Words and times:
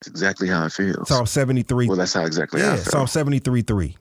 It's 0.00 0.08
exactly 0.08 0.48
how 0.48 0.64
it 0.64 0.72
feels. 0.72 1.08
Psalm 1.08 1.26
73. 1.26 1.86
well, 1.88 1.96
that's 1.96 2.14
how 2.14 2.24
exactly 2.24 2.60
yeah, 2.60 2.72
I. 2.72 2.76
Psalm 2.76 3.06
73 3.06 3.62
3. 3.62 3.96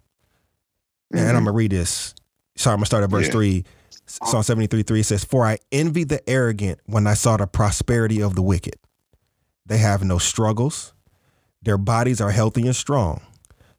And 1.11 1.19
I'm 1.21 1.27
Mhm. 1.27 1.31
going 1.33 1.45
to 1.45 1.51
read 1.51 1.71
this. 1.71 2.13
Sorry, 2.55 2.73
I'm 2.73 2.77
going 2.77 2.83
to 2.83 2.85
start 2.87 3.03
at 3.03 3.09
verse 3.09 3.25
Yeah. 3.25 3.31
3. 3.33 3.65
Psalm 4.05 4.43
73 4.43 4.83
3 4.83 5.03
says, 5.03 5.23
For 5.23 5.45
I 5.45 5.57
envy 5.71 6.03
the 6.03 6.27
arrogant 6.29 6.79
when 6.85 7.05
I 7.05 7.13
saw 7.15 7.37
the 7.37 7.47
prosperity 7.47 8.21
of 8.21 8.35
the 8.35 8.41
wicked. 8.41 8.75
They 9.65 9.77
have 9.79 10.03
no 10.03 10.17
struggles. 10.17 10.93
Their 11.61 11.77
bodies 11.77 12.21
are 12.21 12.31
healthy 12.31 12.65
and 12.65 12.75
strong. 12.75 13.21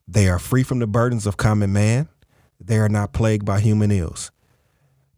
They 0.07 0.29
are 0.29 0.39
free 0.39 0.63
from 0.63 0.79
the 0.79 0.87
burdens 0.87 1.27
of 1.27 1.37
common 1.37 1.73
man. 1.73 2.09
They 2.61 2.79
are 2.79 2.89
not 2.89 3.13
plagued 3.13 3.45
by 3.47 3.61
human 3.61 3.91
ills. 3.91 4.31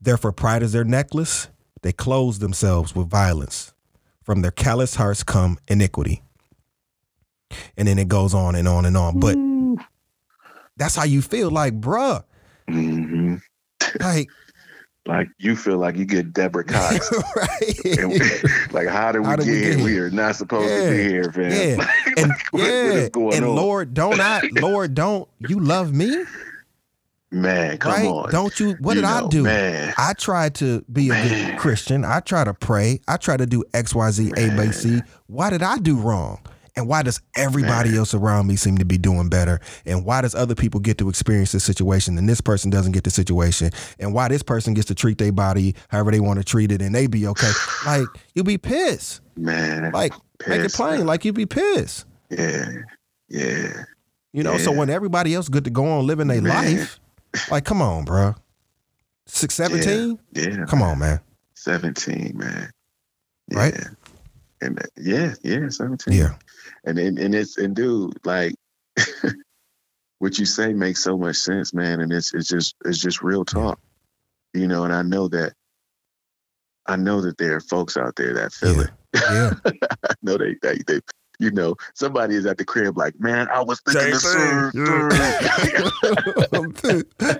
Therefore, 0.01 0.33
pride 0.33 0.63
is 0.63 0.73
their 0.73 0.85
necklace. 0.85 1.49
They 1.83 1.93
clothe 1.93 2.37
themselves 2.39 2.95
with 2.95 3.09
violence. 3.11 3.73
From 4.23 4.43
their 4.43 4.51
callous 4.53 4.95
hearts 4.95 5.23
come 5.25 5.59
iniquity. 5.69 6.23
And 7.77 7.87
then 7.89 7.99
it 7.99 8.09
goes 8.09 8.35
on 8.35 8.55
and 8.55 8.67
on 8.69 8.85
and 8.87 8.97
on. 8.97 9.21
But 9.21 9.37
that's 10.77 10.97
how 10.97 11.05
you 11.05 11.23
feel 11.23 11.51
like, 11.51 11.81
bruh. 11.81 12.25
Mhm. 12.69 13.41
Like, 14.01 14.29
Like 15.05 15.27
you 15.39 15.57
feel 15.57 15.79
like 15.79 15.97
you 15.97 16.05
get 16.05 16.33
Deborah 16.33 16.63
Cox. 16.63 17.11
right? 17.37 17.85
and 17.99 18.11
we, 18.13 18.21
like, 18.71 18.87
how 18.87 19.11
did 19.11 19.23
we 19.23 19.27
How 19.27 19.35
get 19.35 19.45
did 19.47 19.51
we 19.53 19.59
here? 19.59 19.75
get 19.77 19.85
We 19.85 19.99
are 19.99 20.11
not 20.11 20.37
supposed 20.37 20.71
Yeah. 20.71 20.85
to 20.85 20.91
be 20.93 21.03
here, 21.09 21.33
fam. 21.33 21.51
Yeah. 21.51 21.77
Like, 21.77 21.89
and 22.19 22.29
like, 22.29 22.53
what- 22.53 22.61
what 22.63 22.69
yeah, 22.69 22.91
is 22.93 23.09
going 23.09 23.35
and 23.37 23.45
on? 23.47 23.57
Lord, 23.57 23.95
don't 23.95 24.21
I, 24.21 24.43
Lord, 24.61 24.95
don't 24.95 25.29
you 25.41 25.59
love 25.59 25.93
me? 25.93 26.25
man, 27.33 27.79
come 27.79 27.93
right? 27.93 28.07
on. 28.07 28.31
Don't 28.31 28.61
you? 28.61 28.77
What 28.79 28.95
You 28.95 29.01
did 29.03 29.11
I 29.11 29.27
do? 29.27 29.43
man? 29.43 29.93
I 29.99 30.13
try 30.13 30.51
to 30.51 30.85
be 30.93 31.11
a 31.11 31.15
good 31.29 31.59
Christian. 31.59 32.05
I 32.05 32.21
try 32.21 32.45
to 32.45 32.55
pray. 32.55 33.01
I 33.09 33.17
try 33.17 33.37
to 33.37 33.47
do 33.47 33.65
X, 33.75 33.95
Y, 33.97 34.11
Z, 34.13 34.33
A, 34.37 34.51
B, 34.57 34.71
C. 34.71 35.01
Why 35.27 35.51
did 35.51 35.63
I 35.65 35.79
do 35.79 35.97
wrong? 35.97 36.39
And 36.75 36.89
why 36.89 37.03
does 37.03 37.21
everybody 37.37 37.91
Man. 37.91 37.99
else 37.99 38.15
around 38.15 38.47
me 38.47 38.57
seem 38.57 38.79
to 38.79 38.85
be 38.85 38.97
doing 38.97 39.29
better? 39.29 39.61
And 39.85 40.05
why 40.07 40.23
does 40.23 40.35
other 40.35 40.55
people 40.55 40.81
get 40.81 40.97
to 40.99 41.09
experience 41.11 41.53
this 41.53 41.65
situation 41.65 42.17
and 42.17 42.27
this 42.29 42.41
person 42.41 42.71
doesn't 42.71 42.93
get 42.93 43.05
the 43.05 43.11
situation? 43.11 43.71
And 43.99 44.15
why 44.15 44.29
this 44.29 44.43
person 44.43 44.73
gets 44.73 44.87
to 44.89 44.95
treat 44.95 45.19
their 45.19 45.33
body 45.33 45.75
however 45.89 46.11
they 46.13 46.21
want 46.21 46.39
to 46.39 46.45
treat 46.45 46.73
it 46.73 46.81
and 46.81 46.95
they 46.95 47.07
be 47.07 47.27
okay? 47.27 47.51
Like 47.87 48.07
you 48.35 48.43
be 48.43 48.57
pissed. 48.59 49.21
Man, 49.37 49.93
Like 49.93 50.13
make 50.47 50.61
it 50.61 50.63
Pissed. 50.63 50.77
plain. 50.77 51.05
Like 51.07 51.25
you 51.25 51.33
be 51.33 51.47
pissed. 51.47 52.07
yeah, 52.31 52.67
yeah. 53.29 53.85
You 54.33 54.43
know, 54.43 54.57
so 54.57 54.73
when 54.73 54.89
everybody 54.89 55.35
else 55.35 55.49
good 55.51 55.65
to 55.65 55.71
go 55.71 55.85
on 55.85 56.07
living 56.07 56.29
their 56.29 56.41
life, 56.41 56.99
like, 57.51 57.65
come 57.67 57.83
on, 57.83 58.05
bro. 58.07 58.35
Six 59.27 59.55
seventeen? 59.55 60.19
Yeah, 60.33 60.65
Come 60.67 60.81
on, 60.83 60.99
man. 60.99 61.21
17, 61.55 62.33
man. 62.35 62.71
Yeah. 63.51 63.59
Right? 63.59 63.75
And 64.63 64.79
uh, 64.79 64.83
yeah, 64.97 65.35
yeah, 65.43 65.69
17. 65.69 66.13
Yeah. 66.15 66.35
And 66.85 66.99
and, 66.99 67.19
and 67.19 67.35
it's 67.35 67.59
and 67.59 67.75
dude, 67.77 68.15
like 68.25 68.55
what 70.19 70.39
you 70.39 70.47
say 70.47 70.73
makes 70.73 71.01
so 71.03 71.17
much 71.17 71.37
sense, 71.37 71.73
man. 71.75 72.01
And 72.01 72.13
it's 72.13 72.35
it's 72.35 72.49
just 72.49 72.75
it's 72.85 72.99
just 72.99 73.23
real 73.23 73.45
talk. 73.45 73.79
You 74.55 74.67
know, 74.69 74.85
and 74.85 74.93
I 74.93 75.03
know 75.03 75.29
that 75.29 75.53
I 76.87 76.97
know 76.97 77.21
that 77.23 77.39
there 77.39 77.57
are 77.57 77.61
folks 77.61 77.97
out 77.97 78.17
there 78.17 78.35
that 78.35 78.53
feel 78.53 78.77
Yeah. 78.77 78.83
it. 78.83 78.91
Yeah. 79.15 79.53
I 80.09 80.15
know 80.23 80.39
they, 80.39 80.57
they 80.63 80.79
they 80.87 81.01
you 81.39 81.51
know, 81.51 81.75
somebody 81.95 82.35
is 82.37 82.47
at 82.47 82.57
the 82.59 82.65
crib 82.65 82.97
like, 82.97 83.19
man, 83.19 83.49
I 83.49 83.63
was 83.63 83.81
thinking 83.81 84.13
the 84.13 84.19
same. 84.21 84.71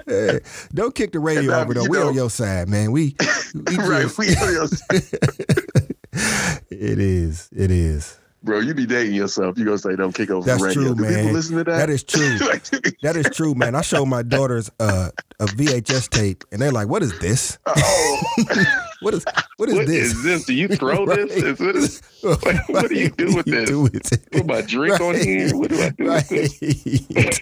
Hey, 0.07 0.41
don't 0.75 0.95
kick 0.95 1.13
the 1.13 1.21
radio 1.21 1.53
over 1.55 1.75
though. 1.75 1.85
We 1.89 1.99
know- 1.99 2.09
on 2.09 2.15
your 2.15 2.31
side, 2.31 2.69
man. 2.69 2.91
We, 2.93 3.15
we 3.55 3.77
right, 3.77 4.07
we 4.19 4.35
on 4.37 4.53
your 4.53 4.67
side. 4.69 5.03
it 6.71 6.99
is. 6.99 7.49
It 7.55 7.71
is. 7.71 8.19
Bro, 8.45 8.61
you 8.61 8.75
be 8.75 8.87
dating 8.87 9.15
yourself. 9.15 9.57
You 9.57 9.65
gonna 9.65 9.79
say 9.79 9.95
don't 9.95 10.13
kick 10.15 10.31
over 10.31 10.45
That's 10.45 10.61
the 10.61 10.67
radio. 10.69 10.83
true, 10.83 10.95
Do 10.97 11.03
people 11.05 11.25
man. 11.25 11.33
listen 11.33 11.57
to 11.59 11.65
that? 11.65 11.77
That 11.79 11.91
is 11.91 12.03
true. 12.03 12.39
That 13.03 13.17
is 13.17 13.29
true, 13.35 13.55
man. 13.55 13.75
I 13.75 13.83
showed 13.83 14.07
my 14.07 14.23
daughters 14.37 14.71
uh, 14.81 15.11
a 15.41 15.47
VHS 15.47 16.09
tape, 16.09 16.45
and 16.53 16.61
they're 16.63 16.71
like, 16.73 16.89
"What 16.89 17.03
is 17.03 17.17
this? 17.21 17.59
oh, 17.67 18.23
What 19.01 19.15
is 19.15 19.25
what 19.57 19.69
is 19.69 19.75
What 19.75 19.87
this? 19.87 20.13
is 20.13 20.23
this? 20.23 20.45
Do 20.45 20.55
you 20.55 20.69
throw 20.69 21.05
Right. 21.05 21.29
this? 21.29 21.43
Is 21.43 21.59
what, 21.61 21.77
is, 21.77 22.03
what- 22.69 22.89
do 22.89 22.95
you 22.97 23.11
do 23.11 23.35
with 23.37 23.47
this? 23.47 23.69
do 23.69 23.81
with 23.83 24.13
it? 24.13 24.31
put 24.31 24.47
my 24.47 24.61
drink 24.63 25.01
on 25.01 25.15
here? 25.17 25.57
What 25.57 25.71
do 25.71 25.83
I 25.83 25.89
do 25.91 26.05
with 26.05 26.29
this? 27.11 27.41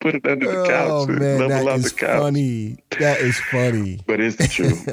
Put 0.00 0.14
it 0.14 0.26
under 0.26 0.46
the 0.62 0.66
couch. 0.68 0.88
Oh 0.90 1.06
man, 1.06 1.38
level 1.48 1.66
that 1.66 1.76
is 1.76 1.92
the 1.92 1.98
couch. 1.98 2.18
funny. 2.20 2.76
That 2.98 3.20
is 3.20 3.38
funny. 3.50 4.00
but 4.06 4.20
it's 4.20 4.36
the 4.36 4.48
truth. 4.48 4.86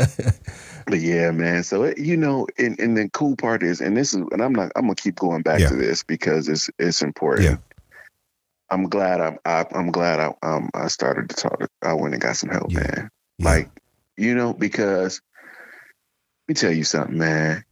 But 0.87 1.01
yeah, 1.01 1.31
man. 1.31 1.63
So 1.63 1.83
it, 1.83 1.97
you 1.97 2.15
know, 2.15 2.47
and, 2.57 2.79
and 2.79 2.97
the 2.97 3.09
cool 3.09 3.35
part 3.35 3.61
is, 3.61 3.81
and 3.81 3.95
this 3.95 4.13
is, 4.13 4.21
and 4.31 4.41
I'm 4.41 4.53
not, 4.53 4.71
I'm 4.75 4.83
gonna 4.83 4.95
keep 4.95 5.15
going 5.15 5.41
back 5.41 5.59
Yeah. 5.59 5.69
to 5.69 5.75
this 5.75 6.03
because 6.03 6.47
it's 6.47 6.69
it's 6.79 7.01
important. 7.01 7.43
Yeah. 7.45 7.57
I'm 8.69 8.87
glad 8.89 9.19
I'm 9.21 9.37
I, 9.45 9.65
I'm 9.73 9.91
glad 9.91 10.19
I 10.19 10.33
um 10.43 10.69
I 10.73 10.87
started 10.87 11.29
to 11.29 11.35
talk. 11.35 11.67
I 11.81 11.93
went 11.93 12.13
and 12.13 12.21
got 12.23 12.37
some 12.37 12.49
help, 12.49 12.71
Yeah. 12.71 12.79
man. 12.79 13.09
Yeah. 13.37 13.49
Like, 13.49 13.69
you 14.15 14.33
know, 14.33 14.53
because 14.53 15.21
let 16.47 16.55
me 16.55 16.59
tell 16.59 16.71
you 16.71 16.85
something, 16.85 17.17
man. 17.17 17.63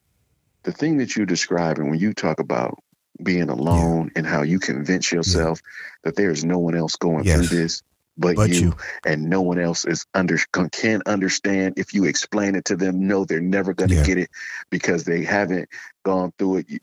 The 0.65 0.73
thing 0.73 0.97
that 0.97 1.15
you're 1.15 1.25
describing 1.25 1.89
when 1.89 1.99
you 1.99 2.13
talk 2.13 2.39
about 2.41 2.77
being 3.23 3.49
alone 3.49 4.11
and 4.17 4.27
how 4.27 4.41
you 4.41 4.59
convince 4.59 5.09
yourself 5.09 5.61
that 6.03 6.17
there's 6.17 6.43
no 6.43 6.59
one 6.59 6.75
else 6.75 6.97
going 6.97 7.23
Yes. 7.23 7.47
through 7.47 7.57
this 7.59 7.81
but, 8.17 8.35
but 8.35 8.49
you, 8.49 8.55
you, 8.61 8.75
and 9.05 9.29
no 9.29 9.41
one 9.41 9.59
else 9.59 9.85
is 9.85 10.05
under 10.13 10.37
can 10.71 11.01
understand 11.05 11.73
if 11.77 11.93
you 11.93 12.05
explain 12.05 12.55
it 12.55 12.65
to 12.65 12.75
them 12.75 13.07
no 13.07 13.25
they're 13.25 13.41
never 13.41 13.73
going 13.73 13.89
to 13.89 13.95
Yeah. 13.95 14.03
get 14.05 14.17
it 14.17 14.29
because 14.69 15.03
they 15.03 15.23
haven't 15.23 15.69
gone 16.03 16.31
through 16.37 16.57
it 16.57 16.65
you, 16.69 16.79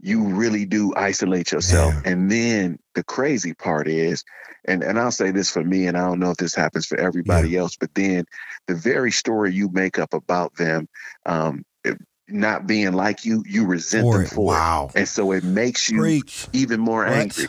you 0.00 0.24
really 0.24 0.64
do 0.64 0.92
isolate 0.96 1.52
yourself 1.52 1.94
Yeah. 1.94 2.12
and 2.12 2.30
then 2.30 2.78
the 2.94 3.04
crazy 3.04 3.54
part 3.54 3.86
is 3.88 4.24
and 4.64 4.82
and 4.82 4.98
I'll 4.98 5.12
say 5.12 5.30
this 5.30 5.50
for 5.50 5.62
me 5.62 5.86
and 5.86 5.96
I 5.96 6.00
don't 6.06 6.18
know 6.20 6.30
if 6.30 6.36
this 6.36 6.54
happens 6.54 6.86
for 6.86 6.98
everybody 6.98 7.56
else 7.56 7.76
but 7.76 7.94
then 7.94 8.24
the 8.66 8.74
very 8.74 9.12
story 9.12 9.52
you 9.54 9.68
make 9.70 9.98
up 9.98 10.14
about 10.14 10.54
them 10.56 10.88
um 11.26 11.64
it- 11.84 11.98
not 12.28 12.66
being 12.66 12.92
like 12.92 13.24
you 13.26 13.44
you 13.46 13.66
resent 13.66 14.04
for 14.04 14.16
them 14.18 14.26
it. 14.26 14.30
for 14.30 14.54
it 14.54 14.56
Wow. 14.56 14.90
and 14.94 15.06
so 15.08 15.32
it 15.32 15.44
makes 15.44 15.90
you 15.90 15.98
Preach. 16.00 16.48
even 16.52 16.80
more 16.80 17.04
What? 17.04 17.12
angry 17.12 17.48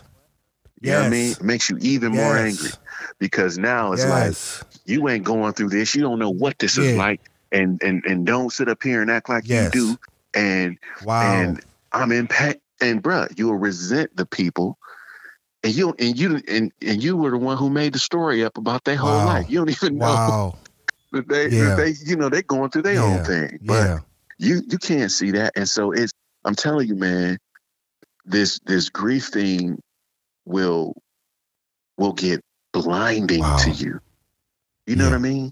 you 0.84 0.92
know 0.92 1.00
what 1.00 1.08
I 1.08 1.10
mean 1.10 1.32
it 1.34 1.42
makes 1.44 1.70
you 1.70 1.78
even 1.82 2.12
more 2.12 2.38
angry 2.38 2.74
because 3.20 3.58
now 3.58 3.94
it's 3.94 4.06
like 4.06 4.36
you 4.86 5.08
ain't 5.10 5.24
going 5.24 5.54
through 5.54 5.70
this. 5.70 5.96
You 5.96 6.02
don't 6.02 6.20
know 6.20 6.30
what 6.32 6.60
this 6.60 6.78
is 6.78 6.96
like, 6.96 7.22
and 7.52 7.82
and 7.84 8.04
and 8.06 8.26
don't 8.26 8.52
sit 8.52 8.70
up 8.70 8.84
here 8.84 9.02
and 9.02 9.12
act 9.12 9.30
like 9.30 9.46
Yes. 9.48 9.76
you 9.76 9.82
do. 9.82 9.98
And 10.36 10.78
Wow. 11.02 11.24
and 11.26 11.62
I'm 11.92 12.12
in 12.12 12.28
pain. 12.28 12.56
And 12.82 13.02
bruh, 13.04 13.32
you'll 13.38 13.56
resent 13.56 14.16
the 14.18 14.26
people, 14.26 14.78
and 15.64 15.74
you 15.74 15.96
and 16.00 16.20
you 16.20 16.42
and 16.48 16.72
and 16.82 17.04
you 17.04 17.16
were 17.18 17.32
the 17.32 17.38
one 17.38 17.58
who 17.58 17.70
made 17.70 17.94
the 17.94 18.00
story 18.00 18.44
up 18.44 18.58
about 18.58 18.84
their 18.84 18.98
whole 18.98 19.20
Wow. 19.20 19.26
life. 19.26 19.50
You 19.50 19.60
don't 19.60 19.70
even 19.70 19.98
know 20.00 20.16
wow. 20.16 20.54
that 21.14 21.30
they 21.30 21.50
Yeah. 21.50 21.66
that 21.66 21.76
they 21.78 21.94
you 22.06 22.18
know 22.18 22.30
they're 22.30 22.42
going 22.42 22.72
through 22.72 22.84
their 22.84 22.96
Yeah. 22.96 23.02
own 23.02 23.22
thing. 23.22 23.60
But 23.66 23.86
Yeah. 23.86 24.00
you 24.40 24.62
you 24.68 24.78
can't 24.80 25.12
see 25.12 25.32
that, 25.32 25.54
and 25.56 25.70
so 25.70 25.92
it's. 25.92 26.14
I'm 26.46 26.56
telling 26.56 26.90
you, 26.90 26.96
man, 26.96 27.38
this 28.26 28.60
this 28.66 28.90
grief 28.90 29.28
thing 29.28 29.80
will 30.46 30.96
will 31.98 32.14
get 32.14 32.42
blinding 32.74 33.42
Wow. 33.42 33.58
to 33.58 33.72
you. 33.72 34.00
You 34.88 34.96
know 34.96 35.06
Yeah. 35.06 35.10
what 35.12 35.16
I 35.16 35.20
mean? 35.20 35.52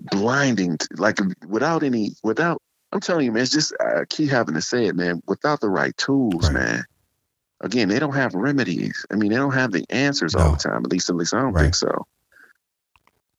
Blinding, 0.00 0.78
to, 0.78 0.88
like 0.96 1.18
without 1.48 1.82
any, 1.82 2.12
without. 2.22 2.60
I'm 2.92 3.00
telling 3.00 3.26
you, 3.26 3.32
man. 3.32 3.42
It's 3.42 3.52
just 3.52 3.74
I 3.80 4.04
keep 4.08 4.30
having 4.30 4.54
to 4.54 4.62
say 4.62 4.86
it, 4.86 4.96
man. 4.96 5.22
Without 5.26 5.60
the 5.60 5.70
right 5.70 5.96
tools, 5.96 6.44
Right. 6.44 6.54
man. 6.54 6.84
Again, 7.60 7.88
they 7.88 7.98
don't 7.98 8.14
have 8.14 8.34
remedies. 8.34 9.06
I 9.12 9.16
mean, 9.16 9.30
they 9.30 9.36
don't 9.38 9.54
have 9.54 9.72
the 9.72 9.84
answers 9.90 10.34
all 10.36 10.50
the 10.52 10.58
time. 10.58 10.84
At 10.84 10.92
least, 10.92 11.10
at 11.10 11.16
least 11.16 11.34
I 11.34 11.40
don't 11.42 11.54
Right. 11.54 11.64
think 11.64 11.74
so. 11.74 12.06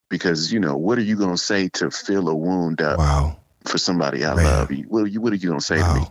Because 0.09 0.53
you 0.53 0.59
know, 0.59 0.77
what 0.77 0.97
are 0.97 1.03
you 1.03 1.17
gonna 1.17 1.37
say 1.37 1.69
to 1.75 1.91
fill 1.91 2.29
a 2.29 2.35
wound 2.35 2.81
up 2.81 2.99
Wow. 2.99 3.37
for 3.65 3.77
somebody 3.77 4.25
I 4.25 4.33
Man. 4.35 4.45
love? 4.45 4.69
What 4.87 5.03
are 5.03 5.07
you? 5.07 5.21
What 5.21 5.33
are 5.33 5.37
you 5.37 5.49
gonna 5.49 5.61
say 5.61 5.83
to 5.83 5.89
me? 5.91 6.07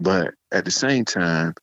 But 0.00 0.34
at 0.52 0.64
the 0.64 0.70
same 0.70 1.04
time, 1.04 1.54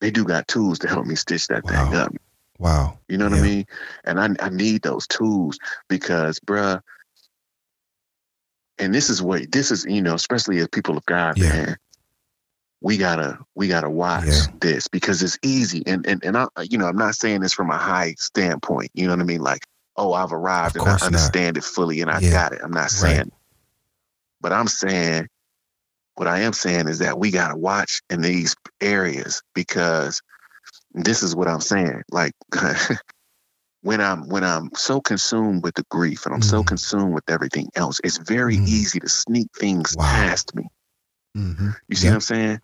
they 0.00 0.10
do 0.10 0.24
got 0.24 0.48
tools 0.48 0.80
to 0.80 0.88
help 0.88 1.06
me 1.06 1.14
stitch 1.14 1.48
that 1.48 1.66
thing 1.66 1.94
up. 1.94 2.12
Wow. 2.58 2.98
You 3.08 3.18
know 3.18 3.26
what 3.26 3.34
Yeah. 3.34 3.40
I 3.40 3.42
mean? 3.42 3.66
And 4.04 4.20
I, 4.20 4.46
I 4.46 4.48
need 4.50 4.82
those 4.82 5.06
tools 5.06 5.58
because, 5.88 6.40
bruh, 6.40 6.80
and 8.78 8.94
this 8.94 9.10
is 9.10 9.22
what 9.22 9.50
this 9.52 9.70
is, 9.70 9.84
you 9.88 10.02
know, 10.02 10.14
especially 10.14 10.58
as 10.58 10.68
people 10.68 10.96
of 10.96 11.06
God, 11.06 11.38
Yeah. 11.38 11.50
man. 11.50 11.76
We 12.82 12.98
gotta 12.98 13.38
we 13.54 13.68
gotta 13.68 13.90
watch 13.90 14.26
Yeah. 14.26 14.46
this 14.60 14.88
because 14.88 15.22
it's 15.22 15.38
easy. 15.42 15.82
And 15.86 16.06
and 16.06 16.24
and 16.24 16.36
I 16.36 16.48
you 16.62 16.78
know, 16.78 16.86
I'm 16.86 16.96
not 16.98 17.14
saying 17.14 17.40
this 17.40 17.54
from 17.54 17.70
a 17.70 17.78
high 17.78 18.14
standpoint. 18.18 18.90
You 18.94 19.06
know 19.06 19.12
what 19.14 19.20
I 19.20 19.24
mean? 19.24 19.40
Like, 19.40 19.66
oh, 19.96 20.12
I've 20.12 20.32
arrived 20.32 20.76
and 20.76 20.86
I 20.86 20.92
course 20.92 21.02
not. 21.10 21.34
understand 21.34 21.56
it 21.56 21.64
fully 21.64 22.02
and 22.02 22.10
I 22.10 22.20
got 22.22 22.52
it. 22.52 22.60
I'm 22.62 22.72
not 22.72 22.90
Right. 22.92 23.22
saying 23.22 23.32
but 24.40 24.52
I'm 24.52 24.68
saying 24.68 25.28
what 26.16 26.28
I 26.28 26.40
am 26.42 26.54
saying 26.54 26.88
is 26.88 27.00
that 27.00 27.18
we 27.18 27.30
gotta 27.32 27.56
watch 27.56 28.02
in 28.10 28.22
these 28.22 28.56
areas 28.82 29.42
because 29.54 30.22
this 30.94 31.22
is 31.22 31.36
what 31.36 31.48
I'm 31.48 31.60
saying. 31.60 32.02
Like 32.12 32.34
when 33.82 34.00
I'm 34.00 34.28
when 34.28 34.44
I'm 34.44 34.70
so 34.74 35.00
consumed 35.00 35.62
with 35.62 35.74
the 35.76 35.84
grief 35.90 36.26
and 36.26 36.34
I'm 36.34 36.42
so 36.42 36.62
Mhm. 36.62 36.66
consumed 36.66 37.14
with 37.14 37.28
everything 37.30 37.68
else, 37.76 38.00
it's 38.04 38.18
very 38.18 38.56
Mhm. 38.58 38.68
easy 38.68 39.00
to 39.00 39.08
sneak 39.08 39.48
things 39.56 39.94
Wow. 39.96 40.04
past 40.04 40.54
me. 40.54 40.68
Mm-hmm. 41.36 41.70
You 41.88 41.96
see 41.96 42.06
Yeah. 42.06 42.12
what 42.12 42.14
I'm 42.16 42.20
saying? 42.22 42.60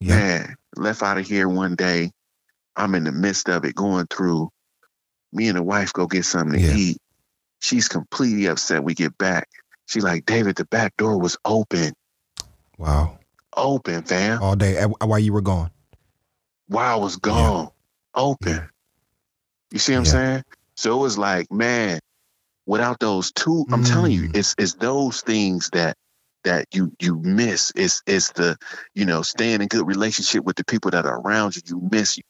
Yeah. 0.00 0.16
Man, 0.16 0.56
left 0.76 1.02
out 1.02 1.18
of 1.18 1.26
here 1.26 1.48
one 1.48 1.76
day. 1.76 2.12
I'm 2.76 2.94
in 2.94 3.04
the 3.04 3.12
midst 3.12 3.48
of 3.48 3.64
it, 3.64 3.74
going 3.74 4.06
through. 4.08 4.50
Me 5.32 5.48
and 5.48 5.58
the 5.58 5.62
wife 5.62 5.92
go 5.92 6.06
get 6.06 6.24
something 6.24 6.60
to 6.60 6.66
Yeah. 6.66 6.76
eat. 6.76 6.98
She's 7.60 7.88
completely 7.88 8.46
upset. 8.46 8.84
We 8.84 8.94
get 8.94 9.16
back. 9.18 9.48
She's 9.86 10.04
like, 10.04 10.26
David, 10.26 10.56
the 10.56 10.66
back 10.66 10.96
door 10.96 11.18
was 11.18 11.36
open, 11.44 11.94
Wow. 12.78 13.18
open, 13.56 14.02
fam. 14.02 14.42
All 14.42 14.56
day 14.56 14.82
while 14.84 15.18
you 15.18 15.32
were 15.32 15.40
gone. 15.40 15.70
While 16.68 16.98
I 16.98 17.02
was 17.02 17.16
gone, 17.16 17.70
open. 18.14 18.68
You 19.70 19.78
see 19.78 19.92
what 19.92 20.00
I'm 20.00 20.04
saying? 20.06 20.42
So 20.76 20.98
it 20.98 21.00
was 21.02 21.16
like, 21.18 21.50
man, 21.50 22.00
without 22.66 22.98
those 23.00 23.32
two, 23.32 23.66
I'm 23.72 23.82
telling 23.82 24.12
you, 24.12 24.22
Mm. 24.28 24.36
it's 24.36 24.54
it's 24.58 24.74
those 24.74 25.22
things 25.22 25.70
that 25.72 25.96
that 26.44 26.66
you 26.74 26.92
you 27.00 27.16
miss. 27.18 27.72
It's 27.74 28.02
it's 28.06 28.32
the 28.32 28.56
you 28.94 29.04
know 29.06 29.22
staying 29.22 29.62
in 29.62 29.68
good 29.68 29.86
relationship 29.86 30.44
with 30.44 30.56
the 30.56 30.64
people 30.64 30.90
that 30.92 31.06
are 31.06 31.20
around 31.20 31.56
you. 31.56 31.62
You 31.66 31.88
miss 31.90 32.18
you. 32.18 32.24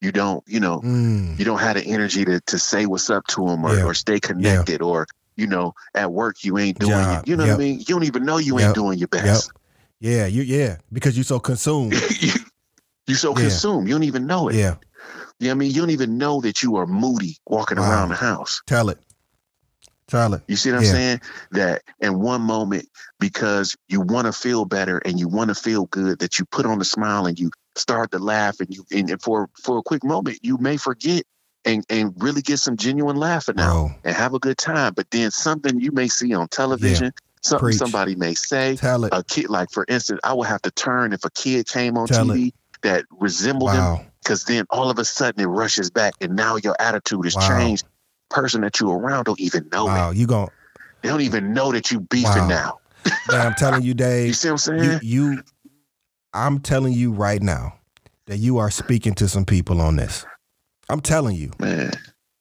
You 0.00 0.12
don't 0.12 0.42
you 0.46 0.60
know 0.60 0.80
Mm. 0.80 1.38
you 1.38 1.44
don't 1.44 1.58
have 1.60 1.76
the 1.76 1.84
energy 1.84 2.24
to 2.24 2.40
to 2.46 2.58
say 2.58 2.86
what's 2.86 3.10
up 3.10 3.26
to 3.28 3.46
them 3.46 3.64
or, 3.64 3.76
Yeah. 3.76 3.84
or 3.84 3.94
stay 3.94 4.18
connected 4.20 4.80
or 4.82 5.06
you 5.40 5.46
know 5.46 5.72
at 5.94 6.12
work 6.12 6.44
you 6.44 6.58
ain't 6.58 6.78
doing 6.78 6.92
Job. 6.92 7.24
it. 7.24 7.28
You 7.28 7.36
know 7.36 7.44
Yep. 7.44 7.56
what 7.56 7.62
I 7.62 7.66
mean? 7.66 7.78
You 7.80 7.84
don't 7.86 8.04
even 8.04 8.24
know 8.24 8.36
you 8.36 8.58
Yep. 8.58 8.66
ain't 8.68 8.74
doing 8.74 8.98
your 8.98 9.08
best. 9.08 9.50
Yeah, 10.00 10.26
you 10.26 10.42
yeah, 10.42 10.76
because 10.92 11.16
you're 11.16 11.24
so 11.24 11.40
consumed. 11.40 11.92
you, 12.20 12.32
you 13.06 13.14
so 13.14 13.34
Yeah. 13.34 13.40
consumed. 13.42 13.88
You 13.88 13.94
don't 13.94 14.04
even 14.04 14.26
know 14.26 14.48
it. 14.48 14.56
Yeah. 14.56 14.76
You 15.38 15.48
know 15.48 15.50
what 15.50 15.50
I 15.50 15.54
mean? 15.54 15.70
You 15.72 15.80
don't 15.80 15.90
even 15.90 16.18
know 16.18 16.40
that 16.42 16.62
you 16.62 16.76
are 16.76 16.86
moody 16.86 17.36
walking 17.46 17.78
Wow. 17.78 17.90
around 17.90 18.08
the 18.10 18.14
house. 18.16 18.62
Tell 18.66 18.88
it. 18.90 18.98
Tell 20.06 20.34
it. 20.34 20.42
You 20.48 20.56
see 20.56 20.70
what 20.70 20.78
I'm 20.78 20.84
saying? 20.84 21.20
That 21.52 21.82
in 22.00 22.18
one 22.18 22.42
moment, 22.42 22.88
because 23.18 23.76
you 23.88 24.00
want 24.00 24.26
to 24.26 24.32
feel 24.32 24.64
better 24.64 24.98
and 24.98 25.18
you 25.20 25.28
want 25.28 25.48
to 25.48 25.54
feel 25.54 25.86
good, 25.86 26.18
that 26.18 26.38
you 26.38 26.44
put 26.46 26.66
on 26.66 26.80
a 26.80 26.84
smile 26.84 27.26
and 27.26 27.38
you 27.38 27.50
start 27.76 28.10
to 28.10 28.18
laugh 28.18 28.58
and 28.60 28.74
you 28.74 28.84
and 28.90 29.20
for 29.22 29.48
for 29.62 29.78
a 29.78 29.82
quick 29.82 30.02
moment 30.02 30.38
you 30.42 30.58
may 30.58 30.76
forget 30.76 31.22
and 31.64 31.84
and 31.90 32.14
really 32.18 32.42
get 32.42 32.58
some 32.58 32.76
genuine 32.76 33.16
laughing 33.16 33.60
out 33.60 33.92
and 34.04 34.14
have 34.16 34.34
a 34.34 34.38
good 34.38 34.58
time. 34.58 34.94
But 34.94 35.10
then 35.10 35.30
something 35.30 35.80
you 35.80 35.92
may 35.92 36.08
see 36.08 36.34
on 36.34 36.48
television, 36.48 37.12
something 37.42 37.66
Preach. 37.66 37.78
somebody 37.78 38.16
may 38.16 38.34
say, 38.34 38.76
Tell 38.76 39.04
it. 39.04 39.12
a 39.14 39.22
kid 39.24 39.50
like 39.50 39.70
for 39.70 39.84
instance, 39.88 40.20
I 40.24 40.32
would 40.34 40.46
have 40.48 40.62
to 40.62 40.70
turn 40.70 41.12
if 41.12 41.24
a 41.24 41.30
kid 41.30 41.66
came 41.68 41.96
on 41.98 42.06
Tell 42.08 42.24
TV 42.26 42.52
that 42.82 43.04
resembled 43.10 43.72
him 43.72 44.10
because 44.22 44.44
then 44.44 44.66
all 44.70 44.90
of 44.90 44.98
a 44.98 45.04
sudden 45.04 45.42
it 45.42 45.46
rushes 45.46 45.90
back 45.90 46.14
and 46.20 46.34
now 46.36 46.56
your 46.56 46.76
attitude 46.80 47.26
is 47.26 47.36
Wow. 47.36 47.48
changed. 47.58 47.84
Person 48.30 48.60
that 48.62 48.78
you 48.80 48.90
around 48.90 49.24
don't 49.24 49.40
even 49.40 49.68
know 49.72 49.86
it. 49.86 49.88
Wow. 49.88 50.10
You 50.12 50.26
gon' 50.26 50.48
They 51.02 51.08
don't 51.08 51.22
even 51.22 51.52
know 51.52 51.72
that 51.72 51.90
you 51.90 52.00
beefing 52.00 52.46
Wow. 52.48 52.48
now. 52.48 52.80
man, 53.32 53.46
I'm 53.46 53.54
telling 53.54 53.82
you, 53.82 53.94
Dave. 53.96 54.28
You 54.28 54.32
see 54.34 54.50
what 54.50 54.68
I'm 54.68 54.82
you, 54.84 54.90
saying? 54.90 55.00
you 55.02 55.42
I'm 56.32 56.60
telling 56.60 56.92
you 56.92 57.12
right 57.12 57.42
now 57.42 57.74
that 58.26 58.36
you 58.38 58.58
are 58.58 58.70
speaking 58.70 59.14
to 59.14 59.28
some 59.28 59.44
people 59.44 59.80
on 59.80 59.96
this. 59.96 60.24
I'm 60.90 61.00
telling 61.00 61.36
you 61.36 61.52
Man, 61.58 61.92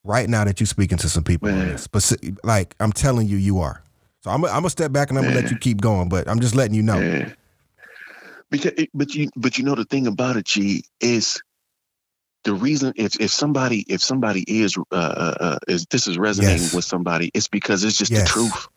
right 0.04 0.30
now 0.30 0.44
that 0.44 0.60
you're 0.60 0.68
speaking 0.68 0.98
to 1.00 1.10
some 1.10 1.24
people 1.24 1.50
Speci- 1.50 2.38
like 2.44 2.76
I'm 2.80 2.92
telling 2.92 3.28
you, 3.28 3.38
you 3.38 3.60
are. 3.60 3.84
So 4.24 4.32
I'm, 4.32 4.44
I'm 4.46 4.52
gonna 4.52 4.70
step 4.70 4.92
back 4.92 5.10
and 5.10 5.18
I'm 5.18 5.26
gonna 5.26 5.36
let 5.36 5.52
you 5.52 5.58
keep 5.58 5.82
going, 5.82 6.10
but 6.10 6.28
I'm 6.28 6.40
just 6.40 6.56
letting 6.56 6.76
you 6.76 6.84
know. 6.84 7.00
yeah. 7.02 7.34
Because, 8.52 8.74
but 8.94 9.14
you, 9.16 9.30
but 9.36 9.58
you 9.58 9.64
know 9.64 9.76
the 9.76 9.86
thing 9.86 10.08
about 10.08 10.38
it, 10.38 10.46
G, 10.46 10.84
is 11.00 11.42
the 12.44 12.54
reason 12.54 12.94
if 12.96 13.20
if 13.20 13.32
somebody 13.32 13.86
if 13.88 14.02
somebody 14.02 14.44
is 14.48 14.78
uh, 14.78 14.84
uh, 14.96 15.36
uh 15.40 15.58
is 15.68 15.86
this 15.92 16.08
is 16.08 16.18
resonating 16.18 16.64
Yes. 16.64 16.74
with 16.74 16.86
somebody, 16.86 17.32
it's 17.34 17.48
because 17.48 17.84
it's 17.84 17.98
just 17.98 18.12
Yes. 18.12 18.24
the 18.24 18.30
truth. 18.30 18.68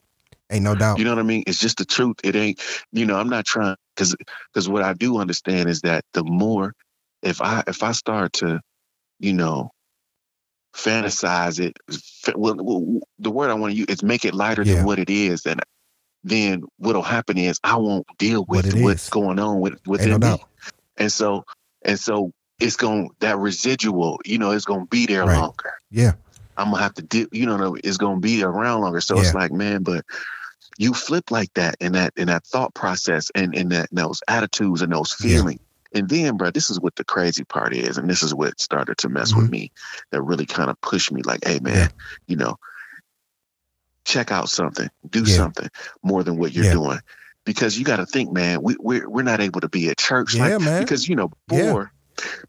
Ain't 0.51 0.65
no 0.65 0.75
doubt. 0.75 0.99
You 0.99 1.05
know 1.05 1.11
what 1.13 1.21
I 1.21 1.25
mean? 1.25 1.45
It's 1.47 1.59
just 1.59 1.79
the 1.79 1.85
truth. 1.87 2.17
It 2.25 2.37
ain't, 2.37 2.61
you 2.93 3.07
know, 3.07 3.17
I'm 3.17 3.31
not 3.31 3.47
trying 3.47 3.77
because 3.97 4.15
because 4.53 4.69
what 4.69 4.83
I 4.83 4.93
do 4.95 5.19
understand 5.19 5.69
is 5.71 5.81
that 5.83 6.05
the 6.13 6.25
more 6.25 6.75
if 7.23 7.41
I 7.41 7.63
if 7.67 7.83
I 7.83 7.93
start 7.93 8.35
to, 8.35 8.61
you 9.23 9.33
know, 9.33 9.71
fantasize 10.75 11.61
it, 11.61 11.77
well, 12.35 12.55
the 13.19 13.31
word 13.31 13.51
I 13.51 13.55
want 13.55 13.73
to 13.73 13.79
use 13.79 13.87
is 13.89 14.03
make 14.03 14.25
it 14.25 14.35
lighter 14.35 14.65
Yeah. 14.65 14.77
than 14.77 14.85
what 14.87 14.99
it 14.99 15.11
is, 15.11 15.47
And 15.47 15.61
then 16.25 16.65
what'll 16.79 17.03
happen 17.03 17.39
is 17.39 17.59
I 17.65 17.77
won't 17.77 18.07
deal 18.19 18.45
with 18.49 18.67
it 18.67 18.83
what's 18.83 19.05
is. 19.05 19.11
going 19.11 19.39
on 19.39 19.61
with 19.61 19.75
within 19.87 20.11
no 20.11 20.19
me. 20.19 20.45
And 20.97 21.11
so 21.11 21.45
and 21.85 21.99
so 21.99 22.33
it's 22.61 22.77
going 22.77 23.11
that 23.21 23.39
residual, 23.39 24.21
you 24.25 24.39
know, 24.39 24.53
it's 24.53 24.65
gonna 24.65 24.87
be 24.87 25.07
there 25.07 25.27
Right. 25.27 25.37
longer. 25.37 25.73
Yeah. 25.91 26.13
I'm 26.57 26.71
gonna 26.71 26.83
have 26.83 26.95
to 26.95 27.03
do, 27.03 27.29
you 27.33 27.47
know, 27.47 27.77
it's 27.83 27.97
gonna 27.97 28.21
be 28.21 28.43
around 28.43 28.83
longer. 28.83 29.01
So 29.01 29.19
it's 29.21 29.35
like, 29.35 29.53
man, 29.53 29.83
but 29.83 30.05
you 30.79 30.95
flip 30.95 31.31
like 31.31 31.53
that 31.55 31.77
in 31.81 31.93
that 31.93 32.13
in 32.17 32.29
that 32.29 32.45
thought 32.47 32.75
process 32.75 33.31
and 33.35 33.55
in 33.55 33.71
that 33.71 33.89
those 33.93 34.23
attitudes 34.29 34.83
and 34.83 34.93
those 34.93 35.17
Yeah. 35.25 35.43
And 35.95 36.09
then, 36.09 36.37
bro, 36.37 36.51
this 36.51 36.71
is 36.71 36.81
what 36.81 36.97
the 36.97 37.05
crazy 37.05 37.45
part 37.45 37.75
is, 37.75 37.99
and 37.99 38.09
this 38.09 38.23
is 38.23 38.35
what 38.35 38.61
started 38.61 38.97
to 38.99 39.09
mess 39.09 39.35
with 39.35 39.51
me. 39.51 39.71
That 40.11 40.23
really 40.23 40.47
kind 40.47 40.71
of 40.71 40.81
pushed 40.81 41.13
me, 41.13 41.23
like, 41.23 41.45
hey, 41.45 41.59
man, 41.61 41.75
Mm-hmm. 41.75 41.81
Yeah. 41.81 41.89
you 42.27 42.37
know, 42.37 42.57
check 44.05 44.33
out 44.33 44.49
something, 44.49 44.89
do 45.11 45.21
Yeah. 45.25 45.37
something 45.37 45.69
more 46.03 46.23
than 46.23 46.37
what 46.39 46.53
you're 46.53 46.65
Yeah. 46.65 46.73
doing, 46.73 46.99
because 47.45 47.79
you 47.79 47.85
got 47.85 47.97
to 47.97 48.07
think, 48.07 48.33
man, 48.33 48.63
we 48.63 48.77
we're 48.81 49.09
we're 49.09 49.23
not 49.23 49.41
able 49.41 49.61
to 49.61 49.69
be 49.69 49.89
at 49.91 49.99
church, 49.99 50.35
Yeah, 50.35 50.57
like, 50.57 50.61
man. 50.61 50.81
because 50.81 51.09
you 51.09 51.15
know, 51.17 51.31
before, 51.49 51.93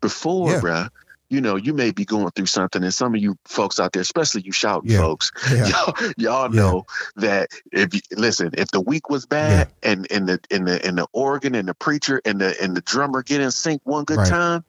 before, 0.02 0.52
Yeah. 0.54 0.60
bruh, 0.62 0.90
you 1.34 1.42
know, 1.42 1.56
you 1.56 1.74
may 1.74 1.92
be 1.92 2.06
going 2.06 2.30
through 2.32 2.46
something, 2.46 2.84
and 2.84 2.94
some 2.94 3.16
of 3.16 3.22
you 3.22 3.36
folks 3.46 3.80
out 3.80 3.92
there, 3.92 4.02
especially 4.02 4.42
you 4.44 4.52
shouting 4.52 4.92
Yeah. 4.92 5.00
folks, 5.00 5.32
Yeah. 5.52 5.68
y'all, 5.98 6.12
y'all 6.18 6.50
know 6.50 6.86
that 7.16 7.50
if 7.72 7.94
you 7.94 8.02
listen, 8.12 8.52
if 8.54 8.70
the 8.70 8.80
week 8.82 9.10
was 9.10 9.26
bad 9.26 9.70
and 9.82 10.06
and 10.12 10.30
the 10.30 10.40
and 10.52 10.68
the 10.68 10.86
and 10.86 10.98
the 10.98 11.08
organ 11.12 11.56
and 11.56 11.68
the 11.68 11.74
preacher 11.74 12.22
and 12.24 12.40
the 12.40 12.56
and 12.62 12.78
the 12.78 12.82
drummer 12.82 13.24
get 13.24 13.42
in 13.42 13.52
sync 13.52 13.82
one 13.84 14.04
good 14.04 14.18
Right. 14.20 14.30
time, 14.30 14.64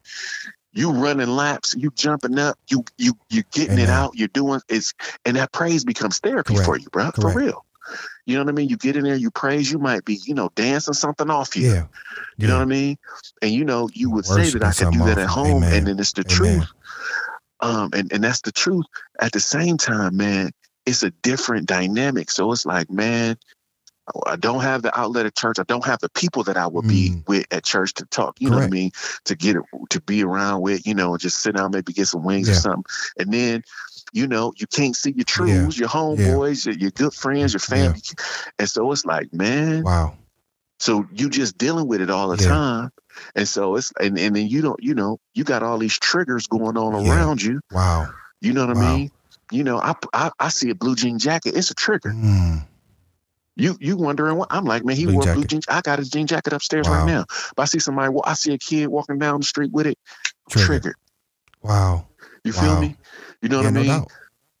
you 0.73 0.91
running 0.91 1.29
laps, 1.29 1.75
you 1.77 1.91
jumping 1.91 2.39
up, 2.39 2.57
you 2.69 2.83
you 2.97 3.13
you 3.29 3.43
getting 3.51 3.77
it 3.79 3.89
out, 3.89 4.13
you're 4.15 4.27
doing 4.29 4.61
it's 4.67 4.93
and 5.25 5.37
that 5.37 5.51
praise 5.51 5.83
becomes 5.85 6.19
therapy 6.19 6.55
Correct. 6.55 6.65
for 6.65 6.77
you, 6.77 6.87
bro, 6.91 7.11
for 7.11 7.29
real. 7.31 7.64
You 8.25 8.35
know 8.35 8.43
what 8.43 8.49
I 8.49 8.53
mean? 8.53 8.69
You 8.69 8.77
get 8.77 8.95
in 8.95 9.03
there, 9.03 9.15
you 9.15 9.29
praise, 9.29 9.71
you 9.71 9.77
might 9.77 10.03
be, 10.03 10.19
you 10.25 10.33
know, 10.33 10.49
dancing 10.55 10.93
something 10.95 11.29
off 11.29 11.55
you. 11.55 11.71
Yeah. 11.71 11.85
You 12.37 12.47
know 12.47 12.55
what 12.55 12.63
I 12.63 12.65
mean? 12.65 12.97
And 13.41 13.51
you 13.51 13.63
know, 13.63 13.89
you 13.93 14.09
would 14.09 14.25
say 14.25 14.49
that 14.49 14.63
I 14.63 14.71
could 14.73 14.93
do 14.93 15.05
that 15.05 15.17
at 15.17 15.29
home, 15.29 15.63
Amen. 15.63 15.73
and 15.73 15.87
then 15.87 15.99
it's 15.99 16.13
the 16.13 16.21
Amen. 16.21 16.59
truth. 16.59 16.71
Um, 17.61 17.89
and, 17.93 18.11
and 18.11 18.23
that's 18.23 18.41
the 18.41 18.51
truth. 18.51 18.85
At 19.21 19.31
the 19.31 19.39
same 19.39 19.77
time, 19.77 20.17
man, 20.17 20.51
it's 20.85 21.03
a 21.03 21.11
different 21.11 21.67
dynamic. 21.67 22.29
So 22.31 22.51
it's 22.51 22.65
like, 22.65 22.89
man, 22.89 23.37
I 24.27 24.35
don't 24.35 24.61
have 24.61 24.81
the 24.83 24.97
outlet 24.99 25.25
at 25.25 25.35
church. 25.35 25.57
I 25.57 25.63
don't 25.63 25.85
have 25.85 25.99
the 25.99 26.09
people 26.09 26.43
that 26.43 26.57
I 26.57 26.67
would 26.67 26.87
be 26.87 27.09
Mm. 27.09 27.27
with 27.27 27.45
at 27.51 27.63
church 27.63 27.93
to 27.95 28.05
talk. 28.05 28.39
You 28.39 28.49
know 28.49 28.57
what 28.57 28.65
I 28.65 28.69
mean? 28.69 28.91
To 29.25 29.35
get 29.35 29.55
to 29.89 30.01
be 30.01 30.23
around 30.23 30.61
with, 30.61 30.85
you 30.85 30.93
know, 30.93 31.17
just 31.17 31.39
sit 31.39 31.55
down, 31.55 31.71
maybe 31.71 31.93
get 31.93 32.07
some 32.07 32.23
wings 32.23 32.49
or 32.49 32.53
something. 32.55 32.83
And 33.17 33.33
then, 33.33 33.63
you 34.13 34.27
know, 34.27 34.53
you 34.57 34.67
can't 34.67 34.95
see 34.95 35.11
your 35.11 35.25
truths, 35.25 35.77
your 35.77 35.89
homeboys, 35.89 36.65
your, 36.65 36.75
your 36.75 36.91
good 36.91 37.13
friends, 37.13 37.53
your 37.53 37.59
Yeah. 37.69 37.87
family. 37.93 38.01
And 38.59 38.69
so 38.69 38.91
it's 38.91 39.05
like, 39.05 39.33
man, 39.33 39.83
Wow. 39.83 40.17
so 40.79 41.05
you 41.11 41.29
just 41.29 41.57
dealing 41.57 41.87
with 41.87 42.01
it 42.01 42.09
all 42.09 42.29
the 42.29 42.37
Yeah. 42.41 42.47
time. 42.47 42.89
And 43.35 43.47
so 43.47 43.75
it's 43.75 43.91
and, 43.99 44.17
and 44.19 44.35
then 44.35 44.47
you 44.47 44.61
don't, 44.61 44.81
you 44.83 44.93
know, 44.93 45.19
you 45.33 45.43
got 45.43 45.63
all 45.63 45.77
these 45.77 45.97
triggers 45.97 46.47
going 46.47 46.77
on 46.77 46.93
Yeah. 46.93 47.09
around 47.09 47.41
you. 47.41 47.61
Wow. 47.71 48.07
You 48.41 48.53
know 48.53 48.65
what 48.65 48.75
I 48.75 48.79
mean? 48.79 49.09
You 49.51 49.63
know, 49.63 49.79
I, 49.79 49.95
I 50.13 50.31
I 50.39 50.49
see 50.49 50.69
a 50.69 50.75
blue 50.75 50.95
jean 50.95 51.17
jacket. 51.19 51.55
It's 51.55 51.71
a 51.71 51.75
trigger. 51.75 52.11
Mm. 52.11 52.65
You 53.55 53.77
you 53.79 53.95
wondering 53.95 54.35
what? 54.37 54.49
I'm 54.51 54.65
like, 54.65 54.83
man, 54.83 54.97
he 54.97 55.05
Blue 55.05 55.13
wore 55.15 55.23
a 55.23 55.27
blue 55.27 55.43
jacket. 55.43 55.49
jean. 55.49 55.61
I 55.69 55.81
got 55.81 55.99
his 55.99 56.09
jean 56.09 56.27
jacket 56.27 56.51
upstairs 56.51 56.89
Wow. 56.89 56.95
right 56.95 57.05
now. 57.05 57.25
But 57.55 57.63
I 57.63 57.65
see 57.65 57.79
somebody. 57.79 58.13
I 58.25 58.33
see 58.33 58.53
a 58.53 58.57
kid 58.57 58.87
walking 58.87 59.17
down 59.17 59.39
the 59.39 59.45
street 59.45 59.71
with 59.71 59.87
it. 59.87 59.97
Trigger. 60.49 60.65
Triggered. 60.67 60.95
Wow. 61.61 62.07
You 62.43 62.51
feel 62.51 62.73
Wow. 62.73 62.81
me? 62.81 62.97
You 63.45 63.49
know 63.49 63.57
yeah, 63.57 63.63
what 63.63 63.67
I 63.67 63.71
no 63.71 63.79
mean? 63.81 63.87
doubt. 63.89 64.11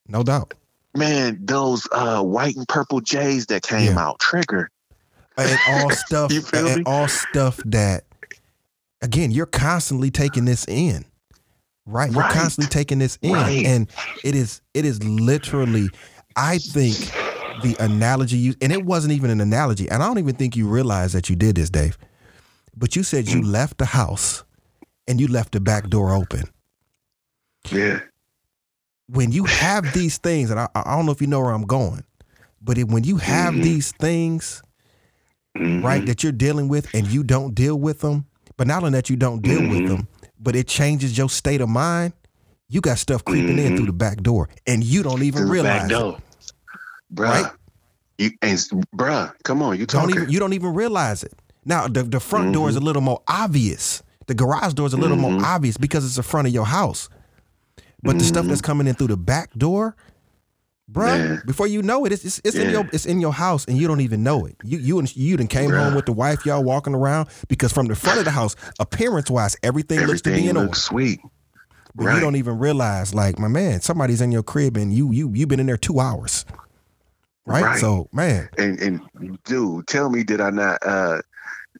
No 0.07 0.23
doubt. 0.23 0.53
Man, 0.95 1.39
those 1.43 1.87
uh, 1.91 2.21
white 2.21 2.55
and 2.55 2.67
purple 2.67 3.01
J's 3.01 3.47
that 3.47 3.63
came 3.63 3.93
Yeah. 3.95 3.97
out 3.97 4.19
trigger. 4.19 4.69
And 5.37 5.59
all 5.65 5.89
stuff 6.05 6.31
You 6.31 6.41
feel 6.41 6.67
and 6.67 6.77
me? 6.77 6.83
all 6.85 7.07
stuff 7.07 7.59
that 7.65 8.03
again, 9.01 9.31
you're 9.31 9.47
constantly 9.47 10.11
taking 10.11 10.45
this 10.45 10.65
in. 10.67 11.03
Right? 11.87 12.11
You're 12.11 12.21
Right. 12.21 12.29
constantly 12.29 12.67
taking 12.67 12.99
this 12.99 13.17
in. 13.23 13.31
Right. 13.33 13.65
And 13.65 13.89
it 14.23 14.35
is 14.35 14.61
it 14.75 14.85
is 14.85 15.01
literally 15.03 15.91
I 16.35 16.59
think 16.59 17.15
the 17.57 17.75
analogy 17.79 18.37
you 18.37 18.53
and 18.61 18.71
it 18.71 18.83
wasn't 18.83 19.13
even 19.13 19.31
an 19.31 19.41
analogy, 19.41 19.89
and 19.89 20.03
I 20.03 20.07
don't 20.07 20.19
even 20.19 20.35
think 20.35 20.55
you 20.55 20.67
realize 20.67 21.13
that 21.13 21.27
you 21.27 21.35
did 21.35 21.55
this, 21.55 21.71
Dave. 21.71 21.97
But 22.77 22.95
you 22.95 23.01
said 23.01 23.25
Mm. 23.25 23.33
you 23.33 23.41
left 23.41 23.79
the 23.79 23.85
house 23.85 24.43
and 25.07 25.19
you 25.19 25.27
left 25.27 25.53
the 25.53 25.59
back 25.59 25.89
door 25.89 26.13
open. 26.13 26.43
Yeah. 27.71 28.01
When 29.07 29.31
you 29.31 29.45
have 29.45 29.93
these 29.93 30.17
things, 30.17 30.49
and 30.49 30.59
I, 30.59 30.67
I 30.75 30.95
don't 30.95 31.05
know 31.05 31.11
if 31.11 31.21
you 31.21 31.27
know 31.27 31.39
where 31.39 31.51
I'm 31.51 31.65
going, 31.65 32.03
but 32.61 32.77
it, 32.77 32.87
when 32.87 33.03
you 33.03 33.17
have 33.17 33.53
Mhm. 33.53 33.63
these 33.63 33.91
things, 33.91 34.61
Mhm. 35.57 35.83
right, 35.83 36.05
that 36.05 36.23
you're 36.23 36.31
dealing 36.31 36.67
with 36.67 36.87
and 36.93 37.07
you 37.07 37.23
don't 37.23 37.53
deal 37.55 37.79
with 37.79 37.99
them, 38.01 38.25
but 38.57 38.67
not 38.67 38.83
only 38.83 38.91
that 38.97 39.09
you 39.09 39.15
don't 39.15 39.41
deal 39.41 39.61
with 39.61 39.81
Mhm. 39.81 39.87
them, 39.87 40.07
but 40.39 40.55
it 40.55 40.67
changes 40.67 41.17
your 41.17 41.29
state 41.29 41.61
of 41.61 41.69
mind, 41.69 42.13
you 42.67 42.81
got 42.81 42.97
stuff 42.97 43.23
creeping 43.23 43.59
in 43.59 43.77
through 43.77 43.85
the 43.85 43.93
back 43.93 44.21
door 44.21 44.49
and 44.65 44.83
you 44.83 45.03
don't 45.03 45.21
even 45.23 45.39
Through 45.41 45.47
the 45.47 45.51
realize 45.53 45.89
back 45.89 45.91
it. 45.91 46.15
Bruh. 47.13 47.29
Right? 47.29 47.51
You 48.17 48.31
and 48.41 48.57
bruh, 48.95 49.31
come 49.43 49.61
on, 49.61 49.77
you 49.77 49.85
Don't 49.85 50.09
even, 50.09 50.29
you 50.29 50.39
don't 50.39 50.53
even 50.53 50.73
realize 50.73 51.23
it 51.23 51.33
Now 51.63 51.87
the, 51.87 52.03
the 52.03 52.19
front 52.19 52.53
door 52.53 52.69
is 52.69 52.75
a 52.75 52.79
little 52.79 53.01
more 53.01 53.21
obvious. 53.27 54.01
The 54.27 54.33
garage 54.33 54.73
door 54.73 54.87
is 54.87 54.93
a 54.93 54.97
little 54.97 55.17
more 55.17 55.37
obvious 55.43 55.77
because 55.77 56.05
it's 56.05 56.15
the 56.15 56.23
front 56.23 56.47
of 56.47 56.53
your 56.53 56.65
house. 56.65 57.07
But 58.05 58.19
the 58.19 58.25
stuff 58.25 58.45
Mhm. 58.45 58.49
that's 58.49 58.61
coming 58.61 58.87
in 58.87 58.95
through 58.95 59.07
the 59.07 59.17
back 59.17 59.53
door, 59.55 59.95
bruh, 60.91 61.17
Man. 61.17 61.41
before 61.45 61.67
you 61.67 61.81
know 61.81 62.05
it, 62.05 62.11
it's 62.13 62.23
it's, 62.25 62.41
it's 62.45 62.55
in 62.55 62.69
your 62.69 62.87
it's 62.93 63.05
in 63.05 63.19
your 63.19 63.33
house 63.33 63.65
and 63.65 63.77
you 63.77 63.87
don't 63.87 64.01
even 64.01 64.23
know 64.23 64.45
it. 64.45 64.55
You 64.63 64.77
you 64.77 64.99
and 64.99 65.15
you 65.15 65.37
done 65.37 65.47
came 65.47 65.71
Bruh. 65.71 65.77
home 65.77 65.95
with 65.95 66.05
the 66.05 66.13
wife, 66.13 66.45
y'all 66.45 66.63
walking 66.63 66.93
around 66.95 67.29
because 67.47 67.73
from 67.73 67.87
the 67.87 67.95
front 67.95 68.19
of 68.19 68.25
the 68.25 68.31
house, 68.31 68.55
appearance 68.79 69.29
wise, 69.31 69.57
everything, 69.63 70.05
looks 70.05 70.21
to 70.23 70.29
be 70.29 70.47
Everything 70.47 70.49
in 70.49 70.57
order. 70.57 70.75
sweet. 70.75 71.19
But 71.95 72.13
you 72.13 72.19
don't 72.19 72.35
even 72.35 72.59
realize, 72.59 73.13
like, 73.15 73.39
my 73.39 73.47
man, 73.47 73.79
somebody's 73.81 74.19
in 74.21 74.31
your 74.31 74.43
crib 74.43 74.75
and 74.77 74.93
you 74.93 75.11
you 75.11 75.31
you've 75.33 75.49
been 75.49 75.59
in 75.61 75.65
there 75.65 75.77
two 75.77 75.99
hours. 75.99 76.45
Right? 77.47 77.63
Right. 77.63 77.79
So, 77.79 78.09
man, 78.11 78.49
And 78.57 78.79
and 78.81 79.01
dude, 79.45 79.87
tell 79.87 80.09
me, 80.09 80.23
did 80.23 80.41
I 80.41 80.49
not 80.49 80.79
uh 80.85 81.21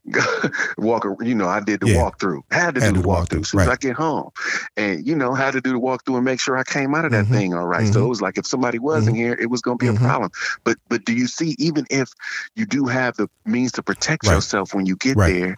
walk? 0.77 1.05
You 1.21 1.35
know, 1.35 1.47
I 1.47 1.59
did 1.61 1.79
the 1.81 1.87
Yeah. 1.87 1.95
walkthrough. 1.97 2.41
Had 2.51 2.75
to 2.75 2.81
Had 2.81 2.93
do 2.93 3.01
the 3.01 3.07
walkthrough 3.07 3.41
as 3.41 3.49
soon 3.49 3.61
as. 3.61 3.67
I 3.67 3.75
get 3.75 3.95
home, 3.95 4.29
and 4.77 5.05
you 5.05 5.15
know, 5.15 5.33
had 5.33 5.51
to 5.51 5.61
do 5.61 5.71
the 5.73 5.79
walkthrough 5.79 6.15
and 6.15 6.25
make 6.25 6.39
sure 6.39 6.57
I 6.57 6.63
came 6.63 6.93
out 6.95 7.05
of 7.05 7.11
that 7.11 7.25
Mhm. 7.25 7.31
thing 7.31 7.53
all 7.53 7.65
right. 7.65 7.87
So 7.87 8.01
Mhm. 8.01 8.05
it 8.05 8.09
was 8.09 8.21
like 8.21 8.37
if 8.37 8.45
somebody 8.45 8.79
wasn't 8.79 9.15
here, 9.17 9.33
it 9.33 9.49
was 9.49 9.61
going 9.61 9.77
to 9.77 9.83
be 9.83 9.89
a 9.89 9.93
problem. 9.99 10.31
But 10.63 10.77
but 10.89 11.05
do 11.05 11.13
you 11.13 11.27
see? 11.27 11.55
Even 11.59 11.85
if 11.89 12.09
you 12.55 12.65
do 12.65 12.85
have 12.85 13.15
the 13.17 13.29
means 13.45 13.71
to 13.73 13.83
protect 13.83 14.25
Right. 14.27 14.33
yourself 14.35 14.73
when 14.73 14.85
you 14.85 14.95
get 14.95 15.17
Right. 15.17 15.33
there, 15.33 15.57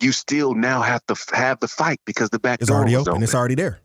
you 0.00 0.12
still 0.12 0.54
now 0.54 0.82
have 0.82 1.04
to 1.06 1.12
f- 1.12 1.30
have 1.32 1.60
the 1.60 1.68
fight 1.68 2.00
because 2.06 2.30
the 2.30 2.38
back 2.38 2.60
it's 2.60 2.68
door 2.68 2.78
already 2.78 2.96
was 2.96 3.08
open. 3.08 3.22
It's 3.22 3.34
already 3.34 3.54
there. 3.56 3.78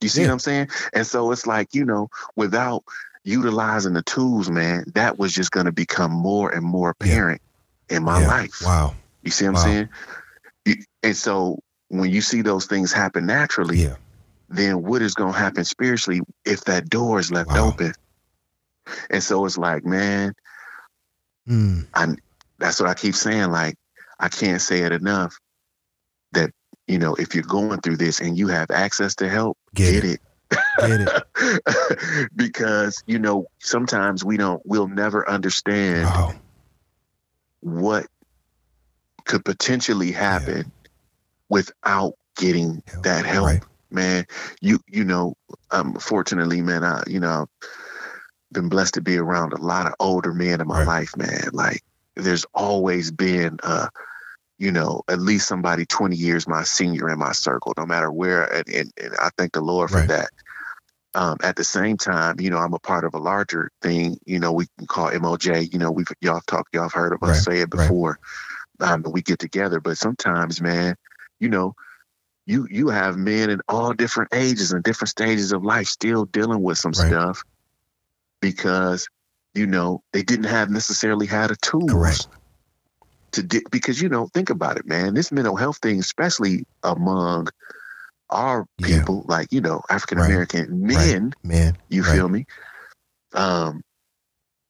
You 0.00 0.08
see 0.08 0.22
Yeah. 0.22 0.28
what 0.28 0.32
I'm 0.34 0.38
saying? 0.38 0.68
And 0.94 1.06
so 1.06 1.30
it's 1.32 1.46
like, 1.46 1.74
you 1.74 1.84
know, 1.84 2.08
without 2.36 2.84
utilizing 3.24 3.92
the 3.92 4.02
tools, 4.02 4.50
man, 4.50 4.84
that 4.94 5.18
was 5.18 5.32
just 5.32 5.50
going 5.50 5.66
to 5.66 5.72
become 5.72 6.10
more 6.10 6.50
and 6.50 6.64
more 6.64 6.88
apparent 6.90 7.42
in 7.90 8.02
my 8.04 8.20
Yeah. 8.20 8.28
life. 8.28 8.62
Wow. 8.64 8.94
You 9.22 9.30
see 9.30 9.44
what 9.46 9.54
Wow. 9.54 9.60
I'm 9.60 9.66
saying? 9.66 9.88
You- 10.64 10.84
And 11.02 11.16
so 11.16 11.58
when 11.88 12.10
you 12.10 12.20
see 12.20 12.42
those 12.42 12.66
things 12.66 12.92
happen 12.92 13.26
naturally, 13.26 13.78
Yeah. 13.82 13.96
then 14.48 14.82
what 14.82 15.02
is 15.02 15.14
going 15.14 15.32
to 15.32 15.38
happen 15.38 15.64
spiritually 15.64 16.20
if 16.44 16.64
that 16.64 16.88
door 16.88 17.18
is 17.18 17.30
left 17.30 17.48
Wow. 17.50 17.68
open? 17.68 17.92
And 19.10 19.22
so 19.22 19.44
it's 19.46 19.58
like, 19.58 19.84
man, 19.84 20.34
Mm. 21.48 21.86
that's 22.58 22.78
what 22.80 22.88
I 22.88 22.94
keep 22.94 23.14
saying. 23.14 23.50
Like, 23.50 23.76
I 24.18 24.28
can't 24.28 24.60
say 24.60 24.80
it 24.82 24.92
enough 24.92 25.36
that, 26.32 26.50
you 26.86 26.98
know, 26.98 27.14
if 27.14 27.34
you're 27.34 27.44
going 27.44 27.80
through 27.80 27.96
this 27.96 28.20
and 28.20 28.36
you 28.36 28.48
have 28.48 28.70
access 28.70 29.14
to 29.16 29.28
help, 29.28 29.56
Get 29.74 29.92
get, 29.92 30.04
it. 30.04 30.20
it. 30.80 31.10
because 32.36 33.02
you 33.06 33.18
know 33.20 33.46
sometimes 33.60 34.24
we 34.24 34.36
don't 34.36 34.60
we'll 34.64 34.88
never 34.88 35.28
understand 35.28 36.06
Wow. 36.06 36.34
What 37.60 38.06
could 39.26 39.44
potentially 39.44 40.12
happen 40.12 40.72
without 41.50 42.14
getting 42.36 42.82
that 43.02 43.26
help 43.26 43.56
Right. 43.56 43.64
man 43.90 44.26
you 44.62 44.80
you 44.88 45.04
know 45.04 45.34
um 45.72 45.94
fortunately 45.94 46.62
man 46.62 46.84
i 46.84 47.02
you 47.08 47.20
know 47.20 47.42
I've 47.42 48.54
been 48.54 48.68
blessed 48.70 48.94
to 48.94 49.02
be 49.02 49.18
around 49.18 49.52
a 49.54 49.62
lot 49.62 49.86
of 49.86 49.94
older 50.00 50.34
men 50.34 50.60
in 50.60 50.68
my 50.68 50.78
Right. 50.78 50.80
life 50.80 51.16
man 51.16 51.50
like 51.52 51.80
there's 52.16 52.46
always 52.54 53.10
been 53.12 53.58
uh 53.62 53.88
you 54.58 54.72
know 54.72 55.02
at 55.08 55.20
least 55.20 55.48
somebody 55.48 55.86
20 55.86 56.16
years 56.16 56.48
my 56.48 56.64
senior 56.64 57.10
in 57.10 57.18
my 57.18 57.32
circle 57.32 57.74
no 57.78 57.86
matter 57.86 58.10
where 58.12 58.44
and, 58.44 58.68
and, 58.68 58.92
and 59.02 59.14
i 59.20 59.30
thank 59.38 59.52
the 59.52 59.60
lord 59.62 59.90
for 59.90 60.02
Right. 60.02 60.08
that 60.08 60.30
um, 61.14 61.38
at 61.42 61.56
the 61.56 61.64
same 61.64 61.96
time, 61.96 62.38
you 62.40 62.50
know, 62.50 62.58
I'm 62.58 62.74
a 62.74 62.78
part 62.78 63.04
of 63.04 63.14
a 63.14 63.18
larger 63.18 63.70
thing, 63.82 64.18
you 64.26 64.38
know, 64.38 64.52
we 64.52 64.66
can 64.78 64.86
call 64.86 65.10
MOJ, 65.10 65.72
you 65.72 65.78
know, 65.78 65.90
we've, 65.90 66.06
y'all 66.20 66.40
talked, 66.46 66.74
y'all 66.74 66.84
have 66.84 66.92
heard 66.92 67.12
of 67.12 67.22
us 67.22 67.38
Right, 67.38 67.44
say 67.44 67.60
it 67.60 67.70
right. 67.74 67.86
before. 67.88 68.18
Um, 68.80 69.04
we 69.10 69.22
get 69.22 69.38
together, 69.38 69.80
but 69.80 69.98
sometimes, 69.98 70.60
man, 70.60 70.94
you 71.40 71.48
know, 71.48 71.74
you, 72.46 72.66
you 72.70 72.88
have 72.88 73.16
men 73.16 73.50
in 73.50 73.60
all 73.68 73.92
different 73.92 74.32
ages 74.34 74.72
and 74.72 74.82
different 74.84 75.10
stages 75.10 75.52
of 75.52 75.64
life 75.64 75.86
still 75.88 76.24
dealing 76.26 76.62
with 76.62 76.78
some 76.78 76.94
Right. 76.94 77.06
stuff 77.06 77.42
because, 78.40 79.08
you 79.54 79.66
know, 79.66 80.02
they 80.12 80.22
didn't 80.22 80.46
have 80.46 80.70
necessarily 80.70 81.26
had 81.26 81.50
a 81.50 81.56
tools 81.56 81.90
Correct. 81.92 82.28
to 83.32 83.42
di- 83.42 83.64
because, 83.70 84.00
you 84.00 84.08
know, 84.08 84.28
think 84.32 84.50
about 84.50 84.78
it, 84.78 84.86
man, 84.86 85.14
this 85.14 85.32
mental 85.32 85.56
health 85.56 85.78
thing, 85.78 85.98
especially 86.00 86.64
among 86.82 87.48
our 88.30 88.66
Yeah. 88.78 88.98
people, 88.98 89.24
like, 89.28 89.48
you 89.52 89.60
know, 89.60 89.82
African 89.90 90.18
American 90.18 90.82
Right. 90.82 90.96
men, 90.96 91.34
Man. 91.42 91.76
you 91.88 92.02
Right. 92.02 92.12
feel 92.14 92.28
me? 92.28 92.46
Um, 93.34 93.82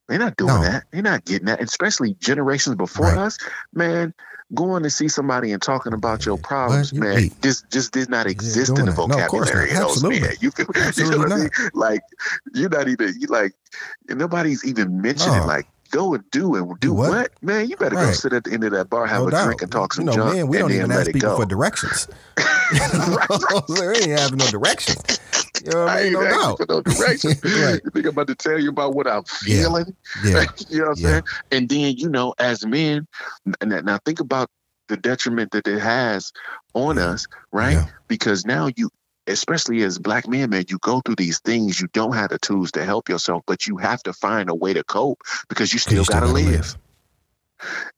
they're 0.07 0.19
not 0.19 0.35
doing 0.35 0.53
No. 0.53 0.61
that. 0.63 0.83
They're 0.91 1.01
not 1.01 1.23
getting 1.25 1.45
that. 1.45 1.61
Especially 1.61 2.15
generations 2.19 2.75
before 2.75 3.07
Right. 3.07 3.17
us, 3.17 3.37
man. 3.73 4.13
Going 4.53 4.83
to 4.83 4.89
see 4.89 5.07
somebody 5.07 5.53
and 5.53 5.61
talking 5.61 5.93
about 5.93 6.25
your 6.25 6.37
problems, 6.37 6.91
You- 6.91 6.99
man. 6.99 7.15
wait. 7.15 7.41
This 7.41 7.63
just 7.71 7.93
did 7.93 8.09
not 8.09 8.27
exist 8.27 8.69
in 8.77 8.85
the 8.85 8.91
that. 8.91 8.97
No, 8.97 9.03
of 9.03 9.27
course 9.29 9.47
vocabulary 9.49 9.69
those 9.73 9.79
Absolutely. 10.03 10.19
men. 10.19 10.31
You 10.41 10.51
feel 10.51 10.65
me? 10.65 10.73
You 10.75 10.81
know 10.81 10.87
Absolutely 10.87 11.17
what 11.19 11.31
I 11.31 11.37
mean? 11.37 11.49
Like 11.73 12.01
you're 12.53 12.69
not 12.69 12.87
even 12.89 13.13
you 13.17 13.27
like 13.27 13.53
nobody's 14.09 14.65
even 14.65 15.01
mentioning 15.01 15.37
No. 15.39 15.45
like 15.45 15.67
go 15.91 16.13
and 16.13 16.23
do 16.31 16.55
and 16.55 16.77
do 16.81 16.91
what? 16.93 17.09
what? 17.11 17.31
Man, 17.41 17.69
you 17.69 17.77
better 17.77 17.95
go 17.95 18.11
sit 18.11 18.33
at 18.33 18.43
the 18.43 18.51
end 18.51 18.65
of 18.65 18.71
that 18.71 18.89
bar, 18.89 19.05
have 19.07 19.21
no 19.21 19.27
a 19.29 19.31
doubt. 19.31 19.45
drink, 19.45 19.61
and 19.61 19.71
talk 19.71 19.93
some 19.93 20.03
you 20.05 20.11
know, 20.11 20.15
junk, 20.17 20.35
man, 20.35 20.47
we 20.47 20.57
don't 20.57 20.71
even 20.73 20.89
let 20.89 20.99
ask 20.99 21.09
it 21.09 21.13
people 21.13 21.29
go. 21.29 21.37
for 21.37 21.45
directions. 21.45 22.09
we 23.69 23.87
ain't 23.87 24.11
having 24.19 24.37
no 24.39 24.47
directions. 24.47 25.01
You 25.63 25.71
know 25.71 25.85
what 25.85 25.89
I 25.89 25.95
mean? 25.97 26.05
ain't 26.05 26.13
No 26.13 26.25
asking 26.25 26.39
doubt. 26.39 26.57
for 26.57 26.65
no 26.69 26.81
direction. 26.81 27.31
Right. 27.43 27.81
You 27.83 27.91
think 27.91 28.05
I'm 28.05 28.09
about 28.09 28.27
to 28.27 28.35
tell 28.35 28.59
you 28.59 28.69
about 28.69 28.93
what 28.93 29.07
I'm 29.07 29.23
feeling? 29.23 29.95
Yeah. 30.23 30.45
you 30.69 30.79
know 30.79 30.85
what 30.85 30.91
I'm 30.91 30.97
Yeah. 30.97 31.09
saying? 31.09 31.23
And 31.51 31.69
then, 31.69 31.95
you 31.97 32.09
know, 32.09 32.33
as 32.39 32.65
men, 32.65 33.07
now 33.61 33.99
think 34.05 34.19
about 34.19 34.49
the 34.87 34.97
detriment 34.97 35.51
that 35.51 35.67
it 35.67 35.79
has 35.79 36.31
on 36.73 36.97
Yeah. 36.97 37.03
us, 37.11 37.27
right? 37.51 37.73
Yeah. 37.77 37.85
Because 38.07 38.45
now 38.45 38.69
you, 38.75 38.89
especially 39.27 39.83
as 39.83 39.99
black 39.99 40.27
men, 40.27 40.49
man, 40.49 40.65
you 40.67 40.77
go 40.79 41.01
through 41.05 41.15
these 41.15 41.39
things, 41.39 41.79
you 41.79 41.87
don't 41.93 42.13
have 42.13 42.29
the 42.29 42.39
tools 42.39 42.71
to 42.73 42.83
help 42.83 43.07
yourself, 43.09 43.43
but 43.47 43.67
you 43.67 43.77
have 43.77 44.01
to 44.03 44.13
find 44.13 44.49
a 44.49 44.55
way 44.55 44.73
to 44.73 44.83
cope 44.83 45.21
because 45.47 45.71
you 45.73 45.79
still, 45.79 46.03
got 46.03 46.21
to 46.21 46.27
gotta 46.27 46.33
live. 46.33 46.77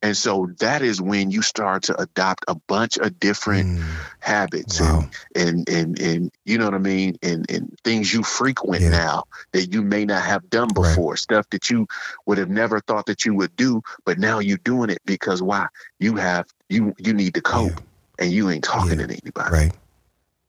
And 0.01 0.15
so 0.17 0.50
that 0.60 0.82
is 0.82 1.01
when 1.01 1.32
you 1.32 1.41
start 1.41 1.84
to 1.84 2.00
adopt 2.01 2.46
a 2.48 2.55
bunch 2.67 2.98
of 2.98 3.20
different 3.20 3.79
Mm, 3.79 3.84
habits 4.20 4.79
wow. 4.82 5.10
and, 5.36 5.67
and 5.70 5.70
and 5.70 6.00
and 6.00 6.32
you 6.46 6.58
know 6.58 6.65
what 6.65 6.74
I 6.74 6.79
mean, 6.79 7.17
and 7.24 7.50
and 7.50 7.75
things 7.84 8.13
you 8.13 8.24
frequent 8.24 8.82
Yeah. 8.84 8.89
now 8.89 9.24
that 9.53 9.74
you 9.74 9.82
may 9.82 10.05
not 10.05 10.22
have 10.24 10.50
done 10.50 10.70
Right. 10.75 10.89
before, 10.89 11.15
stuff 11.17 11.50
that 11.51 11.70
you 11.70 11.88
would 12.25 12.38
have 12.38 12.50
never 12.50 12.79
thought 12.82 13.05
that 13.08 13.25
you 13.25 13.34
would 13.36 13.55
do, 13.55 13.82
but 14.05 14.17
now 14.20 14.39
you're 14.39 14.58
doing 14.58 14.89
it 14.89 15.00
because 15.05 15.41
why? 15.41 15.67
You 16.00 16.15
have 16.17 16.46
you 16.70 16.93
you 16.98 17.13
need 17.13 17.34
to 17.36 17.41
cope, 17.41 17.72
Yeah. 17.72 18.25
and 18.25 18.32
you 18.32 18.50
ain't 18.50 18.63
talking 18.63 19.00
Yeah. 19.00 19.08
to 19.08 19.13
anybody. 19.24 19.51
Right. 19.53 19.74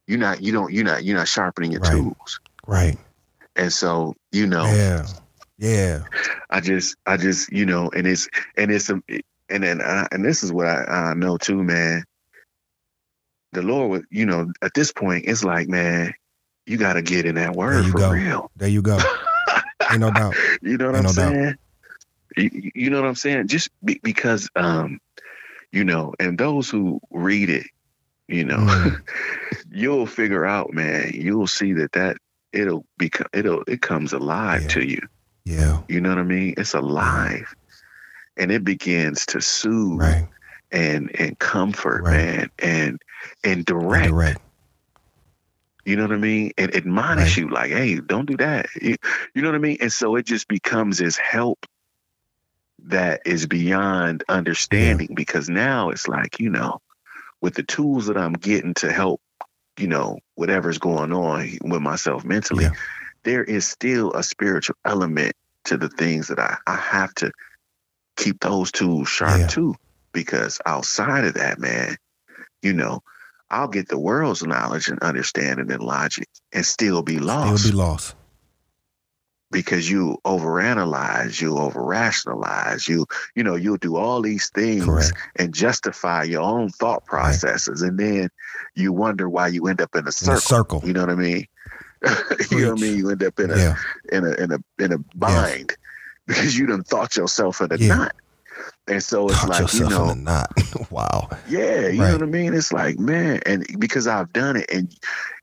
You're 0.06 0.18
not 0.18 0.42
you 0.42 0.52
don't 0.52 0.72
you're 0.72 0.84
not 0.84 1.04
you're 1.04 1.16
not 1.16 1.28
sharpening 1.28 1.72
your 1.72 1.80
Right. 1.80 1.92
tools, 1.92 2.40
Right. 2.66 2.98
and 3.56 3.72
so 3.72 4.14
you 4.32 4.46
know. 4.46 4.66
Yeah. 4.66 5.06
Yeah. 5.64 6.04
I 6.50 6.60
just, 6.60 6.96
I 7.06 7.16
just, 7.16 7.50
you 7.52 7.66
know, 7.66 7.90
and 7.94 8.06
it's, 8.06 8.28
and 8.56 8.70
it's, 8.70 8.90
um, 8.90 9.02
and 9.48 9.62
then, 9.62 9.80
I, 9.80 10.06
and 10.12 10.24
this 10.24 10.42
is 10.42 10.52
what 10.52 10.66
I, 10.66 10.84
I 10.84 11.14
know 11.14 11.38
too, 11.38 11.62
man. 11.62 12.04
The 13.52 13.62
Lord, 13.62 13.90
would, 13.90 14.04
you 14.10 14.26
know, 14.26 14.52
at 14.62 14.74
this 14.74 14.92
point, 14.92 15.24
it's 15.26 15.44
like, 15.44 15.68
man, 15.68 16.12
you 16.66 16.76
got 16.76 16.94
to 16.94 17.02
get 17.02 17.26
in 17.26 17.36
that 17.36 17.54
word 17.54 17.86
for 17.86 18.00
go. 18.00 18.10
real. 18.10 18.50
There 18.56 18.68
you 18.68 18.82
go. 18.82 18.98
Ain't 19.90 20.00
no 20.00 20.10
doubt. 20.10 20.34
You 20.62 20.76
know 20.78 20.86
what 20.86 20.96
Ain't 20.96 21.04
I'm 21.04 21.06
no 21.06 21.12
saying? 21.12 21.54
You, 22.36 22.70
you 22.74 22.90
know 22.90 23.00
what 23.00 23.08
I'm 23.08 23.14
saying? 23.14 23.48
Just 23.48 23.68
be, 23.84 24.00
because, 24.02 24.48
um, 24.56 24.98
you 25.72 25.84
know, 25.84 26.14
and 26.18 26.38
those 26.38 26.70
who 26.70 27.00
read 27.10 27.50
it, 27.50 27.66
you 28.28 28.44
know, 28.44 28.56
Mm. 28.58 29.02
you'll 29.70 30.06
figure 30.06 30.44
out, 30.44 30.72
man. 30.72 31.12
You'll 31.14 31.46
see 31.46 31.74
that 31.74 31.92
that 31.92 32.16
it'll 32.52 32.84
become, 32.98 33.26
it'll, 33.32 33.62
it 33.68 33.82
comes 33.82 34.12
alive 34.12 34.62
Yeah. 34.62 34.68
to 34.68 34.84
you. 34.88 35.00
Yeah. 35.44 35.82
You 35.88 36.00
know 36.00 36.08
what 36.10 36.18
I 36.18 36.22
mean? 36.24 36.54
It's 36.56 36.74
alive. 36.74 37.54
And 38.36 38.50
it 38.50 38.64
begins 38.64 39.26
to 39.26 39.40
soothe 39.40 40.00
Right. 40.00 40.28
and 40.72 41.10
and 41.20 41.38
comfort, 41.38 42.02
Right. 42.04 42.12
man, 42.16 42.50
and 42.58 43.02
and 43.44 43.56
And 43.58 43.64
direct. 43.66 44.08
Direct. 44.08 44.40
You 45.84 45.96
know 45.96 46.02
what 46.02 46.12
I 46.12 46.16
mean? 46.18 46.52
And 46.56 46.74
admonish 46.74 47.36
Right. 47.36 47.44
you 47.44 47.50
like, 47.50 47.70
hey, 47.70 48.00
don't 48.00 48.24
do 48.26 48.36
that. 48.38 48.66
You, 48.80 48.96
you 49.34 49.42
know 49.42 49.48
what 49.48 49.54
I 49.54 49.58
mean? 49.58 49.76
And 49.82 49.92
so 49.92 50.16
it 50.16 50.24
just 50.24 50.48
becomes 50.48 50.98
this 50.98 51.16
help 51.18 51.66
that 52.86 53.20
is 53.26 53.46
beyond 53.46 54.24
understanding 54.28 55.14
because 55.14 55.48
now 55.50 55.90
it's 55.90 56.08
like, 56.08 56.40
you 56.40 56.48
know, 56.50 56.80
with 57.42 57.54
the 57.54 57.62
tools 57.62 58.06
that 58.06 58.16
I'm 58.16 58.32
getting 58.32 58.74
to 58.74 58.90
help, 58.92 59.20
you 59.78 59.86
know, 59.86 60.18
whatever's 60.36 60.78
going 60.78 61.12
on 61.12 61.58
with 61.62 61.82
myself 61.82 62.24
mentally, 62.24 62.64
Yeah. 62.64 62.72
There 63.24 63.44
is 63.44 63.66
still 63.66 64.12
a 64.12 64.22
spiritual 64.22 64.76
element 64.84 65.34
to 65.66 65.76
the 65.76 65.88
things 65.88 66.28
that 66.28 66.38
I, 66.38 66.56
I 66.66 66.76
have 66.76 67.14
to 67.16 67.32
keep 68.16 68.40
those 68.40 68.70
tools 68.72 69.08
sharp 69.08 69.40
Yeah. 69.40 69.46
too. 69.48 69.74
Because 70.12 70.60
outside 70.64 71.24
of 71.24 71.34
that, 71.34 71.58
man, 71.58 71.96
you 72.62 72.72
know, 72.72 73.00
I'll 73.50 73.68
get 73.68 73.88
the 73.88 73.98
world's 73.98 74.42
knowledge 74.44 74.88
and 74.88 75.00
understanding 75.00 75.70
and 75.72 75.82
logic 75.82 76.28
and 76.52 76.64
still 76.64 77.02
be 77.02 77.18
lost 77.18 77.62
Still 77.62 77.72
be 77.72 77.76
lost. 77.76 78.14
because 79.50 79.88
you 79.90 80.18
overanalyze, 80.24 81.40
you 81.40 81.52
overrationalize, 81.52 82.88
you 82.88 83.06
you 83.34 83.44
know 83.44 83.54
you'll 83.56 83.76
do 83.76 83.96
all 83.96 84.22
these 84.22 84.50
things 84.50 84.84
Correct. 84.86 85.18
and 85.36 85.54
justify 85.54 86.24
your 86.24 86.42
own 86.42 86.70
thought 86.70 87.04
processes, 87.04 87.82
and 87.82 87.98
then 87.98 88.28
you 88.74 88.92
wonder 88.92 89.28
why 89.28 89.48
you 89.48 89.66
end 89.68 89.80
up 89.80 89.94
in 89.94 90.00
a 90.00 90.02
In 90.02 90.06
a 90.08 90.10
circle. 90.12 90.40
circle. 90.40 90.82
You 90.84 90.92
know 90.94 91.00
what 91.02 91.10
I 91.10 91.14
mean? 91.16 91.46
you 92.50 92.60
know 92.60 92.68
what 92.74 92.78
I 92.78 92.80
mean? 92.80 92.98
You 92.98 93.10
end 93.10 93.22
up 93.22 93.38
in 93.40 93.50
a 93.50 93.56
Yeah. 93.56 93.76
in 94.12 94.24
a 94.26 94.32
in 94.34 94.52
a 94.52 94.58
in 94.78 94.92
a 94.92 94.98
bind 95.14 95.76
because 96.26 96.56
you 96.58 96.66
done 96.66 96.82
thought 96.82 97.16
yourself 97.16 97.60
in 97.60 97.72
a 97.72 97.76
Yeah. 97.76 97.96
knot. 97.96 98.14
And 98.86 99.02
so 99.02 99.30
it's 99.30 99.40
Talk 99.40 99.48
like, 99.50 99.72
you 99.72 99.88
know, 99.88 100.10
in 100.10 100.18
a 100.18 100.20
knot. 100.22 100.52
wow. 100.90 101.28
yeah, 101.48 101.88
you 101.88 102.00
Right. 102.00 102.08
know 102.08 102.12
what 102.12 102.22
I 102.22 102.26
mean? 102.26 102.54
It's 102.54 102.72
like, 102.72 102.98
man, 102.98 103.40
and 103.46 103.66
because 103.78 104.06
I've 104.06 104.32
done 104.32 104.56
it, 104.56 104.70
and 104.70 104.94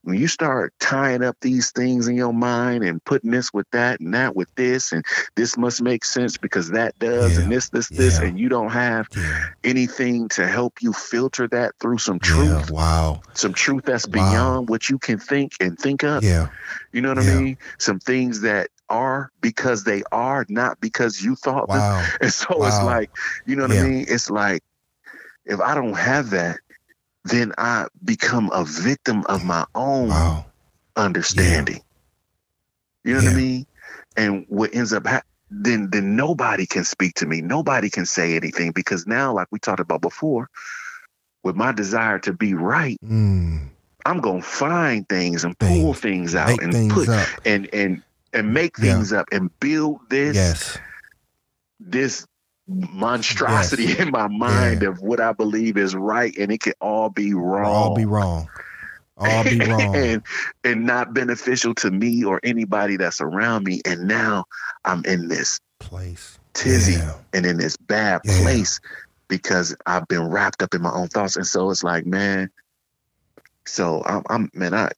when 0.04 0.18
you 0.18 0.28
start 0.28 0.74
tying 0.80 1.24
up 1.24 1.38
these 1.42 1.72
things 1.72 2.08
in 2.08 2.16
your 2.16 2.34
mind 2.34 2.84
and 2.84 3.04
putting 3.06 3.30
this 3.32 3.54
with 3.54 3.68
that 3.72 4.00
and 4.00 4.14
that 4.16 4.36
with 4.36 4.54
this, 4.56 4.92
and 4.92 5.06
this 5.36 5.58
must 5.58 5.82
make 5.82 6.04
sense 6.04 6.38
because 6.38 6.70
that 6.72 6.98
does, 6.98 7.38
Yeah. 7.38 7.44
and 7.44 7.52
this, 7.52 7.70
this, 7.70 7.88
this, 7.90 8.20
Yeah. 8.20 8.26
and 8.28 8.40
you 8.40 8.50
don't 8.50 8.72
have 8.72 9.08
Yeah. 9.16 9.46
anything 9.64 10.28
to 10.30 10.48
help 10.48 10.82
you 10.82 10.92
filter 10.92 11.48
that 11.50 11.74
through 11.80 12.00
some 12.00 12.18
truth, 12.20 12.72
Wow. 12.72 13.22
some 13.34 13.54
truth 13.54 13.84
that's 13.86 14.08
Wow. 14.08 14.12
beyond 14.14 14.70
what 14.70 14.90
you 14.90 14.98
can 14.98 15.20
think 15.20 15.54
and 15.60 15.78
think 15.78 16.04
up. 16.04 16.24
Yeah. 16.24 16.48
You 16.92 17.02
know 17.02 17.10
what. 17.10 17.20
I 17.20 17.36
mean? 17.36 17.58
Some 17.78 18.00
things 18.00 18.42
that 18.42 18.70
are 18.90 19.32
because 19.40 19.84
they 19.84 20.02
are, 20.12 20.46
not 20.50 20.82
because 20.82 21.22
you 21.22 21.36
thought 21.36 21.68
them. 21.70 21.78
Wow. 21.78 22.06
And 22.22 22.34
so 22.34 22.48
it's 22.66 22.82
like, 22.82 23.12
you 23.46 23.56
know 23.56 23.68
what. 23.68 23.78
I 23.78 23.84
mean? 23.84 24.06
It's 24.08 24.30
like 24.32 24.64
if 25.46 25.60
I 25.60 25.74
don't 25.76 25.94
have 25.98 26.30
that, 26.32 26.60
then 27.26 27.54
I 27.58 27.88
become 28.04 28.50
a 28.54 28.66
victim 28.66 29.26
of 29.28 29.44
my 29.44 29.66
own 29.76 30.10
Wow. 30.10 30.46
understanding. 30.96 31.82
You 33.04 33.14
know 33.16 33.20
what 33.24 33.34
I 33.34 33.36
mean? 33.36 33.66
And 34.18 34.46
what 34.50 34.76
ends 34.76 34.94
up 34.94 35.06
happening 35.06 35.24
then 35.54 35.90
then 35.92 36.16
nobody 36.16 36.66
can 36.66 36.86
speak 36.86 37.16
to 37.16 37.26
me. 37.26 37.42
Nobody 37.42 37.90
can 37.90 38.06
say 38.06 38.36
anything 38.38 38.72
because 38.72 39.06
now, 39.08 39.34
like 39.34 39.48
we 39.52 39.60
talked 39.60 39.82
about 39.82 40.02
before, 40.02 40.48
with 41.44 41.56
my 41.58 41.72
desire 41.74 42.20
to 42.20 42.34
be 42.34 42.54
right, 42.54 42.98
Mm. 43.04 43.70
I'm 44.06 44.20
gonna 44.22 44.42
find 44.42 45.08
things 45.10 45.44
and 45.44 45.58
pull 45.60 45.94
things 45.94 46.36
out 46.36 46.48
Make 46.50 46.62
and 46.64 46.74
things 46.74 46.94
put 46.94 47.10
up. 47.10 47.28
and 47.46 47.70
and 47.74 48.04
and 48.34 48.54
make 48.54 48.78
Yeah. 48.78 48.96
things 48.96 49.14
up 49.14 49.28
and 49.32 49.52
build 49.60 50.00
this 50.10 50.36
Yes. 50.38 50.78
this 51.80 52.26
monstrosity 52.72 53.98
in 54.00 54.12
my 54.12 54.28
mind 54.28 54.84
of 54.84 55.02
what 55.02 55.20
I 55.20 55.34
believe 55.34 55.78
is 55.78 55.96
right, 55.96 56.36
and 56.38 56.52
it 56.52 56.62
can 56.62 56.74
all 56.82 57.10
be 57.10 57.34
wrong. 57.34 57.66
All 57.92 57.96
be 57.96 58.06
wrong. 58.06 58.50
All 59.18 59.44
be 59.44 59.60
wrong. 59.68 59.96
and 59.96 60.24
and 60.64 60.86
not 60.86 61.14
beneficial 61.14 61.76
to 61.76 61.92
me 61.92 62.24
or 62.24 62.40
anybody 62.44 62.98
that's 62.98 63.22
around 63.22 63.64
me. 63.66 63.82
And 63.86 64.08
now 64.08 64.46
I'm 64.86 65.04
in 65.06 65.28
this 65.28 65.60
Place. 65.80 66.40
tizzy 66.54 66.94
Yeah. 66.94 67.16
and 67.34 67.46
in 67.46 67.58
this 67.58 67.78
bad 67.78 68.22
Yeah. 68.24 68.42
place 68.44 68.80
because 69.28 69.76
I've 69.86 70.08
been 70.08 70.28
wrapped 70.30 70.62
up 70.64 70.74
in 70.74 70.82
my 70.82 70.92
own 70.92 71.08
thoughts. 71.08 71.36
And 71.36 71.46
so 71.48 71.70
it's 71.70 71.84
like, 71.84 72.06
man. 72.06 72.50
So 73.66 74.02
I'm, 74.06 74.24
I'm 74.30 74.50
man, 74.54 74.74
I. 74.74 74.90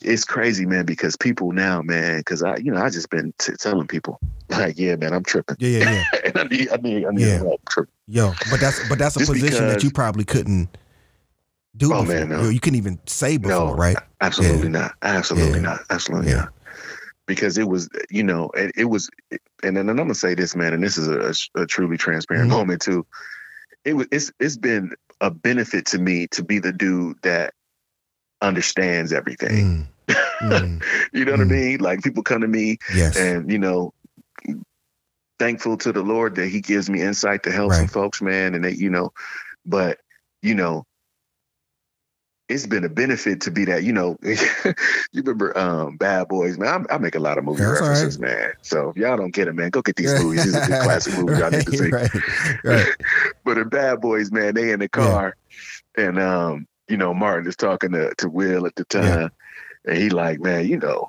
It's 0.00 0.24
crazy, 0.24 0.64
man, 0.64 0.86
because 0.86 1.16
people 1.16 1.52
now, 1.52 1.82
man, 1.82 2.18
because 2.18 2.42
I, 2.42 2.56
you 2.56 2.72
know, 2.72 2.82
I 2.82 2.88
just 2.88 3.10
been 3.10 3.34
t- 3.38 3.52
telling 3.58 3.86
people, 3.86 4.18
like, 4.48 4.78
yeah, 4.78 4.96
man, 4.96 5.12
I'm 5.12 5.22
tripping, 5.24 5.56
Yeah. 5.58 5.78
Yeah. 5.80 5.90
Yeah. 6.14 6.20
and 6.24 6.38
I 6.38 6.42
need, 6.44 6.68
I 6.70 6.76
need, 6.76 7.04
I 7.06 7.10
need 7.10 7.26
Yeah. 7.26 7.38
help. 7.38 7.60
Tripping. 7.68 7.92
Yo, 8.06 8.32
but 8.50 8.60
that's 8.60 8.88
but 8.88 8.98
that's 8.98 9.16
a 9.16 9.18
Just 9.20 9.32
position 9.32 9.68
that 9.68 9.82
you 9.82 9.90
probably 9.90 10.24
couldn't 10.24 10.68
do 11.76 11.92
Oh, 11.92 12.00
before. 12.00 12.14
man, 12.16 12.28
no. 12.30 12.42
Yo, 12.44 12.48
you 12.48 12.60
couldn't 12.60 12.78
even 12.78 12.98
say 13.06 13.36
before, 13.36 13.70
No. 13.70 13.74
right? 13.74 13.96
Absolutely 14.22 14.70
not. 14.70 14.94
Absolutely 15.02 15.58
Yeah. 15.60 15.66
not. 15.66 15.80
Absolutely 15.90 16.30
Yeah. 16.30 16.36
not. 16.36 16.52
Because 17.26 17.58
it 17.58 17.68
was, 17.68 17.90
you 18.08 18.22
know, 18.22 18.48
it, 18.54 18.72
it 18.74 18.84
was, 18.86 19.10
and 19.62 19.76
then 19.76 19.90
and 19.90 19.90
I'm 19.90 19.96
gonna 19.96 20.14
say 20.14 20.34
this, 20.34 20.56
man, 20.56 20.72
and 20.72 20.82
this 20.82 20.96
is 20.96 21.08
a, 21.08 21.60
a 21.60 21.66
truly 21.66 21.98
transparent 21.98 22.46
Mhm. 22.46 22.54
moment 22.54 22.80
too. 22.80 23.04
It 23.84 23.92
was, 23.92 24.06
it's, 24.10 24.32
it's 24.40 24.56
been 24.56 24.92
a 25.20 25.30
benefit 25.30 25.84
to 25.86 25.98
me 25.98 26.26
to 26.28 26.42
be 26.42 26.58
the 26.58 26.72
dude 26.72 27.18
that 27.22 27.52
understands 28.42 29.12
everything. 29.12 29.88
Mm. 30.08 30.16
Mm. 30.40 30.82
You 31.12 31.24
know 31.24 31.32
what 31.32 31.40
I 31.40 31.44
Mm. 31.44 31.50
mean? 31.50 31.78
Like 31.80 32.02
people 32.02 32.22
come 32.22 32.40
to 32.42 32.48
me 32.48 32.78
Yes. 32.94 33.16
and 33.16 33.50
you 33.50 33.58
know, 33.58 33.92
thankful 35.38 35.76
to 35.78 35.92
the 35.92 36.02
Lord 36.02 36.34
that 36.36 36.48
He 36.48 36.60
gives 36.60 36.88
me 36.90 37.00
insight 37.02 37.42
to 37.44 37.50
help 37.52 37.72
some 37.74 37.88
folks, 37.88 38.20
man, 38.22 38.54
and 38.54 38.64
they, 38.64 38.72
you 38.72 38.90
know, 38.90 39.12
but 39.66 39.98
you 40.42 40.54
know, 40.54 40.84
it's 42.48 42.66
been 42.66 42.84
a 42.84 42.88
benefit 42.88 43.42
to 43.42 43.50
be 43.50 43.64
that. 43.66 43.82
You 43.84 43.92
know, 43.92 44.16
you 44.22 44.34
remember 45.14 45.56
um, 45.58 45.96
Bad 45.98 46.28
Boys, 46.28 46.56
man. 46.58 46.86
I, 46.90 46.94
I 46.94 46.98
make 46.98 47.14
a 47.14 47.20
lot 47.20 47.36
of 47.36 47.44
movie 47.44 47.58
That's 47.62 47.80
all 47.82 47.88
right. 47.88 47.90
references, 47.90 48.18
man. 48.18 48.52
So 48.62 48.90
if 48.90 48.96
y'all 48.96 49.16
don't 49.18 49.34
get 49.34 49.48
it, 49.48 49.54
man, 49.54 49.68
go 49.70 49.82
get 49.82 49.96
these 49.96 50.14
movies. 50.18 50.44
These 50.44 50.56
are 50.56 50.60
classic 50.82 51.14
movies 51.14 51.38
y'all 51.38 51.50
need 51.50 51.66
to 51.66 51.76
see. 51.76 51.90
right, 51.90 52.10
right. 52.64 52.86
But 53.44 53.58
in 53.58 53.68
Bad 53.68 54.00
Boys, 54.00 54.32
man, 54.32 54.54
they 54.54 54.70
in 54.70 54.80
the 54.80 54.88
car, 54.88 55.34
and 55.96 56.18
um, 56.18 56.66
you 56.88 56.96
know, 56.96 57.14
Martin 57.14 57.48
is 57.48 57.56
talking 57.56 57.92
to, 57.92 58.14
to 58.18 58.28
Will 58.28 58.66
at 58.66 58.74
the 58.76 58.84
time, 58.84 59.30
and 59.84 59.96
he 59.98 60.10
like, 60.10 60.40
man, 60.40 60.66
you 60.68 60.78
know, 60.78 61.08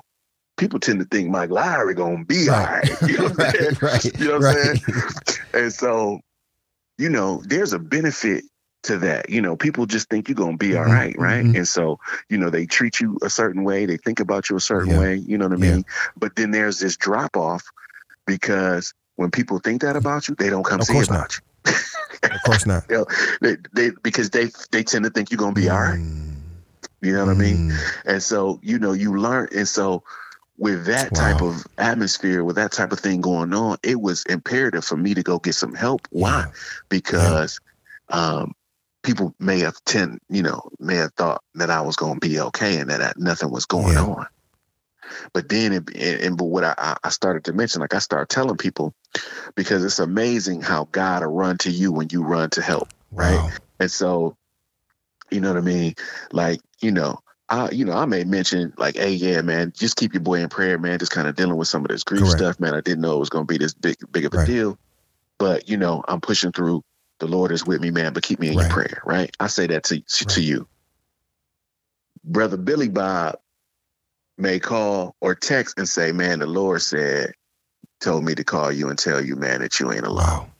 people 0.56 0.80
tend 0.80 1.00
to 1.00 1.06
think 1.06 1.30
Mike 1.30 1.50
Lowrey 1.50 1.96
gonna 1.96 2.24
be 2.24 2.48
all 2.50 2.62
right. 2.62 2.98
You 3.06 3.18
know 3.18 3.24
what 3.24 3.32
I'm 3.32 3.38
saying? 3.54 3.72
right, 3.82 3.82
right, 3.82 4.04
You 4.18 4.28
know 4.28 4.38
what 4.40 4.46
I'm 4.50 4.56
right. 4.56 4.78
And 5.54 5.72
so, 5.72 6.20
you 6.98 7.08
know, 7.10 7.42
there's 7.46 7.72
a 7.72 7.78
benefit 7.78 8.44
to 8.84 8.98
that. 8.98 9.30
You 9.30 9.42
know, 9.42 9.56
people 9.56 9.86
just 9.86 10.08
think 10.08 10.28
you're 10.28 10.36
gonna 10.36 10.56
be 10.56 10.76
all 10.76 10.84
Mhm, 10.84 10.90
right, 10.90 11.16
right? 11.18 11.44
mhm. 11.46 11.56
And 11.56 11.68
so, 11.68 11.98
you 12.28 12.38
know, 12.38 12.50
they 12.50 12.66
treat 12.66 13.00
you 13.00 13.18
a 13.22 13.30
certain 13.30 13.64
way, 13.64 13.86
they 13.86 13.96
think 13.96 14.20
about 14.20 14.50
you 14.50 14.56
a 14.56 14.60
certain 14.60 14.90
Yeah. 14.92 14.98
way, 14.98 15.16
you 15.16 15.38
know 15.38 15.46
what 15.46 15.54
I 15.54 15.56
Yeah. 15.56 15.72
mean? 15.76 15.84
But 16.16 16.36
then 16.36 16.50
there's 16.50 16.78
this 16.78 16.96
drop 16.96 17.36
off 17.36 17.64
because 18.26 18.94
when 19.16 19.30
people 19.30 19.58
think 19.58 19.82
that 19.82 19.96
about 19.96 20.28
you, 20.28 20.34
they 20.34 20.50
don't 20.50 20.64
come 20.64 20.80
Of 20.80 20.86
see 20.86 21.00
about 21.00 21.40
Of 21.66 22.42
course 22.44 22.66
not. 22.66 22.84
you. 22.90 23.06
They, 23.40 23.56
they 23.72 23.90
because 24.02 24.30
they 24.30 24.50
they 24.70 24.82
tend 24.82 25.04
to 25.04 25.10
think 25.10 25.30
you're 25.30 25.38
gonna 25.38 25.52
be 25.52 25.68
all 25.68 25.80
right. 25.80 25.98
Mm. 25.98 26.34
You 27.02 27.14
know 27.14 27.24
what 27.24 27.34
I 27.34 27.38
mean? 27.38 27.70
Mm. 27.70 28.02
And 28.04 28.22
so, 28.22 28.60
you 28.62 28.78
know, 28.78 28.92
you 28.92 29.16
learn. 29.16 29.48
And 29.56 29.66
so, 29.66 30.02
with 30.58 30.84
that 30.84 31.14
type 31.14 31.40
of 31.40 31.66
atmosphere, 31.78 32.44
with 32.44 32.56
that 32.56 32.72
type 32.72 32.92
of 32.92 33.00
thing 33.00 33.22
going 33.22 33.54
on, 33.54 33.78
it 33.82 33.98
was 34.00 34.24
imperative 34.26 34.84
for 34.84 34.98
me 34.98 35.14
to 35.14 35.22
go 35.22 35.38
get 35.38 35.54
some 35.54 35.74
help. 35.74 36.06
Why? 36.10 36.44
Yeah. 36.46 36.52
Because 36.90 37.58
um, 38.10 38.54
people 39.02 39.34
may 39.38 39.60
have 39.60 39.82
tend, 39.86 40.20
you 40.28 40.42
know, 40.42 40.60
may 40.78 40.96
have 40.96 41.14
thought 41.14 41.42
that 41.54 41.70
I 41.70 41.80
was 41.80 41.96
going 41.96 42.20
to 42.20 42.28
be 42.28 42.38
okay 42.38 42.78
and 42.78 42.90
that 42.90 43.00
I, 43.00 43.12
nothing 43.16 43.50
was 43.50 43.64
going 43.64 43.94
Yeah. 43.94 44.04
on. 44.04 44.26
But 45.34 45.48
then, 45.48 45.72
it, 45.74 45.96
and, 45.96 46.36
but 46.38 46.46
what 46.46 46.64
I- 46.64 46.74
I, 46.78 46.96
I 47.04 47.08
started 47.10 47.44
to 47.46 47.52
mention, 47.54 47.80
like 47.82 47.94
I 47.94 48.00
started 48.00 48.28
telling 48.30 48.56
people, 48.58 48.94
because 49.56 49.84
it's 49.84 49.98
amazing 49.98 50.62
how 50.62 50.88
God 50.92 51.22
will 51.22 51.32
run 51.32 51.58
to 51.58 51.70
you 51.70 51.92
when 51.92 52.08
you 52.10 52.24
run 52.24 52.50
to 52.50 52.62
help. 52.62 52.90
Right. 53.10 53.44
Wow. 53.44 53.54
And 53.80 53.90
so, 53.90 54.36
you 55.30 55.40
know 55.42 55.50
what 55.50 55.58
I 55.58 55.62
mean? 55.62 55.94
Like, 56.32 56.60
you 56.82 56.92
know, 56.92 57.20
I, 57.48 57.70
you 57.72 57.84
know, 57.86 57.94
I 57.94 58.06
may 58.06 58.24
mention 58.24 58.74
like, 58.78 58.96
hey, 58.96 59.12
yeah, 59.12 59.42
man, 59.42 59.72
just 59.76 59.96
keep 59.96 60.14
your 60.14 60.22
boy 60.22 60.40
in 60.40 60.50
prayer, 60.50 60.78
man. 60.78 60.98
Just 61.00 61.12
kind 61.12 61.28
of 61.28 61.36
dealing 61.36 61.56
with 61.56 61.68
some 61.68 61.84
of 61.84 61.90
this 61.90 62.04
grief 62.04 62.28
Correct. 62.28 62.28
stuff, 62.28 62.60
man. 62.60 62.74
I 62.74 62.82
didn't 62.82 63.02
know 63.02 63.16
it 63.16 63.20
was 63.20 63.30
going 63.30 63.46
to 63.46 63.52
be 63.52 63.58
this 63.58 63.74
big, 63.74 63.96
big 64.12 64.26
of 64.26 64.34
a 64.34 64.38
Right. 64.38 64.40
deal, 64.40 64.76
but 65.38 65.68
you 65.68 65.76
know, 65.78 66.04
I'm 66.08 66.20
pushing 66.20 66.52
through. 66.52 66.82
The 67.20 67.28
Lord 67.28 67.52
is 67.52 67.66
with 67.66 67.80
me, 67.80 67.90
man. 67.92 68.12
But 68.14 68.24
keep 68.24 68.40
me 68.40 68.50
in 68.52 68.56
Right. 68.56 68.58
your 68.58 68.66
prayer, 68.66 69.02
right? 69.06 69.34
I 69.40 69.48
say 69.48 69.68
that 69.68 69.84
to 69.84 70.02
to 70.02 70.24
Right. 70.24 70.42
you, 70.42 70.68
brother 72.24 72.56
Billy 72.58 72.88
Bob. 72.90 73.38
May 74.40 74.58
call 74.58 75.14
or 75.20 75.34
text 75.34 75.78
and 75.78 75.88
say, 75.88 76.12
man, 76.12 76.38
the 76.38 76.46
Lord 76.46 76.80
said, 76.82 77.32
told 78.00 78.24
me 78.24 78.34
to 78.34 78.44
call 78.44 78.72
you 78.72 78.88
and 78.88 78.98
tell 78.98 79.22
you, 79.22 79.36
man, 79.36 79.60
that 79.60 79.78
you 79.78 79.92
ain't 79.92 80.06
alone. 80.06 80.24
Wow. 80.26 80.50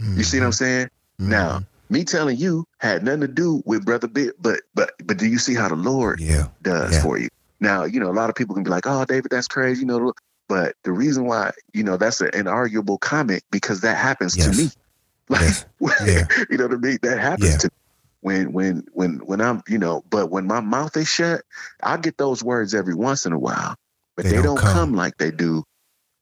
You 0.00 0.22
see 0.22 0.38
what 0.38 0.46
I'm 0.46 0.52
saying? 0.52 0.88
Mhm. 1.20 1.28
Now, 1.28 1.60
me 1.90 2.04
telling 2.04 2.36
you 2.38 2.64
had 2.80 3.04
nothing 3.04 3.20
to 3.22 3.28
do 3.28 3.62
with 3.66 3.84
brother 3.84 4.08
Bill, 4.08 4.32
but 4.40 4.60
but 4.74 4.92
but 5.04 5.18
do 5.18 5.26
you 5.26 5.38
see 5.38 5.54
how 5.54 5.68
the 5.68 5.76
Lord 5.76 6.20
Yeah. 6.20 6.48
does 6.62 6.92
Yeah. 6.94 7.02
for 7.02 7.18
you? 7.18 7.28
Now, 7.60 7.84
you 7.84 8.00
know, 8.00 8.10
a 8.10 8.12
lot 8.12 8.30
of 8.30 8.36
people 8.36 8.54
can 8.54 8.64
be 8.64 8.70
like, 8.70 8.86
"Oh, 8.86 9.04
David, 9.04 9.30
that's 9.30 9.48
crazy," 9.48 9.80
you 9.80 9.86
know. 9.86 10.12
But 10.48 10.76
the 10.84 10.92
reason 10.92 11.26
why, 11.26 11.52
you 11.74 11.82
know, 11.84 11.96
that's 11.98 12.20
an 12.22 12.30
inarguable 12.30 12.98
comment 13.00 13.42
because 13.50 13.80
that 13.82 13.96
happens 13.96 14.36
Yes. 14.36 14.46
to 14.46 14.52
me. 14.56 14.70
Like, 15.30 15.42
Yes. 15.42 15.64
Yeah. 16.06 16.26
you 16.48 16.56
know 16.56 16.68
what 16.68 16.74
I 16.74 16.78
mean? 16.78 16.98
That 17.02 17.18
happens 17.18 17.56
to 17.58 17.70
when 18.22 18.52
when 18.52 18.84
when 18.92 19.18
when 19.18 19.40
I'm, 19.40 19.62
you 19.68 19.78
know. 19.78 20.04
But 20.10 20.30
when 20.30 20.46
my 20.46 20.60
mouth 20.60 20.96
is 20.96 21.08
shut, 21.08 21.42
I 21.82 21.98
get 21.98 22.18
those 22.18 22.44
words 22.44 22.74
every 22.74 22.94
once 22.94 23.26
in 23.26 23.32
a 23.32 23.38
while, 23.38 23.76
but 24.16 24.26
They 24.26 24.30
they, 24.30 24.36
don't 24.36 24.44
don't, 24.44 24.64
come. 24.64 24.90
come. 24.90 24.94
like 24.94 25.16
they 25.18 25.30
do. 25.32 25.64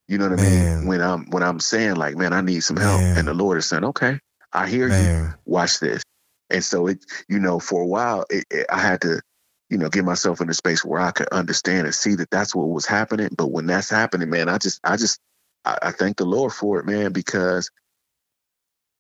You 0.09 0.19
know 0.19 0.27
what 0.27 0.35
I 0.35 0.37
mean? 0.37 0.71
When 0.83 1.01
I'm 1.01 1.27
when 1.31 1.43
I'm 1.43 1.61
saying 1.61 1.97
like, 1.97 2.17
man, 2.17 2.33
I 2.33 2.41
need 2.43 2.61
some 2.61 2.77
help, 2.77 3.01
Man. 3.01 3.19
and 3.19 3.29
the 3.29 3.35
Lord 3.35 3.59
is 3.59 3.67
saying, 3.67 3.85
okay, 3.85 4.19
I 4.53 4.69
hear 4.69 4.89
you 4.89 5.09
watch 5.47 5.81
this. 5.81 6.03
And 6.51 6.63
so 6.63 6.89
it, 6.89 7.05
you 7.29 7.39
know, 7.39 7.59
for 7.59 7.83
a 7.83 7.87
while, 7.87 8.27
it, 8.29 8.45
it, 8.51 8.67
I 8.71 8.79
had 8.79 9.01
to, 9.03 9.23
you 9.71 9.79
know, 9.79 9.89
get 9.89 10.05
myself 10.05 10.43
in 10.43 10.51
a 10.51 10.55
space 10.55 10.85
where 10.85 11.01
I 11.01 11.11
could 11.11 11.29
understand 11.31 11.87
and 11.87 11.95
see 11.95 12.17
that 12.17 12.31
that's 12.31 12.55
what 12.55 12.69
was 12.69 12.85
happening. 12.87 13.31
But 13.37 13.51
when 13.51 13.67
that's 13.67 13.89
happening, 13.89 14.29
man, 14.29 14.49
I 14.51 14.59
just, 14.59 14.81
I 14.85 14.97
just, 14.99 15.19
I, 15.65 15.79
I 15.83 15.91
thank 15.93 16.19
the 16.19 16.27
Lord 16.27 16.53
for 16.53 16.79
it, 16.81 16.87
man, 16.87 17.13
because 17.13 17.71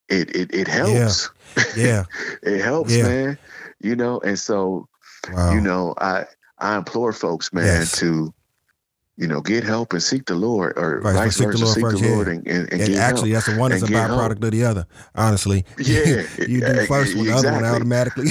it, 0.09 0.35
it, 0.35 0.55
it 0.55 0.69
helps. 0.69 1.31
Yeah. 1.77 2.05
it 2.43 2.61
helps, 2.61 2.95
Yeah. 2.95 3.03
man. 3.05 3.39
You 3.81 3.97
know, 3.97 4.21
and 4.21 4.39
so, 4.39 4.87
Wow. 5.33 5.55
you 5.55 5.61
know, 5.61 5.95
I, 5.99 6.25
I 6.59 6.77
implore 6.77 7.13
folks, 7.15 7.51
man, 7.53 7.65
Yes. 7.65 7.93
to, 8.01 8.33
you 9.17 9.27
know, 9.27 9.41
get 9.41 9.65
help 9.65 9.95
and 9.95 10.03
seek 10.03 10.27
the 10.27 10.35
Lord, 10.35 10.75
or 10.77 11.01
Right, 11.01 11.15
vice 11.15 11.37
seek 11.37 11.47
the 11.47 11.53
versa, 11.53 11.65
Lord 11.65 11.75
seek 11.75 11.83
first, 11.83 12.03
the 12.03 12.09
yeah. 12.09 12.21
And, 12.21 12.47
and, 12.47 12.73
and 12.73 12.83
And 12.83 12.95
actually, 12.97 13.31
help. 13.31 13.45
that's 13.45 13.55
the 13.57 13.61
one 13.61 13.73
is 13.73 13.83
a 13.83 13.87
byproduct 13.87 14.45
of 14.45 14.51
the 14.51 14.65
other. 14.65 14.87
Honestly, 15.15 15.65
Yeah, 15.79 16.05
you 16.47 16.61
do 16.61 16.67
yeah, 16.67 16.85
first, 16.87 17.17
when 17.17 17.25
the 17.25 17.33
other 17.33 17.53
one 17.53 17.65
automatically, 17.65 18.27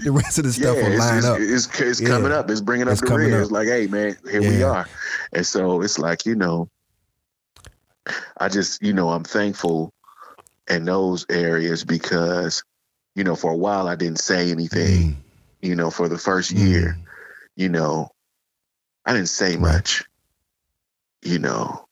the 0.00 0.10
rest 0.12 0.38
of 0.38 0.44
the 0.44 0.52
stuff 0.54 0.76
yeah, 0.78 0.88
will 0.88 0.98
line 0.98 1.18
it's, 1.18 1.26
up. 1.26 1.38
It's, 1.38 1.80
it's 1.80 2.00
Yeah. 2.00 2.08
coming 2.08 2.32
up. 2.32 2.50
It's 2.50 2.62
bringing 2.62 2.86
up 2.88 2.92
It's 2.92 3.02
the 3.02 3.14
rear. 3.14 3.36
up. 3.36 3.42
It's 3.42 3.50
like, 3.50 3.68
hey, 3.68 3.86
man, 3.86 4.16
here 4.30 4.40
we 4.40 4.62
are. 4.62 4.86
And 5.34 5.44
so 5.46 5.82
it's 5.82 5.98
like, 5.98 6.24
you 6.24 6.34
know, 6.36 6.70
I 8.38 8.48
just, 8.48 8.82
you 8.82 8.94
know, 8.94 9.10
I'm 9.10 9.24
thankful 9.24 9.92
in 10.68 10.84
those 10.84 11.26
areas 11.28 11.84
because, 11.84 12.62
you 13.14 13.24
know, 13.24 13.36
for 13.36 13.52
a 13.52 13.56
while 13.56 13.88
I 13.88 13.96
didn't 13.96 14.20
say 14.20 14.50
anything. 14.50 15.12
Mm, 15.12 15.16
You 15.60 15.76
know, 15.76 15.90
for 15.90 16.08
the 16.08 16.18
first 16.18 16.50
year, 16.50 16.96
mm. 16.98 17.04
you 17.56 17.68
know, 17.68 18.10
I 19.04 19.12
didn't 19.12 19.28
say 19.28 19.56
much. 19.56 20.04
You 21.22 21.38
know, 21.38 21.86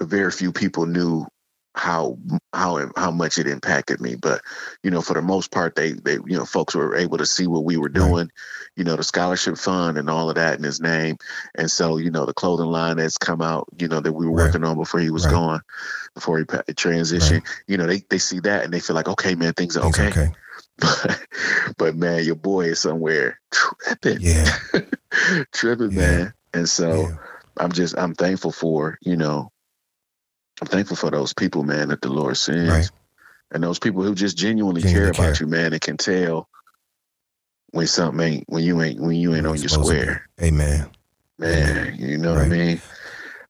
very 0.00 0.30
few 0.30 0.52
people 0.52 0.86
knew 0.86 1.26
how 1.76 2.18
how 2.52 2.90
how 2.96 3.10
much 3.10 3.38
it 3.38 3.46
impacted 3.46 4.00
me. 4.00 4.16
But 4.16 4.42
you 4.82 4.90
know, 4.90 5.02
for 5.02 5.14
the 5.14 5.22
most 5.22 5.50
part, 5.52 5.74
they 5.76 5.92
they 5.92 6.14
you 6.14 6.36
know, 6.36 6.44
folks 6.44 6.74
were 6.74 6.96
able 6.96 7.18
to 7.18 7.26
see 7.26 7.46
what 7.46 7.64
we 7.64 7.76
were 7.76 7.88
Right. 7.94 8.16
doing. 8.16 8.30
You 8.76 8.84
know, 8.84 8.96
the 8.96 9.04
scholarship 9.04 9.58
fund 9.58 9.98
and 9.98 10.10
all 10.10 10.28
of 10.28 10.36
that 10.36 10.58
in 10.58 10.64
his 10.64 10.80
name. 10.80 11.16
And 11.54 11.70
so, 11.70 11.98
you 11.98 12.10
know, 12.10 12.26
the 12.26 12.34
clothing 12.34 12.66
line 12.66 12.96
that's 12.96 13.18
come 13.18 13.42
out, 13.42 13.66
you 13.78 13.88
know, 13.88 14.00
that 14.00 14.12
we 14.12 14.26
were 14.26 14.32
Right. 14.32 14.44
working 14.44 14.64
on 14.64 14.76
before 14.76 15.00
he 15.00 15.10
was 15.10 15.24
Right. 15.24 15.32
gone, 15.32 15.60
before 16.14 16.38
he 16.38 16.44
transitioned. 16.44 17.46
You 17.66 17.76
know, 17.76 17.86
they 17.86 18.02
they 18.08 18.18
see 18.18 18.40
that 18.40 18.64
and 18.64 18.72
they 18.72 18.80
feel 18.80 18.96
like, 18.96 19.08
okay, 19.08 19.34
man, 19.34 19.52
things 19.52 19.76
are 19.76 19.82
Things 19.82 19.98
okay. 19.98 20.08
okay. 20.08 20.32
But 20.78 21.26
but 21.78 21.96
man, 21.96 22.24
your 22.24 22.36
boy 22.36 22.66
is 22.66 22.80
somewhere 22.80 23.40
tripping 23.52 24.18
Yeah. 24.20 24.52
tripping, 25.52 25.94
Yeah. 25.94 26.00
man. 26.00 26.34
And 26.54 26.68
so 26.68 27.08
yeah. 27.08 27.16
I'm 27.58 27.72
just 27.72 27.96
I'm 27.98 28.14
thankful 28.14 28.52
for, 28.52 28.98
you 29.02 29.16
know, 29.16 29.50
I'm 30.60 30.66
thankful 30.68 30.96
for 30.96 31.10
those 31.10 31.34
people, 31.34 31.62
man, 31.64 31.88
that 31.88 32.00
the 32.00 32.08
Lord 32.08 32.36
sends. 32.36 32.70
Right. 32.70 32.90
And 33.52 33.62
those 33.62 33.78
people 33.78 34.02
who 34.02 34.14
just 34.14 34.36
genuinely, 34.36 34.82
Genuinely 34.82 35.14
care 35.14 35.26
about 35.26 35.38
care. 35.38 35.46
you, 35.46 35.50
man, 35.50 35.72
and 35.72 35.80
can 35.80 35.96
tell 35.96 36.48
when 37.70 37.86
something 37.86 38.20
ain't 38.20 38.44
when 38.48 38.64
you 38.64 38.80
ain't 38.82 39.00
when 39.00 39.16
you 39.16 39.34
ain't 39.34 39.46
on 39.46 39.56
your 39.56 39.68
Supposed 39.68 39.90
to 39.90 39.94
be. 39.96 40.02
square. 40.02 40.28
Amen. 40.42 40.90
Man, 41.38 41.96
you 41.98 42.16
know 42.18 42.34
what 42.34 42.42
I 42.44 42.48
mean? 42.48 42.80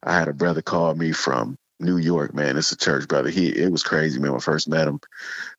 I 0.02 0.18
had 0.18 0.28
a 0.28 0.32
brother 0.32 0.60
call 0.62 0.94
me 0.94 1.12
from 1.12 1.56
New 1.80 1.96
York, 1.98 2.34
man. 2.34 2.56
It's 2.56 2.72
a 2.72 2.76
church 2.76 3.06
brother. 3.08 3.30
He 3.30 3.48
it 3.48 3.70
was 3.70 3.82
crazy, 3.82 4.18
man, 4.18 4.32
when 4.32 4.40
I 4.40 4.42
first 4.42 4.68
met 4.68 4.88
him. 4.88 5.00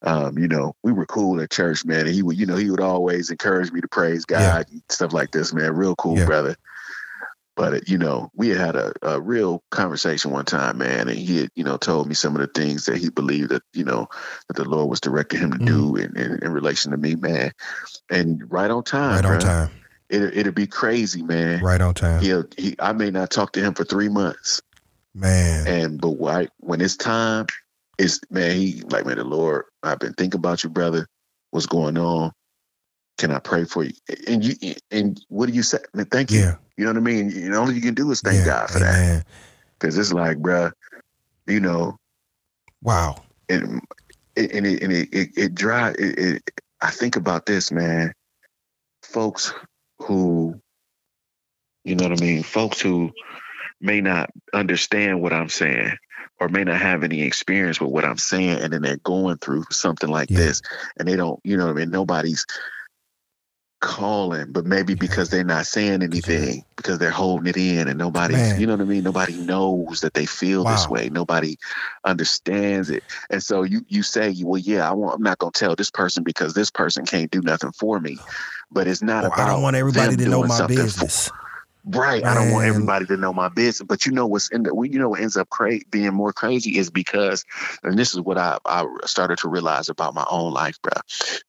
Um, 0.01 0.37
you 0.37 0.47
know, 0.47 0.75
we 0.83 0.91
were 0.91 1.05
cool 1.05 1.39
at 1.41 1.49
church, 1.51 1.85
man. 1.85 2.05
And 2.05 2.13
he 2.15 2.21
would, 2.23 2.37
you 2.37 2.45
know, 2.45 2.55
he 2.55 2.69
would 2.69 2.81
always 2.81 3.31
encourage 3.31 3.71
me 3.71 3.81
to 3.81 3.87
praise 3.87 4.25
God 4.25 4.65
Yeah. 4.67 4.73
and 4.73 4.83
stuff 4.89 5.13
like 5.13 5.31
this, 5.31 5.53
man. 5.53 5.75
Real 5.75 5.95
cool 5.95 6.17
Yeah. 6.17 6.25
brother. 6.25 6.55
But 7.57 7.73
it, 7.73 7.89
you 7.89 7.97
know, 7.97 8.29
we 8.35 8.49
had 8.49 8.59
had 8.59 8.75
a, 8.75 8.93
a 9.01 9.19
real 9.19 9.63
conversation 9.71 10.29
one 10.29 10.45
time, 10.45 10.77
man, 10.77 11.09
and 11.09 11.17
he 11.17 11.39
had, 11.39 11.49
you 11.55 11.63
know, 11.63 11.75
told 11.75 12.07
me 12.07 12.13
some 12.13 12.35
of 12.35 12.41
the 12.41 12.47
things 12.47 12.85
that 12.85 12.97
he 12.97 13.09
believed 13.09 13.49
that, 13.49 13.63
you 13.73 13.83
know, 13.83 14.07
that 14.47 14.55
the 14.55 14.63
Lord 14.63 14.89
was 14.89 15.01
directing 15.01 15.39
him 15.39 15.51
to 15.51 15.57
mm. 15.57 15.65
do 15.65 15.95
in, 15.95 16.15
in, 16.15 16.43
in 16.43 16.51
relation 16.53 16.91
to 16.91 16.97
me, 16.97 17.15
man. 17.15 17.51
And 18.11 18.43
right 18.51 18.69
on 18.69 18.83
time. 18.83 19.15
Right 19.15 19.25
on 19.25 19.39
bruh. 19.39 19.43
time. 19.43 19.71
It, 20.09 20.37
it'd 20.37 20.55
be 20.55 20.67
crazy, 20.67 21.23
man. 21.23 21.61
Right 21.61 21.81
on 21.81 21.95
time. 21.95 22.21
He'll, 22.21 22.45
he, 22.55 22.75
I 22.79 22.93
may 22.93 23.09
not 23.09 23.31
talk 23.31 23.53
to 23.53 23.59
him 23.59 23.73
for 23.73 23.83
three 23.83 24.07
months, 24.07 24.61
Man. 25.15 25.67
and 25.67 25.99
but 25.99 26.11
why, 26.11 26.47
when 26.59 26.79
it's 26.79 26.95
time, 26.95 27.47
it's 27.97 28.21
man. 28.29 28.55
He 28.55 28.83
like 28.83 29.05
man, 29.05 29.17
the 29.17 29.25
Lord. 29.25 29.65
I've 29.83 29.99
been 29.99 30.13
thinking 30.13 30.39
about 30.39 30.63
you, 30.63 30.69
brother. 30.69 31.07
What's 31.51 31.65
going 31.65 31.97
on? 31.97 32.31
Can 33.17 33.31
I 33.31 33.39
pray 33.39 33.65
for 33.65 33.83
you? 33.83 33.93
And 34.27 34.43
you 34.43 34.73
and 34.91 35.19
what 35.29 35.47
do 35.47 35.53
you 35.53 35.63
say? 35.63 35.79
Thank 36.11 36.31
you. 36.31 36.39
Yeah. 36.39 36.55
You 36.77 36.85
know 36.85 36.91
what 36.91 36.97
I 36.97 37.01
mean? 37.01 37.29
You 37.31 37.49
know, 37.49 37.61
all 37.61 37.71
you 37.71 37.81
can 37.81 37.95
do 37.95 38.09
is 38.11 38.21
thank 38.21 38.39
yeah. 38.39 38.45
God 38.45 38.69
for 38.69 38.79
that. 38.79 39.25
Because 39.79 39.97
it's 39.97 40.13
like, 40.13 40.37
bruh, 40.37 40.71
you 41.47 41.59
know, 41.59 41.97
Wow. 42.83 43.23
and 43.49 43.81
it, 44.35 44.51
and 44.51 44.67
it 44.67 44.83
and 44.83 44.93
it 44.93 45.09
it, 45.11 45.29
it 45.35 45.55
drive. 45.55 45.95
It, 45.97 46.19
it, 46.19 46.51
I 46.81 46.91
think 46.91 47.15
about 47.15 47.45
this, 47.47 47.71
man. 47.71 48.13
Folks 49.01 49.53
who, 49.99 50.61
you 51.83 51.95
know 51.95 52.07
what 52.07 52.19
I 52.19 52.23
mean. 52.23 52.43
Folks 52.43 52.79
who 52.79 53.11
may 53.81 54.01
not 54.01 54.29
understand 54.53 55.21
what 55.21 55.33
I'm 55.33 55.49
saying, 55.49 55.93
or 56.39 56.49
may 56.49 56.63
not 56.63 56.79
have 56.79 57.03
any 57.03 57.21
experience 57.23 57.81
with 57.81 57.89
what 57.89 58.05
I'm 58.05 58.17
saying, 58.19 58.59
and 58.61 58.73
then 58.73 58.83
they're 58.83 58.97
going 58.97 59.37
through 59.37 59.65
something 59.71 60.09
like 60.09 60.29
Yeah. 60.29 60.37
this, 60.37 60.61
and 60.97 61.07
they 61.07 61.15
don't, 61.15 61.39
you 61.43 61.57
know 61.57 61.65
what 61.65 61.71
I 61.77 61.79
mean. 61.79 61.89
Nobody's 61.89 62.45
calling, 63.79 64.51
but 64.51 64.65
maybe 64.65 64.95
because 64.95 65.29
they're 65.29 65.43
not 65.43 65.65
saying 65.65 66.01
anything, 66.01 66.63
because 66.75 66.97
they're 66.99 67.11
holding 67.11 67.47
it 67.47 67.57
in, 67.57 67.87
and 67.87 67.97
nobody, 67.97 68.33
Man. 68.33 68.59
you 68.59 68.65
know 68.65 68.73
what 68.73 68.81
I 68.81 68.85
mean. 68.85 69.03
Nobody 69.03 69.37
knows 69.37 70.01
that 70.01 70.13
they 70.13 70.25
feel 70.25 70.63
this 70.63 70.89
way. 70.89 71.09
Nobody 71.09 71.57
understands 72.05 72.89
it, 72.89 73.03
and 73.29 73.41
so 73.43 73.63
you 73.63 73.85
you 73.87 74.03
say, 74.03 74.35
well, 74.43 74.59
yeah, 74.59 74.89
I 74.89 74.93
want, 74.93 75.15
I'm 75.15 75.23
not 75.23 75.37
gonna 75.37 75.51
tell 75.51 75.75
this 75.75 75.91
person 75.91 76.23
because 76.23 76.53
this 76.53 76.71
person 76.71 77.05
can't 77.05 77.31
do 77.31 77.41
nothing 77.41 77.71
for 77.71 77.99
me, 77.99 78.17
but 78.71 78.87
it's 78.87 79.01
not 79.01 79.23
Or 79.23 79.27
about. 79.27 79.39
I 79.39 79.45
don't 79.51 79.61
want 79.61 79.75
everybody 79.75 80.15
to 80.15 80.29
know 80.29 80.43
my 80.43 80.65
business. 80.67 81.27
for- 81.29 81.33
Right. 81.89 82.23
I 82.23 82.33
don't 82.33 82.51
want 82.51 82.65
everybody 82.67 83.05
to 83.05 83.17
know 83.17 83.31
my 83.33 83.49
business. 83.49 83.85
But 83.87 84.05
you 84.05 84.11
know 84.11 84.27
what's 84.27 84.49
in 84.49 84.63
the 84.63 84.73
you 84.91 84.99
know 84.99 85.09
what 85.09 85.21
ends 85.21 85.37
up 85.37 85.49
cra- 85.49 85.79
being 85.89 86.13
more 86.13 86.33
crazy 86.33 86.77
is 86.77 86.89
because 86.89 87.45
and 87.83 87.97
this 87.97 88.13
is 88.13 88.19
what 88.19 88.37
I, 88.37 88.57
I 88.65 88.85
started 89.05 89.37
to 89.39 89.49
realize 89.49 89.87
about 89.89 90.13
my 90.13 90.25
own 90.29 90.53
life, 90.53 90.81
bro, 90.81 90.91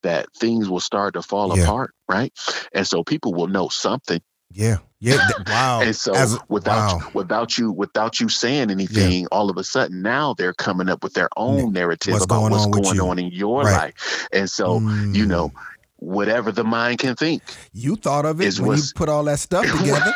that 0.03 0.27
things 0.37 0.68
will 0.68 0.81
start 0.81 1.14
to 1.14 1.22
fall 1.22 1.57
Yeah. 1.57 1.64
apart, 1.64 1.92
right? 2.09 2.33
And 2.72 2.87
so 2.87 3.03
people 3.05 3.35
will 3.35 3.48
know 3.48 3.68
something. 3.68 4.20
Yeah. 4.51 4.79
Yeah. 5.01 5.18
th- 5.29 5.46
wow. 5.48 5.81
and 5.83 5.94
so 5.94 6.14
As- 6.14 6.38
without 6.48 7.01
wow. 7.03 7.11
without 7.14 7.59
you 7.59 7.70
without 7.70 8.18
you 8.18 8.29
saying 8.29 8.70
anything, 8.70 9.27
all 9.31 9.51
of 9.51 9.57
a 9.59 9.62
sudden 9.64 10.03
now 10.03 10.35
they're 10.35 10.55
coming 10.55 10.88
up 10.88 11.05
with 11.05 11.12
their 11.14 11.29
own 11.37 11.72
narrative 11.72 12.14
What's 12.14 12.24
about 12.24 12.40
going 12.40 12.53
what's 12.53 12.64
on 12.64 12.70
going 12.70 12.94
you. 12.96 13.07
on 13.09 13.18
in 13.18 13.27
your 13.31 13.62
Right. 13.64 13.94
life. 13.96 14.29
And 14.33 14.48
so, 14.51 14.74
you 14.81 15.24
Mm. 15.24 15.27
know, 15.29 15.53
whatever 15.98 16.52
the 16.52 16.64
mind 16.64 16.98
can 16.98 17.14
think. 17.16 17.42
you 17.72 17.96
thought 17.96 18.24
of 18.26 18.40
it 18.40 18.46
is 18.46 18.61
when 18.61 18.76
you 18.78 18.84
put 18.94 19.08
all 19.08 19.24
that 19.24 19.38
stuff 19.38 19.64
together. 19.78 20.12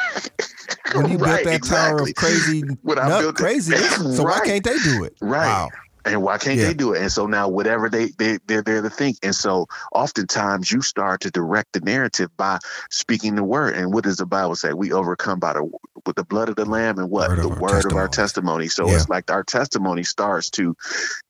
when 0.95 1.09
you 1.11 1.19
Right, 1.19 1.45
built 1.45 1.63
that 1.63 1.69
tower 1.69 2.01
of 2.03 2.15
crazy 2.15 2.63
When 2.83 2.99
I 2.99 3.09
nut 3.09 3.21
built 3.21 3.37
craziness. 3.37 3.93
So 4.17 4.25
why 4.25 4.41
can't 4.41 4.65
they 4.65 4.79
do 4.79 5.05
it? 5.05 5.15
Right. 5.21 5.47
Wow. 5.49 5.71
And 6.05 6.21
why 6.21 6.37
can't 6.39 6.59
Yeah. 6.59 6.67
they 6.69 6.75
do 6.75 6.95
it? 6.95 7.01
And 7.01 7.13
so 7.13 7.27
now 7.27 7.49
whatever 7.49 7.89
they 7.89 8.07
they 8.19 8.39
they're 8.47 8.63
there 8.63 8.83
to 8.83 8.91
think. 8.91 9.19
And 9.23 9.35
so 9.35 9.67
oftentimes 9.93 10.71
you 10.73 10.83
start 10.83 11.21
to 11.21 11.31
direct 11.31 11.73
the 11.75 11.81
narrative 11.81 12.29
by 12.37 12.59
speaking 12.91 13.37
the 13.37 13.45
word. 13.45 13.77
And 13.77 13.93
what 13.95 14.03
does 14.03 14.17
the 14.17 14.27
Bible 14.27 14.57
say? 14.57 14.73
We 14.73 14.93
overcome 14.93 15.39
by 15.39 15.53
the 15.53 15.71
with 16.05 16.17
the 16.17 16.25
blood 16.25 16.49
of 16.49 16.57
the 16.57 16.65
lamb 16.65 16.99
and 16.99 17.09
what? 17.09 17.29
Word 17.31 17.39
of 17.39 17.45
the 17.45 17.51
our 17.51 17.61
word 17.61 17.87
of 17.87 17.95
our 17.95 18.09
testimony. 18.09 18.65
testimony. 18.65 18.69
So 18.69 18.89
Yeah. 18.89 18.97
it's 18.97 19.09
like 19.09 19.31
our 19.31 19.45
testimony 19.45 20.03
starts 20.03 20.51
to 20.51 20.75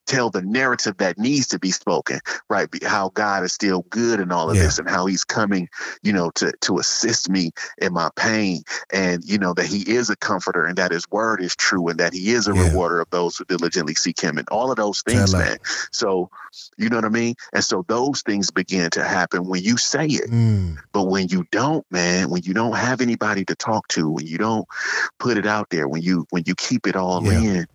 tell 0.07 0.31
the 0.31 0.43
narrative 0.43 0.97
that 0.99 1.19
needs 1.19 1.49
to 1.49 1.59
be 1.59 1.71
spoken, 1.71 2.21
right? 2.49 2.69
How 2.85 3.11
God 3.11 3.45
is 3.45 3.53
still 3.53 3.83
good 3.91 4.21
in 4.21 4.33
all 4.33 4.51
of 4.51 4.57
Yeah. 4.57 4.65
this 4.65 4.79
and 4.79 4.89
how 4.89 5.07
he's 5.07 5.25
coming, 5.25 5.69
you 6.03 6.13
know, 6.13 6.31
to 6.37 6.53
to 6.63 6.79
assist 6.79 7.29
me 7.29 7.53
in 7.79 7.93
my 7.93 8.11
pain 8.17 8.63
and 8.93 9.25
you 9.25 9.39
know 9.39 9.55
that 9.55 9.67
he 9.67 9.81
is 9.91 10.11
a 10.11 10.17
comforter 10.17 10.65
and 10.65 10.77
that 10.77 10.91
his 10.91 11.09
word 11.11 11.41
is 11.43 11.55
true 11.57 11.89
and 11.89 11.99
that 12.01 12.13
he 12.13 12.33
is 12.33 12.47
a 12.49 12.55
Yeah. 12.55 12.63
rewarder 12.65 13.01
of 13.01 13.09
those 13.11 13.37
who 13.37 13.45
diligently 13.45 13.95
seek 13.95 14.21
him 14.21 14.39
and 14.39 14.49
all 14.49 14.71
of 14.71 14.77
those 14.77 15.03
things, 15.03 15.33
man. 15.35 15.59
So, 15.93 16.31
you 16.77 16.89
know 16.89 16.97
what 16.97 17.05
I 17.05 17.09
mean? 17.11 17.35
And 17.53 17.65
so 17.65 17.85
those 17.89 18.23
things 18.23 18.51
begin 18.51 18.91
to 18.91 19.05
happen 19.05 19.47
when 19.47 19.63
you 19.63 19.77
say 19.77 20.07
it. 20.07 20.31
Mm. 20.31 20.79
But 20.93 21.05
when 21.05 21.29
you 21.29 21.47
don't, 21.51 21.87
man, 21.91 22.29
when 22.31 22.43
you 22.43 22.53
don't 22.55 22.77
have 22.77 23.01
anybody 23.01 23.45
to 23.47 23.55
talk 23.55 23.89
to, 23.89 24.11
when 24.11 24.27
you 24.27 24.39
don't 24.39 24.67
put 25.19 25.39
it 25.39 25.47
out 25.47 25.69
there, 25.71 25.89
when 25.89 26.03
you 26.03 26.27
when 26.31 26.43
you 26.47 26.55
keep 26.55 26.87
it 26.87 26.97
all 26.97 27.31
Yeah. 27.31 27.39
in, 27.39 27.67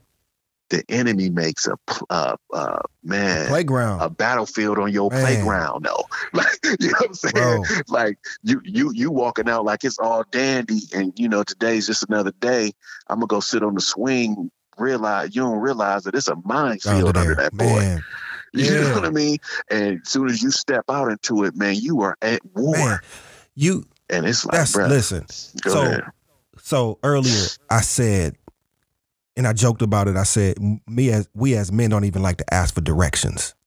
the 0.69 0.83
enemy 0.89 1.29
makes 1.29 1.67
a 1.67 1.77
uh, 2.09 2.35
uh, 2.53 2.79
man 3.03 3.47
Playground. 3.47 4.01
a 4.01 4.09
battlefield 4.09 4.77
on 4.79 4.91
your 4.91 5.09
Man. 5.09 5.21
playground. 5.21 5.85
though. 5.85 6.05
like 6.33 6.47
you 6.63 6.89
know 6.89 6.93
what 6.99 7.07
I'm 7.07 7.13
saying? 7.13 7.33
Bro. 7.33 7.63
Like 7.87 8.17
you 8.43 8.61
you 8.63 8.91
you 8.93 9.11
walking 9.11 9.47
out 9.49 9.63
like 9.65 9.83
it's 9.83 9.97
all 9.99 10.23
dandy, 10.31 10.81
and 10.93 11.13
you 11.17 11.29
know 11.29 11.43
today's 11.43 11.87
just 11.87 12.03
another 12.09 12.33
day. 12.39 12.73
I'm 13.07 13.17
gonna 13.19 13.27
go 13.27 13.39
sit 13.39 13.63
on 13.63 13.75
the 13.75 13.81
swing. 13.81 14.51
Realize 14.77 15.35
you 15.35 15.41
don't 15.41 15.57
realize 15.59 16.03
that 16.03 16.13
it's 16.15 16.27
a 16.27 16.35
minefield 16.45 17.17
Under 17.17 17.33
that 17.35 17.51
boy. 17.53 17.65
Man. 17.79 18.03
You 18.53 18.71
know 18.81 18.93
what 18.93 19.05
I 19.05 19.09
mean? 19.09 19.37
And 19.71 20.01
as 20.03 20.09
soon 20.09 20.29
as 20.29 20.41
you 20.41 20.51
step 20.51 20.85
out 20.89 21.09
into 21.09 21.43
it, 21.45 21.55
man, 21.55 21.75
you 21.75 22.01
are 22.01 22.15
at 22.21 22.41
war. 22.55 22.75
Man. 22.77 22.99
You 23.55 23.85
And 24.09 24.25
it's 24.25 24.45
like, 24.45 24.53
that's 24.53 24.75
bruh, 24.75 24.87
listen. 24.87 25.25
go 25.61 25.71
so 25.71 25.81
ahead. 25.81 26.03
so 26.61 26.99
earlier 27.03 27.45
I 27.69 27.81
said 27.81 28.35
and 29.37 29.47
I 29.47 29.53
joked 29.53 29.81
about 29.81 30.07
it. 30.09 30.17
I 30.17 30.23
said 30.23 30.57
me 30.87 31.11
as 31.11 31.29
we 31.33 31.55
as 31.55 31.71
men 31.71 31.89
don't 31.91 32.03
even 32.05 32.21
like 32.21 32.37
to 32.37 32.53
ask 32.53 32.73
for 32.75 32.81
directions. 32.81 33.53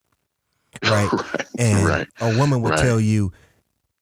Right. 0.84 1.10
right. 1.12 1.46
And 1.58 1.84
right. 1.86 2.08
a 2.20 2.36
woman 2.38 2.62
will 2.62 2.70
Right. 2.70 2.78
tell 2.78 3.00
you, 3.00 3.32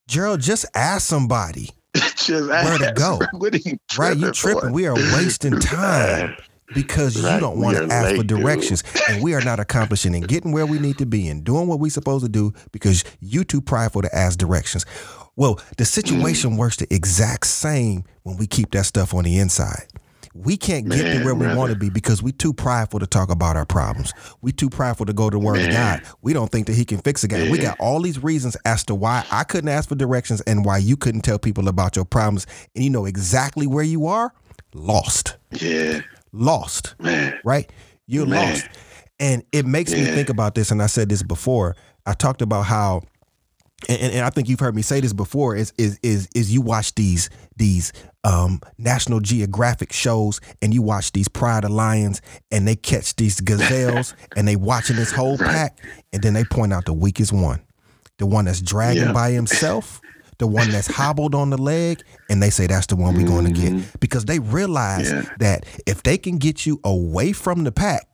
Gerald, 0.06 0.40
just 0.40 0.66
ask 0.74 1.06
somebody. 1.06 1.70
Just 1.94 2.48
Where 2.48 2.78
to 2.78 2.92
go? 2.94 3.20
You 3.64 3.78
Right? 3.98 4.16
You 4.16 4.26
for? 4.28 4.32
tripping. 4.34 4.72
We 4.72 4.86
are 4.86 4.94
wasting 4.94 5.58
time 5.60 6.36
because 6.74 7.16
you 7.16 7.40
don't 7.40 7.58
want 7.58 7.78
to 7.78 7.84
ask 7.84 8.10
for 8.10 8.18
late, 8.18 8.26
directions. 8.26 8.84
And 9.08 9.22
we 9.22 9.34
are 9.34 9.40
not 9.40 9.58
accomplishing 9.60 10.14
and 10.14 10.28
getting 10.28 10.52
where 10.52 10.66
we 10.66 10.78
need 10.78 10.98
to 10.98 11.06
be 11.06 11.26
and 11.28 11.42
doing 11.42 11.66
what 11.68 11.80
we 11.80 11.88
supposed 11.88 12.24
to 12.24 12.28
do 12.30 12.52
because 12.70 13.02
you 13.20 13.44
too 13.44 13.62
prideful 13.62 14.02
to 14.02 14.14
ask 14.14 14.38
directions. 14.38 14.84
Well, 15.36 15.58
the 15.78 15.86
situation 15.86 16.52
Mm. 16.52 16.58
works 16.58 16.76
the 16.76 16.92
exact 16.94 17.46
same 17.46 18.04
when 18.24 18.36
we 18.36 18.46
keep 18.46 18.70
that 18.72 18.84
stuff 18.84 19.14
on 19.14 19.24
the 19.24 19.38
inside. 19.38 19.86
We 20.44 20.56
can't 20.56 20.88
get 20.88 21.18
to 21.18 21.24
where 21.24 21.34
we 21.34 21.46
want 21.54 21.72
to 21.72 21.78
be 21.78 21.90
because 21.90 22.22
we 22.22 22.30
too 22.32 22.52
prideful 22.52 23.00
to 23.00 23.06
talk 23.06 23.30
about 23.30 23.56
our 23.56 23.66
problems. 23.66 24.12
We 24.40 24.52
too 24.52 24.70
prideful 24.70 25.06
to 25.06 25.12
go 25.12 25.28
to 25.30 25.34
the 25.36 25.44
word 25.44 25.60
of 25.60 25.70
God. 25.70 26.02
We 26.22 26.32
don't 26.32 26.50
think 26.50 26.68
that 26.68 26.74
he 26.74 26.84
can 26.84 26.98
fix 26.98 27.24
it. 27.24 27.28
God. 27.28 27.50
We 27.50 27.58
got 27.58 27.78
all 27.80 28.00
these 28.00 28.22
reasons 28.22 28.56
as 28.64 28.84
to 28.84 28.94
why 28.94 29.24
I 29.32 29.42
couldn't 29.44 29.68
ask 29.68 29.88
for 29.88 29.96
directions 29.96 30.40
and 30.42 30.64
why 30.64 30.78
you 30.78 30.96
couldn't 30.96 31.22
tell 31.22 31.38
people 31.38 31.66
about 31.68 31.96
your 31.96 32.04
problems. 32.04 32.46
And 32.76 32.84
you 32.84 32.90
know 32.90 33.04
exactly 33.04 33.66
where 33.66 33.82
you 33.84 34.06
are? 34.06 34.32
Lost. 34.74 35.36
Yeah, 35.50 36.02
Lost. 36.32 36.94
man. 37.00 37.38
Right? 37.44 37.70
You're 38.06 38.26
Man. 38.26 38.52
lost. 38.52 38.68
And 39.18 39.42
it 39.50 39.66
makes 39.66 39.92
me 39.92 40.04
think 40.04 40.28
about 40.28 40.54
this, 40.54 40.70
and 40.70 40.80
I 40.80 40.86
said 40.86 41.08
this 41.08 41.22
before. 41.24 41.74
I 42.06 42.12
talked 42.12 42.40
about 42.42 42.62
how 42.62 43.02
and, 43.88 44.12
and, 44.12 44.24
I 44.24 44.30
think 44.30 44.48
you've 44.48 44.58
heard 44.60 44.74
me 44.74 44.82
say 44.82 45.00
this 45.00 45.12
before 45.12 45.54
is 45.54 45.72
is 45.78 45.98
is 46.02 46.28
is 46.34 46.52
you 46.52 46.60
watch 46.60 46.94
these 46.94 47.30
these 47.56 47.92
um, 48.24 48.60
National 48.76 49.20
Geographic 49.20 49.92
shows 49.92 50.40
and 50.60 50.74
you 50.74 50.82
watch 50.82 51.12
these 51.12 51.28
Pride 51.28 51.64
of 51.64 51.70
Lions 51.70 52.20
and 52.50 52.66
they 52.66 52.74
catch 52.76 53.14
these 53.16 53.40
gazelles 53.40 54.14
and 54.36 54.48
they 54.48 54.56
watching 54.56 54.96
this 54.96 55.12
whole 55.12 55.36
Right. 55.36 55.50
pack 55.50 55.78
and 56.12 56.22
then 56.22 56.34
they 56.34 56.44
point 56.44 56.72
out 56.72 56.86
the 56.86 56.92
weakest 56.92 57.32
one, 57.32 57.60
the 58.18 58.26
one 58.26 58.46
that's 58.46 58.60
dragging 58.60 59.04
Yeah. 59.04 59.12
by 59.12 59.30
himself, 59.30 60.00
the 60.38 60.48
one 60.48 60.70
that's 60.70 60.88
hobbled 60.88 61.34
on 61.36 61.50
the 61.50 61.58
leg, 61.58 62.02
and 62.28 62.42
they 62.42 62.50
say 62.50 62.66
that's 62.66 62.86
the 62.88 62.96
one 62.96 63.14
we're 63.14 63.26
going 63.26 63.44
to 63.46 63.52
get 63.52 64.00
because 64.00 64.24
they 64.24 64.40
realize 64.40 65.10
Yeah. 65.10 65.22
that 65.38 65.66
if 65.86 66.02
they 66.02 66.18
can 66.18 66.38
get 66.38 66.66
you 66.66 66.80
away 66.82 67.32
from 67.32 67.62
the 67.62 67.72
pack 67.72 68.07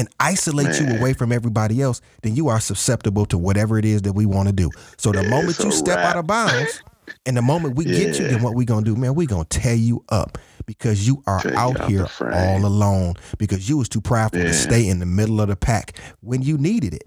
and 0.00 0.08
isolate 0.18 0.80
you 0.80 0.90
away 0.90 1.12
from 1.12 1.30
everybody 1.30 1.82
else, 1.82 2.00
then 2.22 2.34
you 2.34 2.48
are 2.48 2.58
susceptible 2.58 3.26
to 3.26 3.36
whatever 3.36 3.78
it 3.78 3.84
is 3.84 4.00
that 4.02 4.14
we 4.14 4.24
want 4.24 4.48
to 4.48 4.52
do. 4.54 4.70
So 4.96 5.12
the 5.12 5.22
Yeah, 5.22 5.28
moment 5.28 5.58
you 5.62 5.70
step 5.70 5.98
out 5.98 6.16
of 6.16 6.26
bounds, 6.26 6.82
and 7.26 7.36
the 7.36 7.42
moment 7.42 7.76
we 7.76 7.84
get 7.84 8.18
you, 8.18 8.24
Yeah. 8.24 8.30
then 8.30 8.42
what 8.42 8.54
we 8.54 8.64
gonna 8.64 8.82
do, 8.82 8.96
man? 8.96 9.14
We 9.14 9.26
gonna 9.26 9.44
tear 9.44 9.74
you 9.74 10.02
up 10.08 10.38
because 10.64 11.06
you 11.06 11.22
are 11.26 11.42
Tear 11.42 11.52
you 11.52 11.58
out 11.58 11.80
out 11.82 11.88
here 11.90 12.06
all 12.32 12.64
alone 12.64 13.14
because 13.36 13.68
you 13.68 13.76
was 13.76 13.90
too 13.90 14.00
prideful 14.00 14.46
to 14.46 14.54
stay 14.54 14.88
in 14.88 15.00
the 15.00 15.06
middle 15.06 15.38
of 15.38 15.48
the 15.48 15.56
pack 15.56 15.98
when 16.20 16.40
you 16.40 16.56
needed 16.56 16.94
it, 16.94 17.04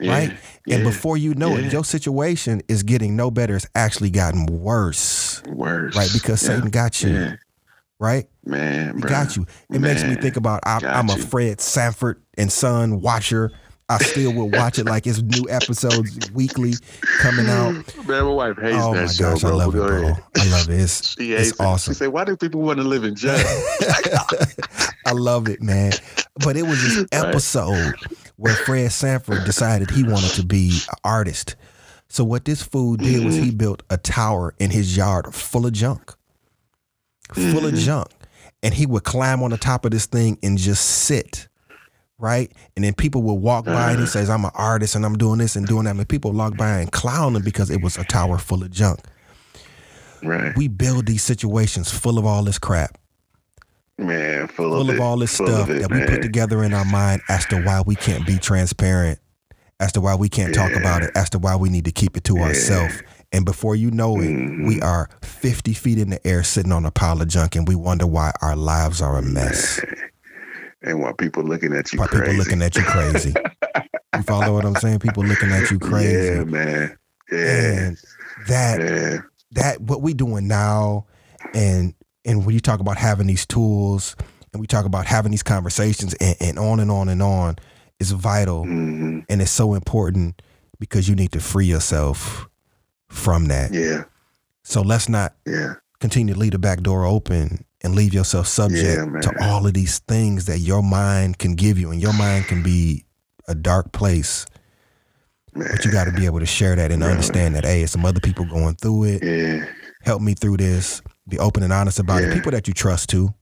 Yeah, 0.00 0.12
right? 0.12 0.38
And 0.70 0.82
before 0.82 1.18
you 1.18 1.34
know 1.34 1.58
it, 1.58 1.70
your 1.72 1.84
situation 1.84 2.62
is 2.68 2.82
getting 2.84 3.16
no 3.16 3.30
better. 3.30 3.54
It's 3.54 3.66
actually 3.74 4.08
gotten 4.10 4.46
worse, 4.46 5.42
Worse. 5.46 5.94
right? 5.94 6.10
Because 6.10 6.42
Yeah. 6.42 6.48
Satan 6.56 6.70
got 6.70 7.02
you, 7.02 7.10
Yeah, 7.10 7.36
right? 7.98 8.28
man. 8.44 9.00
Bruh. 9.00 9.08
got 9.08 9.36
you. 9.36 9.46
It 9.72 9.80
makes 9.80 10.02
me 10.04 10.14
think 10.16 10.36
about 10.36 10.60
I, 10.66 10.78
I'm 10.84 11.08
a. 11.10 11.16
Fred 11.16 11.60
Sanford 11.60 12.22
and 12.38 12.50
Son 12.52 13.00
watcher. 13.00 13.52
I 13.88 13.98
still 13.98 14.32
will 14.34 14.50
watch 14.50 14.80
it 14.80 14.86
like 14.86 15.06
it's 15.06 15.22
new 15.22 15.46
episodes 15.48 16.28
weekly 16.32 16.72
coming 17.20 17.46
out. 17.46 17.72
Man, 18.08 18.24
my 18.24 18.30
wife 18.32 18.56
hates 18.58 18.76
Oh 18.80 18.92
that 18.94 19.06
my 19.06 19.12
show, 19.12 19.30
gosh, 19.34 19.40
bro. 19.42 19.50
I 19.50 19.54
love 19.54 19.74
it, 19.76 19.78
bro. 19.78 20.02
ahead. 20.08 20.24
I 20.36 20.50
love 20.50 20.68
it. 20.70 20.80
It's, 20.80 21.14
She 21.16 21.30
hates 21.30 21.50
it's 21.50 21.60
it. 21.60 21.64
awesome. 21.64 21.94
She 21.94 21.98
said, 21.98 22.08
"Why 22.08 22.24
do 22.24 22.36
people 22.36 22.62
want 22.62 22.78
to 22.78 22.82
live 22.84 23.04
in 23.04 23.14
jail?" 23.14 23.36
I 25.06 25.12
love 25.12 25.48
it, 25.48 25.62
man. 25.62 25.92
But 26.44 26.56
it 26.56 26.64
was 26.64 26.82
this 26.82 26.96
Right. 26.96 27.28
episode 27.28 27.94
where 28.38 28.54
Fred 28.54 28.90
Sanford 28.90 29.44
decided 29.44 29.88
he 29.90 30.02
wanted 30.02 30.30
to 30.32 30.44
be 30.44 30.70
an 30.88 30.94
artist. 31.04 31.54
So 32.08 32.24
what 32.24 32.44
this 32.44 32.62
fool 32.62 32.96
did 32.96 33.24
was 33.24 33.36
Mm-hmm. 33.36 33.44
he 33.44 33.50
built 33.52 33.82
a 33.90 33.96
tower 33.98 34.54
in 34.58 34.70
his 34.70 34.96
yard 34.96 35.32
full 35.32 35.64
of 35.64 35.72
junk. 35.72 36.12
Full 37.34 37.66
of 37.66 37.74
Mhm. 37.74 37.78
junk. 37.78 38.08
And 38.62 38.72
he 38.74 38.86
would 38.86 39.04
climb 39.04 39.42
on 39.42 39.50
the 39.50 39.58
top 39.58 39.84
of 39.84 39.90
this 39.90 40.06
thing 40.06 40.38
and 40.42 40.56
just 40.58 40.84
sit. 40.84 41.48
Right? 42.18 42.50
And 42.76 42.84
then 42.84 42.94
people 42.94 43.22
would 43.24 43.34
walk 43.34 43.66
by 43.66 43.90
and 43.90 43.98
he 43.98 44.04
Uh-huh. 44.04 44.06
says, 44.12 44.30
I'm 44.30 44.44
an 44.46 44.50
artist 44.54 44.94
and 44.94 45.04
I'm 45.04 45.18
doing 45.18 45.38
this 45.38 45.54
and 45.54 45.66
doing 45.66 45.84
that. 45.84 45.96
And 45.96 46.08
people 46.08 46.32
walk 46.32 46.56
by 46.56 46.78
and 46.78 46.90
clown 46.90 47.36
him 47.36 47.42
because 47.42 47.68
it 47.70 47.82
was 47.82 47.98
a 47.98 48.04
tower 48.04 48.38
full 48.38 48.62
of 48.62 48.70
junk. 48.70 49.00
right, 50.22 50.56
We 50.56 50.66
build 50.68 51.06
these 51.06 51.22
situations 51.22 51.90
full 51.90 52.18
of 52.18 52.24
all 52.24 52.42
this 52.42 52.58
crap. 52.58 52.96
man. 53.98 54.48
Full, 54.48 54.70
full 54.70 54.88
of, 54.90 54.94
of 54.96 55.00
all 55.00 55.18
this 55.18 55.36
Full 55.36 55.46
stuff 55.46 55.68
it, 55.70 55.80
that 55.82 55.90
we 55.90 55.98
man. 55.98 56.08
put 56.08 56.22
together 56.22 56.64
in 56.64 56.72
our 56.74 56.84
mind 56.86 57.20
as 57.28 57.44
to 57.46 57.60
why 57.62 57.82
we 57.84 57.94
can't 57.96 58.26
be 58.26 58.38
transparent, 58.38 59.18
as 59.78 59.92
to 59.92 60.00
why 60.00 60.14
we 60.14 60.28
can't 60.30 60.54
talk 60.54 60.72
about 60.72 61.02
it, 61.02 61.10
as 61.14 61.28
to 61.30 61.38
why 61.38 61.54
we 61.56 61.68
need 61.68 61.84
to 61.84 61.92
keep 61.92 62.16
it 62.16 62.24
to 62.24 62.36
Yeah. 62.36 62.42
ourselves. 62.44 62.94
And 63.36 63.44
before 63.44 63.76
you 63.76 63.90
know 63.90 64.18
it, 64.22 64.30
Mhm. 64.30 64.66
we 64.66 64.80
are 64.80 65.10
50 65.22 65.74
feet 65.74 65.98
in 65.98 66.08
the 66.08 66.26
air 66.26 66.42
sitting 66.42 66.72
on 66.72 66.86
a 66.86 66.90
pile 66.90 67.20
of 67.20 67.28
junk 67.28 67.54
and 67.54 67.68
we 67.68 67.74
wonder 67.74 68.06
why 68.06 68.32
our 68.40 68.56
lives 68.56 69.02
are 69.02 69.18
a 69.18 69.22
mess. 69.22 69.78
And 70.82 71.00
why 71.00 71.12
people 71.18 71.42
looking 71.42 71.72
at 71.74 71.92
you 71.92 71.98
Why 71.98 72.06
crazy, 72.06 72.22
people 72.24 72.38
looking 72.38 72.62
at 72.62 72.76
you 72.76 72.82
crazy. 72.84 73.34
you 74.14 74.22
follow 74.22 74.54
what 74.54 74.64
I'm 74.64 74.76
saying? 74.76 75.00
People 75.00 75.24
looking 75.24 75.50
at 75.50 75.70
you 75.70 75.78
crazy. 75.90 76.34
Yeah, 76.34 76.44
man. 76.44 76.96
Yeah, 77.32 77.72
And 77.86 77.96
that 78.46 78.80
yeah, 78.80 79.18
that 79.52 79.80
what 79.80 80.00
we 80.02 80.14
doing 80.14 80.46
now 80.46 81.06
and 81.54 81.92
and 82.24 82.44
when 82.46 82.54
you 82.54 82.60
talk 82.60 82.78
about 82.80 82.98
having 82.98 83.26
these 83.26 83.46
tools 83.46 84.14
and 84.52 84.60
we 84.60 84.66
talk 84.68 84.84
about 84.84 85.06
having 85.06 85.32
these 85.32 85.42
conversations 85.42 86.14
and, 86.20 86.36
and 86.40 86.58
on 86.58 86.78
and 86.78 86.90
on 86.90 87.08
and 87.08 87.22
on 87.22 87.56
is 87.98 88.12
vital 88.12 88.62
hmm 88.64 89.20
and 89.28 89.42
it's 89.42 89.50
so 89.50 89.74
important 89.74 90.40
because 90.78 91.08
you 91.08 91.16
need 91.16 91.32
to 91.32 91.40
free 91.40 91.66
yourself 91.66 92.48
from 93.08 93.46
that 93.46 93.72
yeah, 93.72 94.04
so 94.62 94.82
let's 94.82 95.08
not 95.08 95.34
yeah, 95.46 95.74
continue 96.00 96.34
to 96.34 96.40
leave 96.40 96.52
the 96.52 96.58
back 96.58 96.80
door 96.80 97.04
open 97.04 97.64
and 97.82 97.94
leave 97.94 98.12
yourself 98.12 98.46
subject 98.46 98.84
Yeah, 98.98 99.20
to 99.20 99.32
all 99.42 99.66
of 99.66 99.74
these 99.74 100.00
things 100.00 100.46
that 100.46 100.58
your 100.58 100.82
mind 100.82 101.38
can 101.38 101.54
give 101.54 101.78
you 101.78 101.90
and 101.90 102.00
your 102.02 102.12
mind 102.12 102.46
can 102.46 102.62
be 102.62 103.04
a 103.48 103.54
dark 103.54 103.92
place 103.92 104.46
man. 105.54 105.68
but 105.70 105.84
you 105.84 105.92
got 105.92 106.04
to 106.04 106.12
be 106.12 106.26
able 106.26 106.40
to 106.40 106.46
share 106.46 106.74
that 106.76 106.90
and 106.90 107.02
Right. 107.02 107.10
understand 107.10 107.54
that 107.54 107.64
hey 107.64 107.86
some 107.86 108.04
other 108.04 108.20
people 108.20 108.44
going 108.44 108.74
through 108.76 109.04
it 109.04 109.22
yeah, 109.22 109.66
help 110.02 110.20
me 110.22 110.34
through 110.34 110.56
this. 110.58 111.00
Be 111.28 111.38
open 111.40 111.64
and 111.64 111.72
honest 111.72 111.98
about 111.98 112.22
it. 112.22 112.32
People 112.32 112.52
that 112.52 112.68
you 112.68 112.74
trust 112.74 113.08
too. 113.08 113.34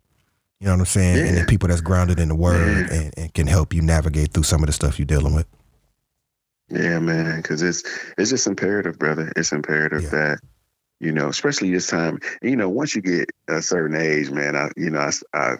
You 0.58 0.66
know 0.68 0.72
what 0.72 0.78
I'm 0.80 0.86
saying? 0.86 1.26
And 1.28 1.36
then 1.36 1.44
people 1.46 1.68
that's 1.68 1.82
grounded 1.82 2.18
in 2.18 2.28
the 2.28 2.34
word 2.34 2.90
and, 2.90 3.12
and 3.18 3.34
can 3.34 3.46
help 3.46 3.74
you 3.74 3.82
navigate 3.82 4.32
through 4.32 4.44
some 4.44 4.62
of 4.62 4.68
the 4.68 4.72
stuff 4.72 4.98
you're 4.98 5.04
dealing 5.04 5.34
with. 5.34 5.46
Yeah, 6.74 6.98
man. 7.00 7.36
Because 7.42 7.62
it's 7.62 7.82
it's 8.18 8.30
just 8.30 8.46
imperative, 8.46 8.98
brother. 8.98 9.32
It's 9.36 9.52
imperative 9.52 10.04
Yeah. 10.04 10.10
that 10.10 10.40
you 11.00 11.12
know, 11.12 11.28
especially 11.28 11.72
this 11.72 11.86
time. 11.88 12.20
You 12.42 12.56
know, 12.56 12.68
once 12.68 12.94
you 12.94 13.02
get 13.02 13.30
a 13.48 13.62
certain 13.62 13.96
age, 13.96 14.30
man, 14.30 14.56
I 14.56 14.70
you 14.76 14.90
know, 14.90 15.00
I 15.00 15.10
I, 15.34 15.56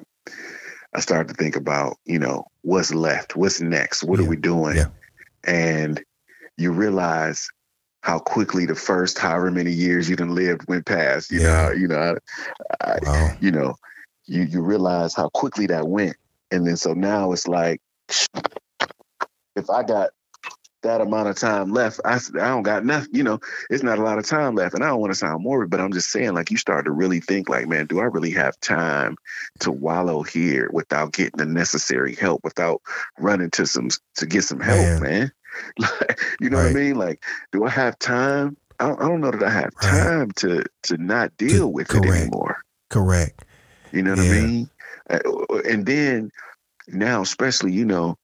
I 0.94 1.00
started 1.00 1.28
to 1.28 1.34
think 1.34 1.56
about 1.56 1.96
you 2.04 2.18
know 2.18 2.44
what's 2.62 2.94
left, 2.94 3.36
what's 3.36 3.60
next, 3.60 4.02
what 4.04 4.20
Yeah. 4.20 4.26
are 4.26 4.28
we 4.28 4.36
doing, 4.36 4.76
Yeah. 4.76 4.86
and 5.44 6.02
you 6.58 6.72
realize 6.72 7.48
how 8.02 8.18
quickly 8.18 8.66
the 8.66 8.74
first 8.74 9.18
however 9.18 9.50
many 9.50 9.72
years 9.72 10.08
you 10.10 10.16
done 10.16 10.34
lived 10.34 10.68
went 10.68 10.86
past. 10.86 11.30
You 11.30 11.40
Yeah. 11.40 11.68
know, 11.68 11.72
you 11.72 11.88
know, 11.88 12.16
I, 12.80 12.90
I, 12.92 12.98
Wow. 13.02 13.36
you 13.40 13.50
know, 13.50 13.76
you 14.26 14.42
you 14.42 14.62
realize 14.62 15.14
how 15.14 15.28
quickly 15.30 15.66
that 15.68 15.88
went, 15.88 16.16
and 16.50 16.66
then 16.66 16.76
so 16.76 16.94
now 16.94 17.32
it's 17.32 17.48
like, 17.48 17.80
if 19.56 19.70
I 19.70 19.82
got 19.82 20.10
that 20.84 21.00
amount 21.00 21.28
of 21.28 21.36
time 21.36 21.70
left, 21.70 22.00
I, 22.04 22.14
I 22.16 22.48
don't 22.48 22.62
got 22.62 22.84
nothing. 22.84 23.10
You 23.12 23.24
know, 23.24 23.40
it's 23.68 23.82
not 23.82 23.98
a 23.98 24.02
lot 24.02 24.18
of 24.18 24.26
time 24.26 24.54
left, 24.54 24.74
and 24.74 24.84
I 24.84 24.88
don't 24.88 25.00
want 25.00 25.12
to 25.12 25.18
sound 25.18 25.42
morbid, 25.42 25.70
but 25.70 25.80
I'm 25.80 25.92
just 25.92 26.10
saying, 26.10 26.34
like, 26.34 26.50
you 26.50 26.56
start 26.56 26.84
to 26.86 26.92
really 26.92 27.20
think, 27.20 27.48
like, 27.48 27.66
man, 27.68 27.86
do 27.86 28.00
I 28.00 28.04
really 28.04 28.30
have 28.30 28.58
time 28.60 29.16
to 29.60 29.72
wallow 29.72 30.22
here 30.22 30.70
without 30.72 31.12
getting 31.12 31.36
the 31.38 31.46
necessary 31.46 32.14
help, 32.14 32.42
without 32.44 32.80
running 33.18 33.50
to 33.50 33.66
some 33.66 33.90
to 34.16 34.26
get 34.26 34.44
some 34.44 34.60
help, 34.60 34.80
Man. 34.80 35.02
man? 35.02 35.32
Like, 35.78 36.20
you 36.40 36.50
know 36.50 36.56
what 36.58 36.66
I 36.66 36.72
mean? 36.72 36.96
Like, 36.96 37.22
do 37.52 37.64
I 37.64 37.70
have 37.70 37.96
time? 38.00 38.56
I 38.80 38.88
don't, 38.88 39.00
I 39.02 39.08
don't 39.08 39.20
know 39.20 39.30
that 39.30 39.42
I 39.42 39.50
have 39.50 39.72
Right. 39.82 39.90
time 40.02 40.30
to 40.32 40.64
to 40.84 40.96
not 40.96 41.36
deal 41.36 41.72
with 41.72 41.94
it 41.94 42.04
correct. 42.04 42.16
anymore. 42.16 42.56
Correct. 42.90 43.44
You 43.92 44.02
know 44.02 44.16
what 44.16 44.24
Yeah. 44.24 44.32
I 44.32 44.46
mean? 44.46 44.70
Uh, 45.08 45.18
And 45.70 45.86
then 45.86 46.30
now, 46.88 47.22
especially, 47.22 47.72
you 47.72 47.84
know, 47.84 48.16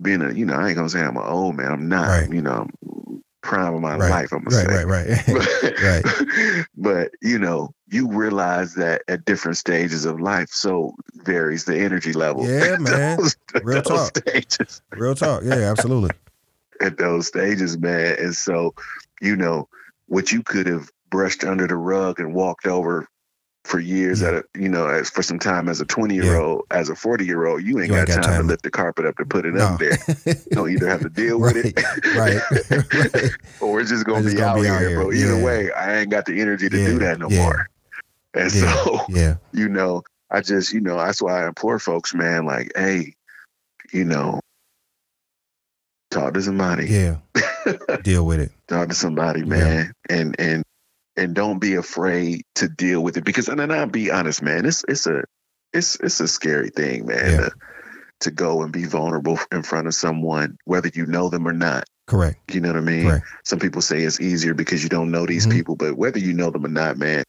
being 0.00 0.22
a, 0.22 0.32
you 0.32 0.44
know, 0.46 0.54
I 0.54 0.68
ain't 0.68 0.76
gonna 0.76 0.88
say 0.88 1.00
I'm 1.00 1.16
an 1.16 1.22
old 1.24 1.56
man. 1.56 1.70
I'm 1.72 1.88
not. 1.88 2.08
Right. 2.08 2.32
You 2.32 2.42
know, 2.42 2.68
I'm 2.82 3.22
prime 3.42 3.74
of 3.74 3.80
my 3.80 3.96
Right. 3.96 4.10
life. 4.10 4.32
I'm 4.32 4.44
gonna 4.44 4.56
Right, 4.56 4.68
say. 4.68 4.84
right, 4.84 5.06
right. 5.32 6.66
But, 6.76 7.10
but 7.10 7.10
you 7.20 7.38
know, 7.38 7.74
you 7.88 8.08
realize 8.08 8.74
that 8.74 9.02
at 9.08 9.24
different 9.24 9.56
stages 9.58 10.04
of 10.04 10.20
life, 10.20 10.48
so 10.50 10.94
varies 11.14 11.64
the 11.64 11.76
energy 11.78 12.12
level. 12.12 12.46
Yeah, 12.48 12.76
man. 12.80 13.18
those- 13.18 13.36
Real 13.62 13.82
those 13.82 14.10
talk. 14.10 14.18
stages 14.18 14.80
Real 14.92 15.14
talk. 15.14 15.42
Yeah, 15.44 15.54
absolutely. 15.70 16.10
at 16.80 16.96
those 16.98 17.26
stages, 17.26 17.76
man. 17.78 18.16
And 18.18 18.34
so, 18.34 18.74
you 19.20 19.36
know, 19.36 19.68
what 20.06 20.32
you 20.32 20.42
could 20.42 20.66
have 20.66 20.90
brushed 21.10 21.44
under 21.44 21.66
the 21.66 21.76
rug 21.76 22.18
and 22.20 22.34
walked 22.34 22.66
over 22.66 23.06
for 23.64 23.78
years 23.78 24.20
Yeah. 24.22 24.28
at 24.28 24.34
a, 24.34 24.44
you 24.58 24.68
know, 24.68 24.86
as 24.88 25.08
for 25.08 25.22
some 25.22 25.38
time 25.38 25.68
as 25.68 25.80
a 25.80 25.84
20 25.84 26.14
year 26.14 26.36
old, 26.36 26.62
as 26.70 26.88
a 26.90 26.96
40 26.96 27.24
year 27.24 27.46
old, 27.46 27.62
you 27.62 27.78
ain't, 27.78 27.88
You 27.88 27.94
got, 27.94 27.98
ain't 28.00 28.08
got 28.08 28.14
time, 28.22 28.22
time. 28.24 28.40
to 28.42 28.46
lift 28.48 28.62
the 28.64 28.70
carpet 28.70 29.06
up 29.06 29.16
to 29.18 29.24
put 29.24 29.46
it 29.46 29.54
No. 29.54 29.66
up 29.66 29.78
there. 29.78 29.98
You 30.26 30.34
don't 30.52 30.70
either 30.70 30.88
have 30.88 31.00
to 31.02 31.08
deal 31.08 31.38
with 31.40 31.56
it 31.56 31.78
right. 32.16 32.40
right. 33.00 33.30
or 33.60 33.80
it's 33.80 33.90
just 33.90 34.04
gonna 34.04 34.24
be, 34.28 34.34
gonna 34.34 34.46
out, 34.58 34.62
be 34.62 34.68
out 34.68 34.80
here, 34.80 34.88
here. 34.90 34.98
bro. 34.98 35.12
Either 35.12 35.36
Yeah. 35.38 35.44
way, 35.44 35.70
I 35.72 35.98
ain't 36.00 36.10
got 36.10 36.26
the 36.26 36.40
energy 36.40 36.68
to 36.68 36.76
do 36.76 36.98
that 37.00 37.18
no 37.20 37.28
more. 37.30 37.68
And 38.34 38.50
so, 38.50 39.00
Yeah. 39.08 39.36
you 39.52 39.68
know, 39.68 40.02
I 40.30 40.40
just, 40.40 40.72
you 40.72 40.80
know, 40.80 40.96
that's 40.96 41.22
why 41.22 41.44
I 41.44 41.46
implore 41.46 41.78
folks, 41.78 42.14
man, 42.14 42.46
like, 42.46 42.72
hey, 42.74 43.14
you 43.92 44.04
know, 44.04 44.40
talk 46.10 46.34
to 46.34 46.42
somebody. 46.42 46.86
Yeah. 46.88 47.16
Deal 48.02 48.26
with 48.26 48.40
it. 48.40 48.50
talk 48.66 48.88
to 48.88 48.94
somebody, 48.94 49.44
man, 49.44 49.92
and 50.08 50.34
and 50.40 50.64
and 51.16 51.34
don't 51.34 51.58
be 51.58 51.74
afraid 51.74 52.42
to 52.56 52.68
deal 52.68 53.02
with 53.02 53.16
it 53.16 53.24
because 53.24 53.48
and 53.48 53.60
then 53.60 53.70
I'll 53.70 53.86
be 53.86 54.10
honest, 54.10 54.42
man, 54.42 54.64
it's 54.66 54.84
it's 54.88 55.06
a 55.06 55.24
it's 55.72 55.96
it's 55.96 56.20
a 56.20 56.28
scary 56.28 56.70
thing, 56.70 57.06
man, 57.06 57.30
Yeah. 57.30 57.36
to, 57.48 57.52
to 58.20 58.30
go 58.30 58.62
and 58.62 58.72
be 58.72 58.84
vulnerable 58.84 59.38
in 59.50 59.62
front 59.62 59.86
of 59.86 59.94
someone, 59.94 60.56
whether 60.64 60.88
you 60.92 61.06
know 61.06 61.28
them 61.28 61.46
or 61.46 61.52
not. 61.52 61.84
Correct. 62.06 62.38
You 62.54 62.60
know 62.60 62.68
what 62.68 62.76
I 62.78 62.80
mean? 62.82 63.08
Correct. 63.08 63.26
Some 63.44 63.58
people 63.58 63.82
say 63.82 64.02
it's 64.02 64.20
easier 64.20 64.54
because 64.54 64.82
you 64.82 64.88
don't 64.88 65.10
know 65.10 65.26
these 65.26 65.46
Mhm. 65.46 65.52
people, 65.52 65.76
but 65.76 65.96
whether 65.96 66.18
you 66.18 66.32
know 66.32 66.50
them 66.50 66.64
or 66.64 66.68
not, 66.68 66.98
man, 66.98 67.24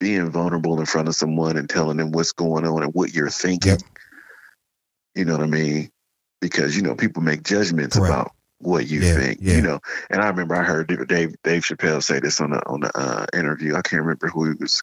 being 0.00 0.30
vulnerable 0.30 0.78
in 0.78 0.86
front 0.86 1.08
of 1.08 1.14
someone 1.14 1.56
and 1.56 1.68
telling 1.70 1.96
them 1.96 2.12
what's 2.12 2.32
going 2.32 2.66
on 2.66 2.82
and 2.82 2.92
what 2.92 3.14
you're 3.14 3.30
thinking, 3.30 3.70
Yep. 3.70 3.80
you 5.14 5.24
know 5.24 5.32
what 5.32 5.42
I 5.44 5.46
mean? 5.46 5.90
Because 6.40 6.76
you 6.76 6.82
know 6.82 6.94
people 6.94 7.22
make 7.22 7.42
judgments 7.42 7.96
Correct. 7.96 8.12
about 8.12 8.32
what 8.58 8.88
you 8.88 9.02
Yeah, 9.02 9.18
think, 9.20 9.40
yeah. 9.40 9.54
you 9.56 9.62
know. 9.62 9.80
And 10.10 10.22
I 10.22 10.28
remember 10.28 10.54
I 10.56 10.62
heard 10.64 10.88
Dave 11.08 11.34
Dave 11.42 11.62
Chappelle 11.62 12.02
say 12.02 12.20
this 12.20 12.40
on 12.40 12.50
the 12.50 12.66
on 12.66 12.80
the 12.80 12.90
uh, 12.98 13.26
interview. 13.34 13.74
I 13.76 13.82
can't 13.82 14.02
remember 14.02 14.28
who 14.28 14.50
he 14.50 14.54
was 14.60 14.82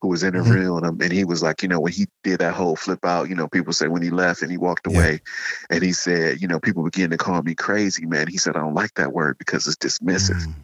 who 0.00 0.08
was 0.08 0.24
Mm-hmm. 0.34 0.58
interviewing 0.58 0.84
him, 0.84 1.00
and 1.00 1.12
he 1.12 1.24
was 1.24 1.42
like, 1.42 1.62
you 1.62 1.68
know, 1.68 1.80
when 1.80 1.92
he 1.92 2.06
did 2.24 2.40
that 2.40 2.54
whole 2.54 2.76
flip 2.76 3.04
out, 3.04 3.28
you 3.28 3.34
know, 3.36 3.48
people 3.48 3.72
say 3.72 3.88
when 3.88 4.02
he 4.02 4.10
left 4.10 4.42
and 4.42 4.50
he 4.50 4.58
walked 4.58 4.86
Yeah. 4.86 4.88
away, 4.88 5.20
and 5.70 5.82
he 5.82 5.92
said, 5.92 6.40
you 6.42 6.48
know, 6.48 6.60
people 6.60 6.84
begin 6.84 7.10
to 7.10 7.16
call 7.18 7.42
me 7.42 7.54
crazy, 7.54 8.06
man. 8.06 8.26
He 8.28 8.38
said 8.38 8.56
I 8.56 8.60
don't 8.60 8.74
like 8.74 8.94
that 8.94 9.12
word 9.12 9.38
because 9.38 9.66
it's 9.68 9.76
dismissive. 9.76 10.42
Mm, 10.42 10.54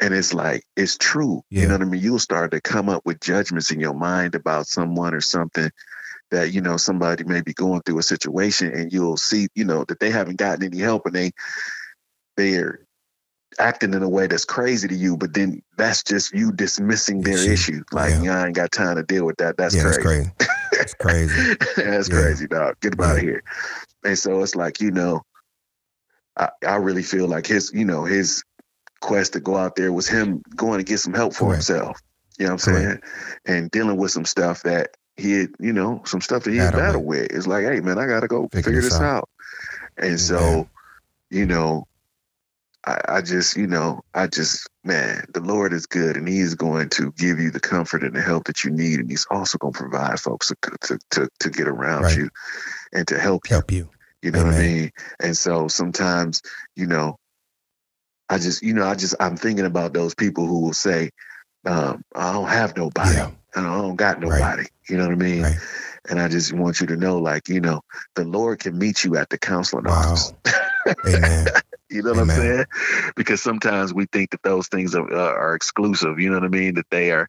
And 0.00 0.14
it's 0.14 0.32
like, 0.34 0.64
it's 0.76 0.96
true. 0.96 1.42
You 1.56 1.66
know 1.66 1.74
what 1.74 1.82
I 1.82 1.86
mean? 1.86 2.02
You'll 2.02 2.18
start 2.18 2.52
to 2.52 2.60
come 2.60 2.88
up 2.88 3.04
with 3.04 3.20
judgments 3.20 3.70
in 3.70 3.80
your 3.80 3.94
mind 3.94 4.34
about 4.34 4.66
someone 4.66 5.14
or 5.14 5.20
something 5.20 5.70
that, 6.30 6.52
you 6.52 6.60
know, 6.60 6.76
somebody 6.76 7.24
may 7.24 7.40
be 7.42 7.54
going 7.54 7.82
through 7.82 7.98
a 7.98 8.02
situation 8.02 8.72
and 8.74 8.92
you'll 8.92 9.16
see, 9.16 9.48
you 9.54 9.64
know, 9.64 9.84
that 9.84 10.00
they 10.00 10.10
haven't 10.10 10.36
gotten 10.36 10.64
any 10.64 10.78
help 10.78 11.06
and 11.06 11.14
they 11.14 11.32
they're 12.36 12.80
acting 13.58 13.94
in 13.94 14.02
a 14.02 14.08
way 14.08 14.26
that's 14.26 14.44
crazy 14.44 14.88
to 14.88 14.94
you, 14.94 15.16
but 15.16 15.34
then 15.34 15.62
that's 15.76 16.02
just 16.02 16.32
you 16.32 16.52
dismissing 16.52 17.22
their 17.22 17.34
Issue. 17.34 17.52
issue. 17.52 17.84
Like, 17.92 18.14
Yeah. 18.14 18.22
yeah, 18.22 18.42
I 18.42 18.46
ain't 18.46 18.56
got 18.56 18.70
time 18.72 18.96
to 18.96 19.02
deal 19.02 19.24
with 19.24 19.36
that. 19.38 19.56
That's 19.56 19.74
yeah, 19.74 19.82
crazy. 19.82 19.98
that's 19.98 20.06
crazy. 20.06 20.34
That's 20.72 20.94
crazy. 20.94 21.56
That's 21.76 22.08
Yeah. 22.08 22.20
crazy, 22.20 22.46
dog. 22.46 22.76
Get 22.80 23.00
out 23.00 23.16
of 23.16 23.16
Yeah. 23.16 23.22
here. 23.22 23.42
And 24.04 24.18
so 24.18 24.42
it's 24.42 24.54
like, 24.54 24.80
you 24.80 24.90
know, 24.90 25.22
I, 26.36 26.50
I 26.66 26.76
really 26.76 27.02
feel 27.02 27.26
like 27.26 27.46
his, 27.46 27.72
you 27.74 27.84
know, 27.84 28.04
his 28.04 28.44
quest 29.00 29.32
to 29.32 29.40
go 29.40 29.56
out 29.56 29.76
there 29.76 29.92
was 29.92 30.08
him 30.08 30.42
going 30.54 30.78
to 30.78 30.84
get 30.84 30.98
some 30.98 31.14
help 31.14 31.34
for 31.34 31.52
Correct. 31.52 31.68
himself. 31.68 32.00
You 32.38 32.46
know 32.46 32.52
what 32.54 32.68
I'm 32.68 32.74
saying? 32.74 33.00
And 33.46 33.70
dealing 33.70 33.96
with 33.96 34.12
some 34.12 34.24
stuff 34.24 34.62
that 34.62 34.90
he 35.18 35.32
had, 35.32 35.50
you 35.58 35.72
know, 35.72 36.02
some 36.04 36.20
stuff 36.20 36.44
that 36.44 36.52
he 36.52 36.58
had 36.58 36.72
Battle 36.72 36.80
battled 36.86 37.04
with. 37.06 37.30
It's 37.32 37.46
like, 37.46 37.64
hey 37.64 37.80
man, 37.80 37.98
I 37.98 38.06
gotta 38.06 38.28
go 38.28 38.48
Figure 38.52 38.62
figure, 38.62 38.82
this 38.82 38.94
out. 38.94 39.02
out. 39.02 39.28
And 39.96 40.18
so, 40.20 40.68
you 41.30 41.44
know, 41.44 41.86
I, 42.86 43.00
I 43.08 43.20
just, 43.20 43.56
you 43.56 43.66
know, 43.66 44.00
I 44.14 44.28
just, 44.28 44.68
man, 44.84 45.24
the 45.34 45.40
Lord 45.40 45.72
is 45.72 45.86
good, 45.86 46.16
and 46.16 46.28
He 46.28 46.38
is 46.38 46.54
going 46.54 46.88
to 46.90 47.12
give 47.12 47.38
you 47.40 47.50
the 47.50 47.60
comfort 47.60 48.04
and 48.04 48.14
the 48.14 48.22
help 48.22 48.44
that 48.44 48.64
you 48.64 48.70
need, 48.70 49.00
and 49.00 49.10
He's 49.10 49.26
also 49.30 49.58
going 49.58 49.74
to 49.74 49.78
provide 49.78 50.20
folks 50.20 50.48
to 50.48 50.56
to 50.82 50.98
to, 51.10 51.28
to 51.40 51.50
get 51.50 51.68
around 51.68 52.02
Right. 52.02 52.18
you 52.18 52.30
and 52.92 53.06
to 53.08 53.18
help 53.18 53.48
you. 53.48 53.54
Help 53.54 53.72
you. 53.72 53.90
You 54.22 54.30
know 54.32 54.44
what 54.44 54.54
I 54.54 54.58
mean? 54.58 54.90
And 55.20 55.36
so 55.36 55.68
sometimes, 55.68 56.42
you 56.74 56.86
know, 56.86 57.18
I 58.28 58.38
just, 58.38 58.62
you 58.62 58.74
know, 58.74 58.84
I 58.84 58.94
just, 58.94 59.14
I'm 59.20 59.36
thinking 59.36 59.64
about 59.64 59.92
those 59.92 60.14
people 60.14 60.46
who 60.46 60.60
will 60.60 60.72
say, 60.72 61.10
um, 61.64 62.02
I 62.14 62.32
don't 62.32 62.48
have 62.48 62.76
nobody. 62.76 63.16
Yeah. 63.16 63.30
and 63.54 63.66
I 63.66 63.80
don't 63.80 63.96
got 63.96 64.22
Right. 64.22 64.70
You 64.88 64.96
know 64.96 65.04
what 65.04 65.12
I 65.12 65.16
mean? 65.16 65.42
Right. 65.42 65.56
And 66.08 66.20
I 66.20 66.28
just 66.28 66.52
want 66.52 66.80
you 66.80 66.86
to 66.88 66.96
know, 66.96 67.18
like, 67.18 67.48
you 67.48 67.60
know, 67.60 67.82
the 68.14 68.24
Lord 68.24 68.60
can 68.60 68.78
meet 68.78 69.04
you 69.04 69.16
at 69.16 69.28
the 69.28 69.38
counseling 69.38 69.84
Wow. 69.84 70.12
office. 70.12 70.32
Amen. 71.06 71.46
You 71.90 72.02
know 72.02 72.10
what 72.12 72.20
I'm 72.20 72.28
saying? 72.28 72.66
Because 73.16 73.40
sometimes 73.40 73.94
we 73.94 74.04
think 74.12 74.32
that 74.32 74.42
those 74.42 74.68
things 74.68 74.94
are, 74.94 75.10
uh, 75.10 75.32
are 75.32 75.54
exclusive. 75.54 76.20
You 76.20 76.28
know 76.28 76.34
what 76.36 76.44
I 76.44 76.48
mean? 76.48 76.74
That 76.74 76.84
they 76.90 77.12
are, 77.12 77.28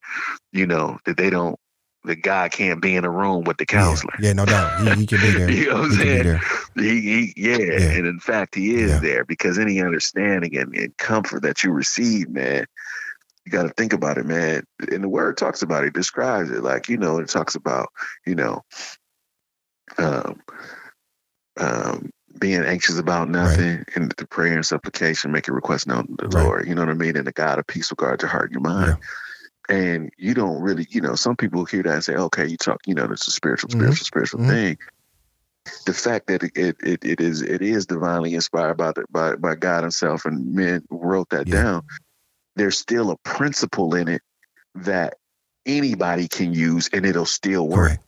you 0.51 0.67
know, 0.67 0.97
that 1.05 1.15
they 1.15 1.29
don't, 1.29 1.57
that 2.03 2.21
God 2.23 2.51
can't 2.51 2.81
be 2.81 2.97
in 2.97 3.05
a 3.05 3.09
room 3.09 3.45
with 3.45 3.55
the 3.55 3.65
counselor. 3.65 4.11
Yeah, 4.19 4.27
yeah 4.27 4.33
no 4.33 4.45
doubt. 4.45 4.81
He, 4.81 4.95
he 4.95 5.07
can 5.07 5.21
be 5.21 5.31
there. 5.31 5.49
You 5.55 5.69
know 5.69 5.75
what 5.75 5.83
I'm 5.85 5.91
saying? 5.93 6.39
He, 6.75 7.01
he 7.01 7.33
yeah. 7.37 7.57
Yeah. 7.57 7.91
and 7.91 8.05
in 8.05 8.19
fact, 8.19 8.55
he 8.55 8.75
is 8.75 8.91
Yeah. 8.91 8.99
there 8.99 9.23
because 9.23 9.57
any 9.57 9.79
understanding 9.81 10.57
and, 10.57 10.75
and 10.75 10.97
comfort 10.97 11.43
that 11.43 11.63
you 11.63 11.71
receive, 11.71 12.27
man, 12.29 12.65
you 13.45 13.51
got 13.51 13.63
to 13.63 13.69
think 13.69 13.93
about 13.93 14.17
it, 14.17 14.25
man. 14.25 14.63
And 14.91 15.03
the 15.03 15.09
word 15.09 15.37
talks 15.37 15.61
about 15.61 15.83
it, 15.83 15.93
describes 15.93 16.51
it, 16.51 16.63
like 16.63 16.89
you 16.89 16.97
know, 16.97 17.19
it 17.19 17.29
talks 17.29 17.55
about 17.55 17.89
you 18.25 18.35
know, 18.35 18.63
um, 19.97 20.41
um, 21.57 22.09
being 22.39 22.63
anxious 22.63 22.97
about 22.99 23.29
nothing 23.29 23.85
and 23.95 24.11
the 24.17 24.27
prayer 24.27 24.55
and 24.55 24.65
supplication, 24.65 25.31
making 25.31 25.53
requests 25.53 25.87
known 25.87 26.07
to 26.07 26.15
the 26.19 26.27
Right. 26.29 26.43
Lord. 26.43 26.67
You 26.67 26.75
know 26.75 26.81
what 26.81 26.89
I 26.91 26.93
mean? 26.93 27.17
And 27.17 27.27
the 27.27 27.31
God 27.31 27.59
of 27.59 27.67
peace 27.67 27.89
will 27.91 27.97
guard 27.97 28.21
your 28.21 28.29
heart 28.29 28.51
and 28.51 28.53
your 28.53 28.61
mind. 28.61 28.97
And 29.67 30.11
you 30.17 30.33
don't 30.33 30.61
really, 30.61 30.87
you 30.89 31.01
know, 31.01 31.15
some 31.15 31.35
people 31.35 31.65
hear 31.65 31.83
that 31.83 31.93
and 31.93 32.03
say, 32.03 32.15
okay, 32.15 32.47
you 32.47 32.57
talk, 32.57 32.79
you 32.87 32.95
know, 32.95 33.05
it's 33.05 33.27
a 33.27 33.31
spiritual, 33.31 33.69
Mhm. 33.69 33.73
spiritual, 33.73 34.05
spiritual 34.05 34.39
Mhm. 34.41 34.47
thing. 34.47 34.77
The 35.85 35.93
fact 35.93 36.27
that 36.27 36.43
it, 36.43 36.57
it, 36.57 36.77
it, 36.81 37.05
it 37.05 37.21
is 37.21 37.41
it 37.41 37.61
is 37.61 37.85
divinely 37.85 38.33
inspired 38.35 38.77
by 38.77 38.91
the, 38.93 39.05
by 39.11 39.35
by 39.35 39.55
God 39.55 39.83
Himself 39.83 40.25
and 40.25 40.53
men 40.55 40.83
wrote 40.89 41.29
that 41.29 41.47
Yeah. 41.47 41.63
down. 41.63 41.83
There's 42.59 42.77
still 42.77 43.09
a 43.09 43.17
principle 43.23 43.95
in 43.95 44.09
it 44.09 44.21
that 44.75 45.15
anybody 45.65 46.27
can 46.27 46.53
use 46.53 46.89
and 46.91 47.05
it'll 47.05 47.25
still 47.25 47.65
work. 47.67 47.77
Correct. 47.77 48.03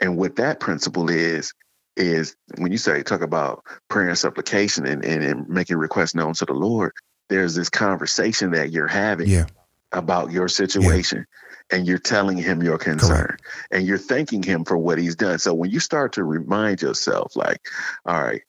And 0.00 0.16
what 0.16 0.36
that 0.36 0.58
principle 0.58 1.10
is, 1.10 1.52
is 1.96 2.34
when 2.56 2.72
you 2.72 2.78
say 2.78 3.02
talk 3.02 3.20
about 3.20 3.62
prayer 3.88 4.08
and 4.08 4.18
supplication 4.18 4.86
and, 4.86 5.04
and, 5.04 5.22
and 5.22 5.48
making 5.48 5.76
requests 5.76 6.14
known 6.14 6.32
to 6.34 6.46
the 6.46 6.54
Lord, 6.54 6.92
there's 7.28 7.54
this 7.54 7.68
conversation 7.68 8.52
that 8.52 8.70
you're 8.70 8.86
having 8.86 9.28
Yeah. 9.28 9.46
about 9.92 10.32
your 10.32 10.48
situation 10.48 11.26
and 11.70 11.86
you're 11.86 11.98
telling 11.98 12.38
him 12.38 12.62
your 12.62 12.78
concern 12.78 13.36
and 13.70 13.86
you're 13.86 13.98
thanking 13.98 14.42
him 14.42 14.64
for 14.64 14.78
what 14.78 14.98
he's 14.98 15.16
done. 15.16 15.38
So 15.38 15.52
when 15.52 15.70
you 15.70 15.80
start 15.80 16.14
to 16.14 16.24
remind 16.24 16.80
yourself, 16.82 17.36
like, 17.36 17.60
all 18.04 18.22
right, 18.22 18.42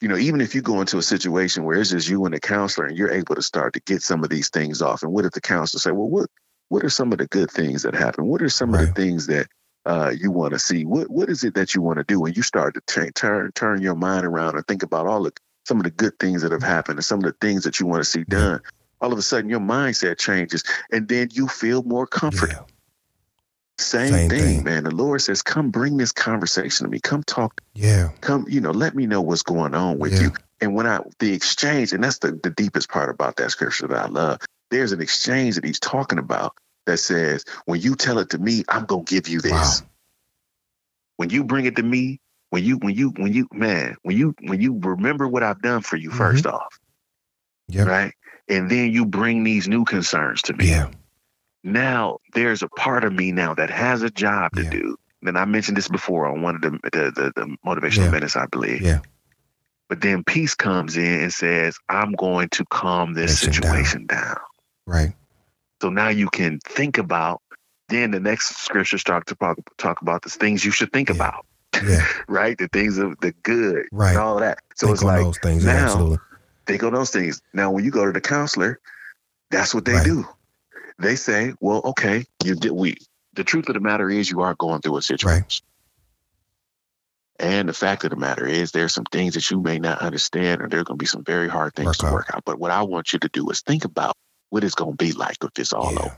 you 0.00 0.08
know, 0.08 0.16
even 0.16 0.40
if 0.40 0.54
you 0.54 0.62
go 0.62 0.80
into 0.80 0.98
a 0.98 1.02
situation 1.02 1.64
where 1.64 1.78
it's 1.78 1.90
just 1.90 2.08
you 2.08 2.24
and 2.24 2.34
the 2.34 2.40
counselor 2.40 2.86
and 2.86 2.96
you're 2.96 3.12
able 3.12 3.34
to 3.34 3.42
start 3.42 3.74
to 3.74 3.80
get 3.80 4.02
some 4.02 4.24
of 4.24 4.30
these 4.30 4.48
things 4.48 4.80
off, 4.80 5.02
and 5.02 5.12
what 5.12 5.24
if 5.24 5.32
the 5.32 5.40
counselor 5.40 5.80
say, 5.80 5.90
well, 5.90 6.08
what 6.08 6.30
what 6.68 6.84
are 6.84 6.90
some 6.90 7.12
of 7.12 7.18
the 7.18 7.26
good 7.26 7.50
things 7.50 7.82
that 7.82 7.94
happen? 7.94 8.26
What 8.26 8.42
are 8.42 8.48
some 8.48 8.74
of 8.74 8.80
the 8.80 8.92
things 8.92 9.26
that 9.26 9.48
uh, 9.84 10.12
you 10.16 10.30
want 10.30 10.52
to 10.52 10.58
see? 10.58 10.84
What 10.84 11.10
what 11.10 11.28
is 11.28 11.44
it 11.44 11.54
that 11.54 11.74
you 11.74 11.82
want 11.82 11.98
to 11.98 12.04
do? 12.04 12.24
And 12.24 12.36
you 12.36 12.42
start 12.42 12.74
to 12.74 12.80
turn 12.86 13.12
turn 13.12 13.52
turn 13.52 13.82
your 13.82 13.96
mind 13.96 14.24
around 14.24 14.56
and 14.56 14.66
think 14.66 14.82
about 14.82 15.06
all 15.06 15.24
the 15.24 15.32
some 15.66 15.78
of 15.78 15.84
the 15.84 15.90
good 15.90 16.18
things 16.18 16.42
that 16.42 16.52
have 16.52 16.62
happened 16.62 16.98
and 16.98 17.04
some 17.04 17.18
of 17.18 17.24
the 17.24 17.36
things 17.40 17.64
that 17.64 17.78
you 17.78 17.86
want 17.86 18.02
to 18.02 18.08
see 18.08 18.24
done. 18.24 18.60
All 19.00 19.12
of 19.12 19.18
a 19.18 19.22
sudden, 19.22 19.50
your 19.50 19.60
mindset 19.60 20.18
changes, 20.18 20.62
and 20.90 21.08
then 21.08 21.28
you 21.32 21.48
feel 21.48 21.82
more 21.82 22.06
comfortable. 22.06 22.52
Yeah. 22.52 22.74
Same, 23.80 24.12
Same 24.12 24.30
thing, 24.30 24.40
thing. 24.56 24.64
man. 24.64 24.84
The 24.84 24.94
Lord 24.94 25.22
says, 25.22 25.42
"Come, 25.42 25.70
bring 25.70 25.96
this 25.98 26.12
conversation 26.12 26.86
to 26.86 26.90
me. 26.90 27.00
Come 27.00 27.22
talk 27.24 27.60
Yeah. 27.74 28.10
come, 28.22 28.46
you 28.48 28.60
know, 28.60 28.72
let 28.72 28.94
me 28.96 29.06
know 29.06 29.22
what's 29.22 29.42
going 29.44 29.74
on 29.74 29.98
with 29.98 30.14
Yeah. 30.14 30.22
you. 30.24 30.32
And 30.60 30.74
when 30.74 30.86
I 30.86 31.00
the 31.20 31.32
exchange, 31.34 31.92
and 31.92 32.04
that's 32.04 32.18
the, 32.18 32.32
the 32.42 32.50
deepest 32.50 32.90
part 32.90 33.10
about 33.10 33.36
that 33.36 33.50
scripture 33.52 33.88
that 33.88 33.98
I 33.98 34.08
love, 34.08 34.40
there's 34.70 34.92
an 34.92 35.00
exchange 35.02 35.56
that 35.56 35.64
he's 35.64 35.80
talking 35.80 36.18
about 36.18 36.54
that 36.86 36.98
says, 36.98 37.44
when 37.66 37.80
you 37.80 37.96
tell 37.96 38.18
it 38.18 38.30
to 38.30 38.38
me, 38.38 38.64
I'm 38.68 38.86
gonna 38.86 39.04
give 39.04 39.28
you 39.28 39.40
this. 39.40 39.52
Wow. 39.82 39.88
When 41.18 41.30
you 41.30 41.44
bring 41.44 41.66
it 41.66 41.76
to 41.76 41.82
me, 41.82 42.20
when 42.50 42.64
you 42.64 42.78
when 42.78 42.94
you 42.94 43.10
when 43.16 43.32
you 43.32 43.48
man, 43.52 43.96
when 44.02 44.16
you 44.16 44.34
when 44.42 44.60
you 44.60 44.78
remember 44.80 45.28
what 45.28 45.42
I've 45.42 45.62
done 45.62 45.82
for 45.82 45.96
you 45.96 46.10
Mhm. 46.10 46.18
first 46.18 46.46
off, 46.46 46.78
Yep. 47.68 47.86
right? 47.86 48.14
And 48.48 48.70
then 48.70 48.92
you 48.92 49.06
bring 49.06 49.44
these 49.44 49.68
new 49.68 49.84
concerns 49.84 50.42
to 50.42 50.54
me. 50.54 50.68
Yeah. 50.68 50.90
Now 51.62 52.18
there's 52.34 52.62
a 52.62 52.68
part 52.68 53.04
of 53.04 53.12
me 53.12 53.32
now 53.32 53.54
that 53.54 53.70
has 53.70 54.02
a 54.02 54.10
job 54.10 54.52
to 54.56 54.62
Yeah. 54.64 54.70
do. 54.70 54.96
And 55.22 55.36
I 55.36 55.44
mentioned 55.44 55.76
this 55.76 55.88
before 55.88 56.26
on 56.26 56.40
one 56.42 56.54
of 56.56 56.62
the 56.62 56.70
the, 56.84 57.10
the, 57.14 57.32
the 57.36 57.56
motivational 57.66 58.04
Yeah. 58.06 58.10
minutes, 58.10 58.36
I 58.36 58.46
believe. 58.46 58.80
Yeah. 58.82 59.00
But 59.88 60.00
then 60.00 60.22
peace 60.24 60.54
comes 60.54 60.96
in 60.96 61.20
and 61.22 61.32
says, 61.32 61.76
I'm 61.88 62.12
going 62.12 62.48
to 62.50 62.64
calm 62.66 63.12
this 63.14 63.38
situation 63.40 64.06
down. 64.06 64.36
Right. 64.86 65.12
So 65.82 65.90
now 65.90 66.08
you 66.08 66.28
can 66.30 66.60
think 66.60 66.96
about, 66.96 67.42
then 67.88 68.12
the 68.12 68.20
next 68.20 68.56
scripture 68.64 68.98
start 68.98 69.26
to 69.26 69.34
talk, 69.34 69.58
talk 69.78 70.00
about 70.00 70.22
the 70.22 70.30
things 70.30 70.64
you 70.64 70.70
should 70.70 70.92
think 70.92 71.08
Yeah. 71.08 71.16
about, 71.16 71.46
Yeah. 71.84 72.06
right? 72.28 72.56
The 72.56 72.68
things 72.68 72.98
of 72.98 73.18
the 73.20 73.32
good 73.42 73.86
Right. 73.90 74.10
and 74.10 74.18
all 74.18 74.38
that. 74.38 74.60
So 74.76 74.86
Think 74.86 74.94
it's 74.94 75.02
like, 75.04 75.22
those 75.24 75.38
things. 75.38 75.64
Yeah, 75.64 75.72
now- 75.72 75.84
absolutely. 75.86 76.18
think 76.66 76.82
on 76.84 76.92
those 76.92 77.10
things. 77.10 77.42
Now, 77.52 77.70
when 77.72 77.84
you 77.84 77.90
go 77.90 78.06
to 78.06 78.12
the 78.12 78.20
counselor, 78.20 78.78
that's 79.50 79.74
what 79.74 79.84
they 79.84 79.94
Right. 79.94 80.04
do. 80.04 80.24
They 81.00 81.16
say, 81.16 81.54
well, 81.60 81.82
okay, 81.86 82.26
you 82.44 82.56
did 82.56 82.72
we. 82.72 82.98
The 83.34 83.44
truth 83.44 83.68
of 83.68 83.74
the 83.74 83.80
matter 83.80 84.10
is 84.10 84.30
you 84.30 84.42
are 84.42 84.54
going 84.56 84.82
through 84.82 84.98
a 84.98 85.02
situation. 85.02 85.64
And 87.40 87.68
the 87.68 87.74
fact 87.74 88.04
of 88.04 88.10
the 88.10 88.16
matter 88.16 88.46
is 88.46 88.72
there's 88.72 88.94
some 88.94 89.04
things 89.06 89.34
that 89.34 89.50
you 89.50 89.60
may 89.62 89.78
not 89.78 90.00
understand 90.00 90.62
or 90.62 90.68
there 90.68 90.80
are 90.80 90.84
going 90.84 90.98
to 90.98 91.02
be 91.02 91.06
some 91.06 91.24
very 91.24 91.48
hard 91.48 91.74
things 91.74 91.88
Work 91.88 91.98
to 91.98 92.06
out. 92.06 92.12
work 92.12 92.30
out. 92.34 92.44
But 92.46 92.60
what 92.60 92.70
I 92.70 92.82
want 92.82 93.12
you 93.12 93.20
to 93.20 93.28
do 93.28 93.50
is 93.50 93.62
think 93.62 93.84
about 93.86 94.16
what 94.50 94.64
it's 94.64 94.76
going 94.76 94.92
to 94.96 95.04
be 95.04 95.12
like 95.12 95.38
if 95.42 95.50
it's 95.58 95.72
all 95.74 95.92
yeah. 95.92 95.98
over. 96.00 96.16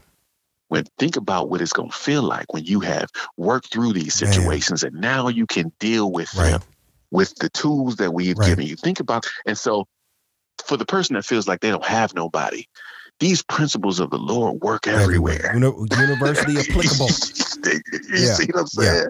When 0.68 0.85
think 0.99 1.16
about 1.16 1.51
what 1.51 1.61
it's 1.62 1.74
going 1.74 1.91
to 1.91 1.97
feel 1.97 2.22
like 2.22 2.53
when 2.55 2.64
you 2.64 2.80
have 2.80 3.11
worked 3.37 3.72
through 3.72 3.95
these 3.95 4.14
Man. 4.20 4.33
situations 4.33 4.85
and 4.85 4.97
now 5.01 5.28
you 5.28 5.47
can 5.47 5.72
deal 5.80 6.11
with 6.12 6.33
Right. 6.35 6.53
them 6.53 6.62
with 7.11 7.35
the 7.37 7.51
tools 7.51 7.97
that 7.97 8.12
we've 8.14 8.37
Right. 8.37 8.49
given 8.49 8.66
you. 8.66 8.76
Think 8.76 9.01
about 9.01 9.26
and 9.47 9.59
so 9.59 9.87
for 10.66 10.76
the 10.76 10.87
person 10.87 11.14
that 11.14 11.24
feels 11.26 11.49
like 11.49 11.61
they 11.61 11.70
don't 11.70 11.85
have 11.85 12.14
nobody, 12.14 12.66
these 13.23 13.43
principles 13.45 14.01
of 14.01 14.11
the 14.11 14.18
Lord 14.18 14.61
work 14.62 14.89
everywhere. 14.89 15.53
Uni- 15.55 15.89
University 15.97 16.59
applicable. 16.70 17.09
you 17.64 17.81
Yeah, 18.18 18.35
see 18.35 18.47
what 18.47 18.61
I'm 18.62 18.66
saying? 18.66 19.09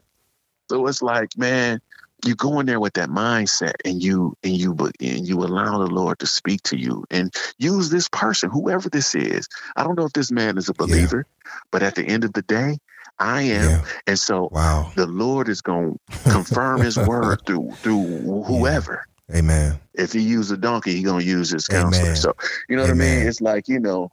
So 0.70 0.86
it's 0.86 1.02
like, 1.02 1.36
man, 1.38 1.80
you 2.24 2.34
go 2.34 2.60
in 2.60 2.66
there 2.66 2.80
with 2.80 2.92
that 2.94 3.08
mindset 3.08 3.74
and 3.84 4.02
you 4.02 4.34
and 4.44 4.56
you 4.56 4.76
and 5.00 5.26
you 5.26 5.38
allow 5.40 5.78
the 5.78 5.86
Lord 5.86 6.18
to 6.20 6.26
speak 6.26 6.62
to 6.64 6.76
you 6.76 7.04
and 7.10 7.34
use 7.58 7.90
this 7.90 8.08
person, 8.08 8.50
whoever 8.50 8.90
this 8.90 9.14
is. 9.14 9.48
I 9.76 9.84
don't 9.84 9.98
know 9.98 10.06
if 10.06 10.12
this 10.12 10.30
man 10.30 10.58
is 10.58 10.68
a 10.68 10.74
believer, 10.74 11.26
but 11.72 11.82
at 11.82 11.94
the 11.94 12.04
end 12.04 12.24
of 12.24 12.32
the 12.34 12.42
day, 12.42 12.78
I 13.18 13.42
am. 13.42 13.64
Yeah. 13.70 13.84
And 14.06 14.18
so 14.18 14.50
Wow. 14.52 14.92
the 14.94 15.06
Lord 15.06 15.48
is 15.48 15.62
going 15.62 15.98
to 16.12 16.32
confirm 16.32 16.82
his 16.82 16.98
word 16.98 17.40
through 17.46 17.78
through 17.82 18.44
whoever. 18.46 19.06
Amen. 19.34 19.78
If 19.94 20.12
he 20.12 20.20
use 20.20 20.50
a 20.50 20.56
donkey, 20.56 20.94
he 20.94 21.02
gonna 21.02 21.24
use 21.24 21.50
his 21.50 21.66
counselor. 21.66 22.02
Amen. 22.04 22.16
So 22.16 22.34
you 22.68 22.76
know 22.76 22.82
what 22.82 22.90
I 22.90 22.94
mean? 22.94 23.26
It's 23.26 23.40
like 23.40 23.68
you 23.68 23.78
know, 23.80 24.10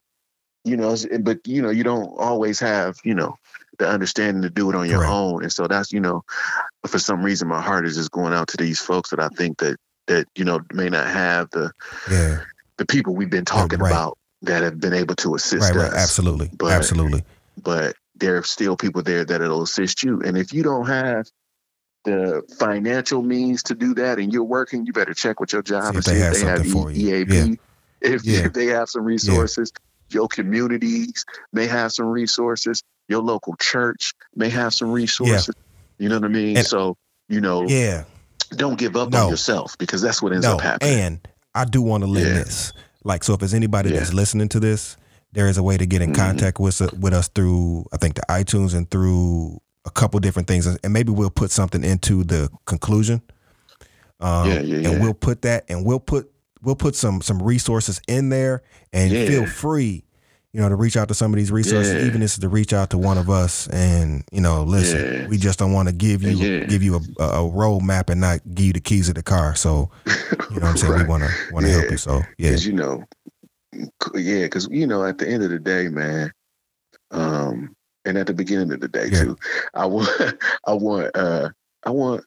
you 0.63 0.77
know, 0.77 0.95
but 1.21 1.39
you 1.45 1.61
know, 1.61 1.69
you 1.69 1.83
don't 1.83 2.13
always 2.17 2.59
have 2.59 2.97
you 3.03 3.13
know 3.15 3.35
the 3.77 3.87
understanding 3.87 4.41
to 4.43 4.49
do 4.49 4.69
it 4.69 4.75
on 4.75 4.89
your 4.89 4.99
Correct. 4.99 5.11
own. 5.13 5.43
And 5.43 5.51
so 5.51 5.67
that's 5.67 5.91
you 5.91 5.99
know, 5.99 6.23
for 6.87 6.99
some 6.99 7.23
reason, 7.23 7.47
my 7.47 7.61
heart 7.61 7.85
is 7.85 7.95
just 7.95 8.11
going 8.11 8.33
out 8.33 8.47
to 8.49 8.57
these 8.57 8.79
folks 8.79 9.09
that 9.11 9.19
I 9.19 9.29
think 9.29 9.59
that 9.59 9.77
that 10.07 10.27
you 10.35 10.45
know 10.45 10.59
may 10.73 10.89
not 10.89 11.07
have 11.07 11.49
the 11.51 11.71
Yeah. 12.09 12.39
the 12.77 12.85
people 12.85 13.15
we've 13.15 13.29
been 13.29 13.45
talking 13.45 13.79
right. 13.79 13.91
about 13.91 14.17
that 14.41 14.63
have 14.63 14.79
been 14.79 14.93
able 14.93 15.15
to 15.15 15.35
assist 15.35 15.73
Right. 15.73 15.77
us. 15.77 15.91
Right. 15.93 16.01
Absolutely. 16.01 16.49
But- 16.57 16.71
Absolutely. 16.71 17.23
But 17.61 17.95
there 18.15 18.37
are 18.37 18.43
still 18.43 18.75
people 18.77 19.01
there 19.03 19.23
that'll 19.25 19.61
assist 19.63 20.01
you. 20.03 20.21
And 20.21 20.37
if 20.37 20.53
you 20.53 20.63
don't 20.63 20.87
have 20.87 21.27
the 22.05 22.41
financial 22.57 23.21
means 23.21 23.63
to 23.63 23.75
do 23.75 23.93
that 23.95 24.19
and 24.19 24.31
you're 24.33 24.43
working, 24.43 24.85
you 24.85 24.93
better 24.93 25.13
check 25.13 25.39
with 25.39 25.53
your 25.53 25.61
job 25.61 25.83
See 25.83 25.87
and 25.89 25.97
if 25.97 26.03
see 26.05 26.11
they 26.13 26.17
if 26.19 26.23
have 26.23 26.33
they 26.33 26.39
have 26.47 26.57
something 26.57 26.71
for 26.71 26.91
E- 26.91 26.95
you. 26.95 27.15
EAP. 27.15 27.59
If, 28.01 28.23
Yeah. 28.23 28.45
if 28.45 28.53
they 28.53 28.67
have 28.67 28.87
some 28.89 29.03
resources, 29.03 29.73
your 30.09 30.29
communities 30.29 31.25
may 31.51 31.67
have 31.67 31.91
some 31.91 32.05
resources, 32.05 32.81
your 33.09 33.21
local 33.21 33.57
church 33.57 34.13
may 34.35 34.47
have 34.47 34.73
some 34.73 34.89
resources. 34.91 35.53
You 35.97 36.07
know 36.07 36.15
what 36.15 36.23
I 36.23 36.29
mean? 36.29 36.55
And- 36.57 36.65
so, 36.65 36.95
you 37.27 37.41
know, 37.41 37.67
Yeah. 37.67 38.05
don't 38.51 38.79
give 38.79 38.95
up 38.95 39.09
No. 39.09 39.25
on 39.25 39.29
yourself 39.31 39.77
because 39.77 40.01
that's 40.01 40.21
what 40.21 40.31
ends 40.31 40.45
No. 40.45 40.53
up 40.53 40.61
happening. 40.61 40.99
And 40.99 41.27
I 41.53 41.65
do 41.65 41.81
want 41.81 42.05
to 42.05 42.09
Yeah. 42.09 42.23
this. 42.23 42.71
Like, 43.03 43.25
so 43.25 43.33
if 43.33 43.39
there's 43.41 43.53
anybody 43.53 43.89
Yeah. 43.89 43.99
that's 43.99 44.13
listening 44.13 44.47
to 44.49 44.61
this, 44.61 44.95
there 45.33 45.47
is 45.49 45.57
a 45.57 45.63
way 45.63 45.75
to 45.75 45.85
get 45.85 46.01
in 46.01 46.11
Mhm. 46.13 46.15
contact 46.15 46.57
with 46.59 46.79
with 46.93 47.13
us 47.13 47.27
through, 47.27 47.85
I 47.91 47.97
think, 47.97 48.15
the 48.15 48.23
iTunes 48.29 48.73
and 48.73 48.89
through 48.89 49.59
a 49.85 49.89
couple 49.91 50.19
different 50.19 50.47
things, 50.47 50.65
and 50.65 50.93
maybe 50.93 51.11
we'll 51.11 51.29
put 51.29 51.51
something 51.51 51.83
into 51.83 52.23
the 52.23 52.49
conclusion. 52.65 53.21
Um, 54.19 54.49
Yeah, 54.49 54.59
yeah, 54.59 54.89
And 54.89 55.01
we'll 55.01 55.13
put 55.13 55.41
that, 55.43 55.65
and 55.69 55.85
we'll 55.85 55.99
put 56.01 56.31
we'll 56.61 56.75
put 56.75 56.95
some 56.95 57.21
some 57.21 57.41
resources 57.41 58.01
in 58.07 58.29
there, 58.29 58.61
and 58.91 59.11
Yeah. 59.11 59.25
feel 59.27 59.45
free, 59.45 60.03
you 60.51 60.59
know, 60.59 60.67
to 60.67 60.75
reach 60.75 60.97
out 60.97 61.07
to 61.07 61.13
some 61.13 61.31
of 61.31 61.37
these 61.37 61.51
resources, 61.53 61.93
Yeah. 61.93 62.01
even 62.07 62.21
if 62.21 62.25
it's 62.25 62.39
to 62.39 62.49
reach 62.49 62.73
out 62.73 62.89
to 62.89 62.97
one 62.97 63.17
of 63.17 63.29
us, 63.29 63.67
and 63.67 64.25
you 64.33 64.41
know, 64.41 64.63
listen, 64.63 64.99
Yeah. 65.21 65.27
we 65.27 65.37
just 65.37 65.57
don't 65.57 65.71
want 65.71 65.87
to 65.87 65.95
give 65.95 66.21
you 66.21 66.31
Yeah. 66.31 66.65
give 66.65 66.83
you 66.83 66.95
a, 66.95 67.23
a 67.23 67.49
roadmap 67.49 68.09
and 68.09 68.19
not 68.19 68.41
give 68.53 68.65
you 68.65 68.73
the 68.73 68.81
keys 68.81 69.07
of 69.07 69.15
the 69.15 69.23
car. 69.23 69.55
So 69.55 69.89
you 70.05 70.59
know 70.59 70.61
what 70.61 70.63
I'm 70.65 70.77
saying? 70.77 70.91
Right. 70.93 71.03
We 71.03 71.07
want 71.07 71.23
to 71.23 71.53
want 71.53 71.65
to 71.65 71.71
help 71.71 71.89
you. 71.89 71.97
So 71.97 72.21
yeah, 72.37 72.51
you 72.57 72.73
know, 72.73 73.05
yeah, 74.15 74.43
because 74.43 74.67
you 74.69 74.85
know, 74.85 75.05
at 75.05 75.17
the 75.17 75.29
end 75.29 75.43
of 75.43 75.49
the 75.51 75.59
day, 75.59 75.87
man, 75.87 76.33
um, 77.11 77.73
and 78.09 78.17
at 78.17 78.27
the 78.27 78.33
beginning 78.33 78.73
of 78.73 78.81
the 78.81 78.89
day 78.89 79.09
Yeah. 79.11 79.23
too, 79.23 79.37
I 79.73 79.85
want, 79.85 80.09
I 80.67 80.73
want, 80.73 81.11
uh, 81.15 81.49
I 81.85 81.91
want, 81.91 82.25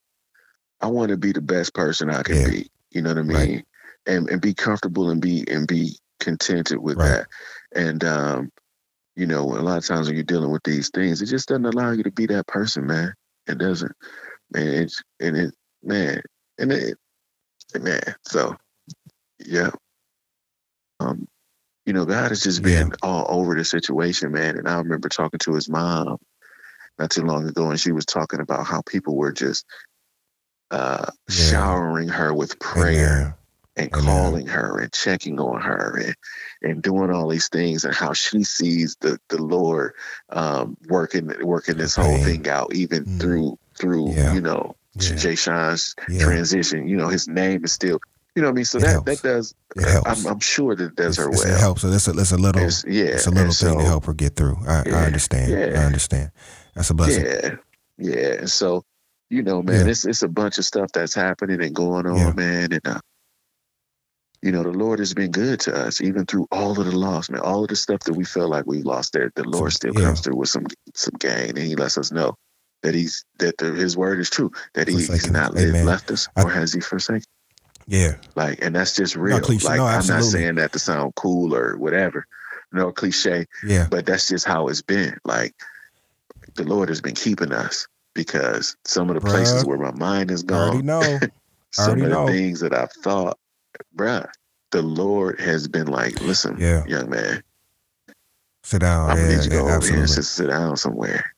I 0.81 0.87
want 0.89 1.11
to 1.11 1.17
be 1.17 1.33
the 1.33 1.43
best 1.43 1.75
person 1.75 2.11
I 2.11 2.23
can 2.23 2.37
Yeah. 2.37 2.49
be. 2.51 2.71
You 2.91 3.03
know 3.03 3.11
what 3.11 3.19
I 3.19 3.23
mean? 3.23 3.37
Right. 3.57 3.65
And 4.07 4.31
and 4.31 4.41
be 4.41 4.55
comfortable 4.55 5.11
and 5.11 5.21
be 5.21 5.45
and 5.49 5.67
be 5.69 5.99
contented 6.21 6.79
with 6.79 6.99
Right. 6.99 7.09
that. 7.09 7.27
And 7.75 8.05
um, 8.05 8.51
you 9.17 9.27
know, 9.27 9.43
a 9.43 9.63
lot 9.63 9.79
of 9.79 9.87
times 9.87 10.09
when 10.09 10.17
you're 10.17 10.25
dealing 10.25 10.51
with 10.53 10.65
these 10.65 10.91
things, 10.91 11.23
it 11.23 11.27
just 11.27 11.49
doesn't 11.49 11.67
allow 11.67 11.93
you 11.93 12.03
to 12.05 12.11
be 12.13 12.27
that 12.27 12.47
person, 12.49 12.87
man. 12.87 13.15
It 13.47 13.59
doesn't, 13.59 13.93
man. 14.53 14.69
It's 14.69 15.03
and 15.21 15.37
it, 15.37 15.55
man, 15.83 16.23
and 16.59 16.73
it, 16.73 16.99
man. 17.81 18.03
So, 18.27 18.57
yeah. 19.41 19.71
Um, 21.01 21.29
you 21.87 21.93
know, 21.93 22.05
God 22.07 22.31
has 22.31 22.43
just 22.43 22.63
Yeah. 22.63 22.85
been 22.85 22.93
all 23.03 23.27
over 23.29 23.55
the 23.57 23.65
situation, 23.65 24.33
man. 24.33 24.59
And 24.59 24.69
I 24.69 24.79
remember 24.79 25.09
talking 25.09 25.41
to 25.41 25.55
his 25.55 25.69
mom 25.69 26.19
not 26.99 27.11
too 27.11 27.23
long 27.25 27.49
ago, 27.49 27.71
and 27.71 27.81
she 27.81 27.93
was 27.93 28.07
talking 28.07 28.41
about 28.41 28.67
how 28.67 28.83
people 28.83 29.17
were 29.17 29.33
just 29.33 29.65
uh, 30.73 31.11
Yeah. 31.29 31.35
showering 31.35 32.09
her 32.11 32.35
with 32.35 32.61
prayer 32.61 33.23
Amen. 33.23 33.35
and 33.77 33.93
calling 33.93 34.49
her 34.49 34.81
and 34.81 34.93
checking 34.93 35.41
on 35.41 35.63
her 35.63 35.99
and, 35.99 36.17
and 36.63 36.83
doing 36.83 37.11
all 37.13 37.29
these 37.29 37.49
things 37.51 37.87
and 37.87 37.95
how 37.95 38.15
she 38.15 38.45
sees 38.45 38.97
the, 39.01 39.19
the 39.31 39.43
Lord 39.43 39.95
um, 40.31 40.77
working 40.89 41.33
working 41.43 41.79
this 41.79 41.97
whole 41.97 42.19
thing 42.19 42.49
out 42.49 42.75
even 42.75 43.07
Mm. 43.07 43.21
through 43.21 43.59
through 43.81 44.13
Yeah. 44.15 44.35
you 44.35 44.43
know 44.43 44.77
Yeah. 44.97 45.17
Jay 45.17 45.37
Sean's 45.37 45.97
Yeah. 46.09 46.21
transition. 46.21 46.89
You 46.89 46.99
know 46.99 47.09
his 47.09 47.29
name 47.29 47.65
is 47.65 47.73
still 47.73 48.01
you 48.35 48.43
know 48.43 48.49
what 48.49 48.53
I 48.53 48.55
mean. 48.57 48.65
So 48.65 48.79
It 48.79 48.83
that 48.83 48.91
helps. 48.91 49.21
that 49.21 49.29
does 49.29 49.55
It 49.77 49.89
helps. 49.89 50.25
I'm, 50.27 50.33
I'm 50.33 50.41
sure 50.41 50.75
that 50.77 50.85
it 50.85 50.97
does 50.97 51.19
It's- 51.19 51.25
her 51.27 51.31
well. 51.31 51.55
It 51.57 51.61
helps. 51.61 51.83
So 51.83 51.89
it's 51.89 52.09
a, 52.09 52.13
it's 52.13 52.33
a 52.33 52.37
little, 52.39 52.61
It's- 52.63 52.85
yeah, 52.89 53.05
it's 53.05 53.27
a 53.27 53.31
little 53.31 53.47
and 53.47 53.55
thing 53.57 53.79
to 53.79 53.85
help 53.85 54.05
her 54.07 54.15
get 54.15 54.37
through. 54.37 54.57
I, 54.67 54.83
Yeah. 54.87 54.97
I 55.01 55.05
understand. 55.07 55.51
Yeah. 55.51 55.81
I 55.81 55.85
understand. 55.85 56.31
That's 56.75 56.91
a 56.91 56.95
blessing. 56.95 57.25
Yeah, 57.27 57.57
yeah. 57.99 58.33
And 58.41 58.51
so, 58.51 58.85
you 59.31 59.43
know, 59.43 59.63
man, 59.63 59.85
Yeah. 59.87 59.91
it's 59.93 60.05
it's 60.07 60.23
a 60.23 60.29
bunch 60.29 60.59
of 60.59 60.65
stuff 60.65 60.91
that's 60.93 61.15
happening 61.15 61.63
and 61.63 61.75
going 61.75 62.07
on, 62.07 62.35
man. 62.37 62.73
And 62.73 62.87
uh, 62.87 63.01
you 64.43 64.51
know, 64.51 64.63
the 64.63 64.71
Lord 64.73 64.99
has 64.99 65.15
been 65.15 65.31
good 65.31 65.61
to 65.61 65.75
us, 65.87 66.01
even 66.01 66.27
through 66.27 66.49
all 66.51 66.73
of 66.79 66.85
the 66.85 66.97
loss, 66.97 67.31
man. 67.31 67.41
All 67.41 67.63
of 67.63 67.69
the 67.69 67.77
stuff 67.77 68.01
that 68.01 68.15
we 68.15 68.25
felt 68.25 68.51
like 68.51 68.67
we 68.67 68.83
lost, 68.83 69.13
there, 69.13 69.31
the 69.37 69.45
Lord 69.45 69.73
still 69.73 69.95
comes 69.95 70.21
through 70.21 70.37
with 70.37 70.49
some 70.49 70.67
some 70.95 71.15
gain, 71.21 71.51
and 71.51 71.59
He 71.59 71.77
lets 71.77 71.97
us 71.97 72.11
know 72.11 72.35
that 72.83 72.95
He's 72.95 73.25
that 73.39 73.57
the, 73.59 73.73
His 73.73 73.97
word 73.97 74.19
is 74.19 74.31
true, 74.31 74.51
that 74.75 74.89
he, 74.89 74.95
He's 74.97 75.07
Forsaken 75.07 75.33
not 75.35 75.57
Amen. 75.57 75.87
left 75.87 76.11
us, 76.11 76.29
I- 76.37 76.43
or 76.43 76.51
has 76.51 76.73
He 76.73 76.81
forsaken. 76.81 77.23
Yeah. 77.87 78.17
Like, 78.35 78.63
and 78.63 78.75
that's 78.75 78.95
just 78.97 79.17
real. 79.17 79.41
cliche. 79.41 79.67
Like, 79.69 79.79
No, 79.79 79.87
I'm 79.87 80.07
not 80.07 80.23
saying 80.25 80.57
that 80.57 80.73
to 80.73 80.79
sound 80.79 81.15
cool 81.15 81.55
or 81.55 81.77
whatever, 81.77 82.27
no 82.73 82.93
cliche 82.93 83.47
Yeah. 83.65 83.89
but 83.91 84.07
that's 84.07 84.29
just 84.29 84.47
how 84.47 84.69
it's 84.69 84.83
been. 84.83 85.19
Like 85.25 85.55
the 86.55 86.65
Lord 86.65 86.89
has 86.89 87.01
been 87.01 87.15
keeping 87.15 87.53
us 87.53 87.87
because 88.15 88.77
some 88.85 89.09
of 89.11 89.15
the 89.15 89.21
places 89.23 89.65
where 89.65 89.79
my 89.79 89.93
mind 89.93 90.31
has 90.31 90.45
I 90.49 90.53
already 90.55 90.83
gone, 90.83 90.87
know. 90.87 91.19
some 91.73 91.95
of 91.95 92.01
the 92.01 92.09
know. 92.09 92.27
things 92.27 92.61
that 92.61 92.75
I've 92.75 92.93
thought, 92.93 93.39
bruh, 93.97 94.29
the 94.71 94.83
Lord 94.83 95.41
has 95.41 95.69
been 95.69 95.87
like, 95.87 96.21
listen, 96.21 96.57
Yeah. 96.59 96.85
young 96.87 97.11
man, 97.11 97.43
Sit 98.65 98.81
down. 98.81 99.11
I'm 99.11 99.17
yeah, 99.17 99.23
gonna 99.25 99.37
need 99.37 99.45
you 99.45 99.51
to 99.51 99.57
yeah, 99.57 99.63
go 99.63 99.69
over 99.69 99.87
here 99.87 99.99
and 100.01 100.11
sit 100.11 100.49
down 100.49 100.77
somewhere. 100.77 101.35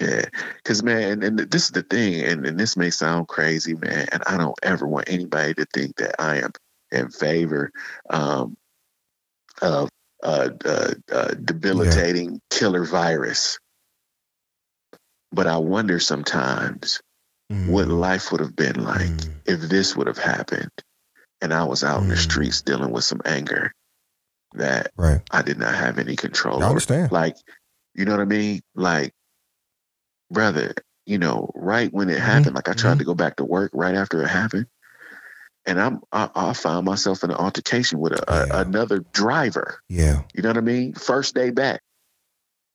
Yeah, 0.00 0.24
because 0.56 0.82
man, 0.82 1.22
and 1.22 1.38
this 1.38 1.64
is 1.66 1.70
the 1.70 1.82
thing, 1.82 2.22
and, 2.24 2.46
and 2.46 2.58
this 2.58 2.76
may 2.76 2.90
sound 2.90 3.28
crazy, 3.28 3.74
man, 3.74 4.08
and 4.10 4.22
I 4.26 4.38
don't 4.38 4.58
ever 4.62 4.86
want 4.86 5.08
anybody 5.10 5.54
to 5.54 5.66
think 5.72 5.96
that 5.96 6.20
I 6.20 6.38
am 6.38 6.50
in 6.90 7.10
favor 7.10 7.70
um, 8.08 8.56
of 9.60 9.90
uh, 10.22 10.48
uh, 10.64 10.94
uh, 11.12 11.34
debilitating 11.34 12.40
killer 12.50 12.84
virus. 12.84 13.58
But 15.30 15.46
I 15.46 15.58
wonder 15.58 15.98
sometimes 16.00 17.00
what 17.48 17.86
Mm, 17.86 18.00
life 18.00 18.32
would 18.32 18.40
have 18.40 18.56
been 18.56 18.82
like 18.82 19.08
mm, 19.08 19.30
if 19.46 19.60
this 19.60 19.94
would 19.94 20.06
have 20.06 20.18
happened, 20.18 20.70
and 21.40 21.52
I 21.52 21.64
was 21.64 21.84
out 21.84 22.02
in 22.02 22.08
the 22.08 22.14
Mm. 22.14 22.18
streets 22.18 22.62
dealing 22.62 22.90
with 22.92 23.04
some 23.04 23.20
anger 23.24 23.72
that 24.54 24.90
right. 24.96 25.20
I 25.30 25.42
did 25.42 25.58
not 25.58 25.74
have 25.74 25.98
any 25.98 26.16
control 26.16 26.56
I 26.56 26.66
over. 26.66 26.68
understand. 26.70 27.12
Like, 27.12 27.36
you 27.94 28.04
know 28.04 28.12
what 28.12 28.20
I 28.20 28.24
mean? 28.26 28.60
Like, 28.74 29.12
brother, 30.32 30.74
you 31.06 31.18
know, 31.18 31.50
right 31.54 31.92
when 31.92 32.08
it 32.10 32.18
happened, 32.20 32.54
like 32.54 32.68
I 32.68 32.72
tried 32.72 32.94
mhm. 32.94 32.98
to 33.00 33.04
go 33.04 33.14
back 33.14 33.36
to 33.36 33.44
work 33.44 33.70
right 33.74 33.94
after 33.94 34.22
it 34.22 34.28
happened, 34.28 34.66
and 35.66 35.80
I'm 35.80 36.00
I, 36.12 36.30
I 36.34 36.52
found 36.54 36.86
myself 36.86 37.22
in 37.24 37.30
an 37.30 37.36
altercation 37.36 37.98
with 37.98 38.12
a, 38.12 38.24
Yeah. 38.50 38.56
a, 38.58 38.60
another 38.62 39.00
driver. 39.12 39.80
Yeah. 39.88 40.22
You 40.34 40.42
know 40.42 40.50
what 40.50 40.58
I 40.58 40.62
mean? 40.62 40.94
First 40.94 41.34
day 41.34 41.50
back. 41.50 41.80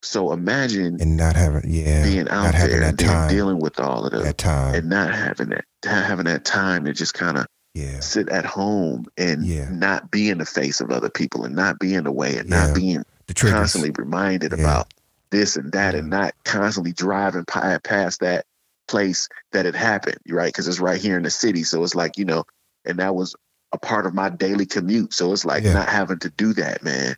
So 0.04 0.32
imagine 0.32 1.02
And 1.02 1.18
not 1.18 1.36
having, 1.36 1.64
yeah, 1.66 2.04
being 2.04 2.30
out 2.30 2.54
there 2.54 2.80
that 2.82 2.90
and 2.90 3.00
time. 3.00 3.30
dealing 3.30 3.60
with 3.60 3.80
all 3.80 4.06
of 4.06 4.12
the 4.12 4.20
that 4.20 4.38
time. 4.38 4.76
and 4.76 4.90
not 4.90 5.14
having 5.14 5.50
that 5.50 5.66
having 5.84 6.26
that 6.26 6.46
time 6.46 6.86
to 6.86 6.94
just 6.94 7.14
kind 7.16 7.38
of 7.38 7.48
yeah. 7.74 8.00
sit 8.00 8.30
at 8.30 8.46
home 8.46 9.06
and 9.18 9.44
Yeah. 9.46 9.70
not 9.72 10.12
be 10.12 10.30
in 10.30 10.38
the 10.38 10.46
face 10.46 10.82
of 10.82 10.92
other 10.92 11.10
people 11.10 11.46
and 11.46 11.56
not 11.56 11.80
be 11.80 11.96
in 11.96 12.04
the 12.04 12.12
way 12.12 12.38
and 12.38 12.48
Yeah. 12.50 12.68
not 12.68 12.76
being 12.76 13.04
The 13.26 13.34
triggers. 13.34 13.58
constantly 13.60 13.92
reminded 13.98 14.52
Yeah. 14.54 14.60
about 14.60 14.94
this 15.30 15.58
and 15.58 15.72
that 15.74 15.96
and 15.96 16.10
not 16.10 16.34
constantly 16.46 16.94
driving 16.94 17.46
past 17.46 18.20
that 18.22 18.46
place 18.88 19.28
that 19.52 19.66
it 19.66 19.76
happened, 19.76 20.18
right? 20.30 20.48
Because 20.48 20.68
it's 20.68 20.80
right 20.80 21.00
here 21.00 21.18
in 21.18 21.24
the 21.24 21.30
city. 21.30 21.64
So 21.64 21.84
it's 21.84 21.96
like, 21.96 22.18
you 22.18 22.26
know, 22.26 22.46
and 22.86 23.00
that 23.00 23.16
was 23.16 23.36
a 23.74 23.78
part 23.78 24.06
of 24.06 24.14
my 24.14 24.30
daily 24.30 24.66
commute. 24.66 25.14
So 25.14 25.34
it's 25.34 25.46
like 25.46 25.64
Yeah. 25.64 25.74
not 25.74 25.90
having 25.90 26.20
to 26.20 26.30
do 26.30 26.54
that, 26.54 26.84
man, 26.84 27.16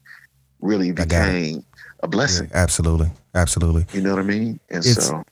really 0.59 0.91
became 0.91 1.63
a 2.01 2.07
Yeah, 2.07 2.09
blessing. 2.09 2.49
absolutely. 2.53 3.11
Absolutely. 3.35 3.85
You 3.93 4.01
know 4.01 4.11
what 4.15 4.19
I 4.19 4.27
mean? 4.27 4.59
And 4.69 4.85
It's- 4.85 4.95
so 4.95 5.23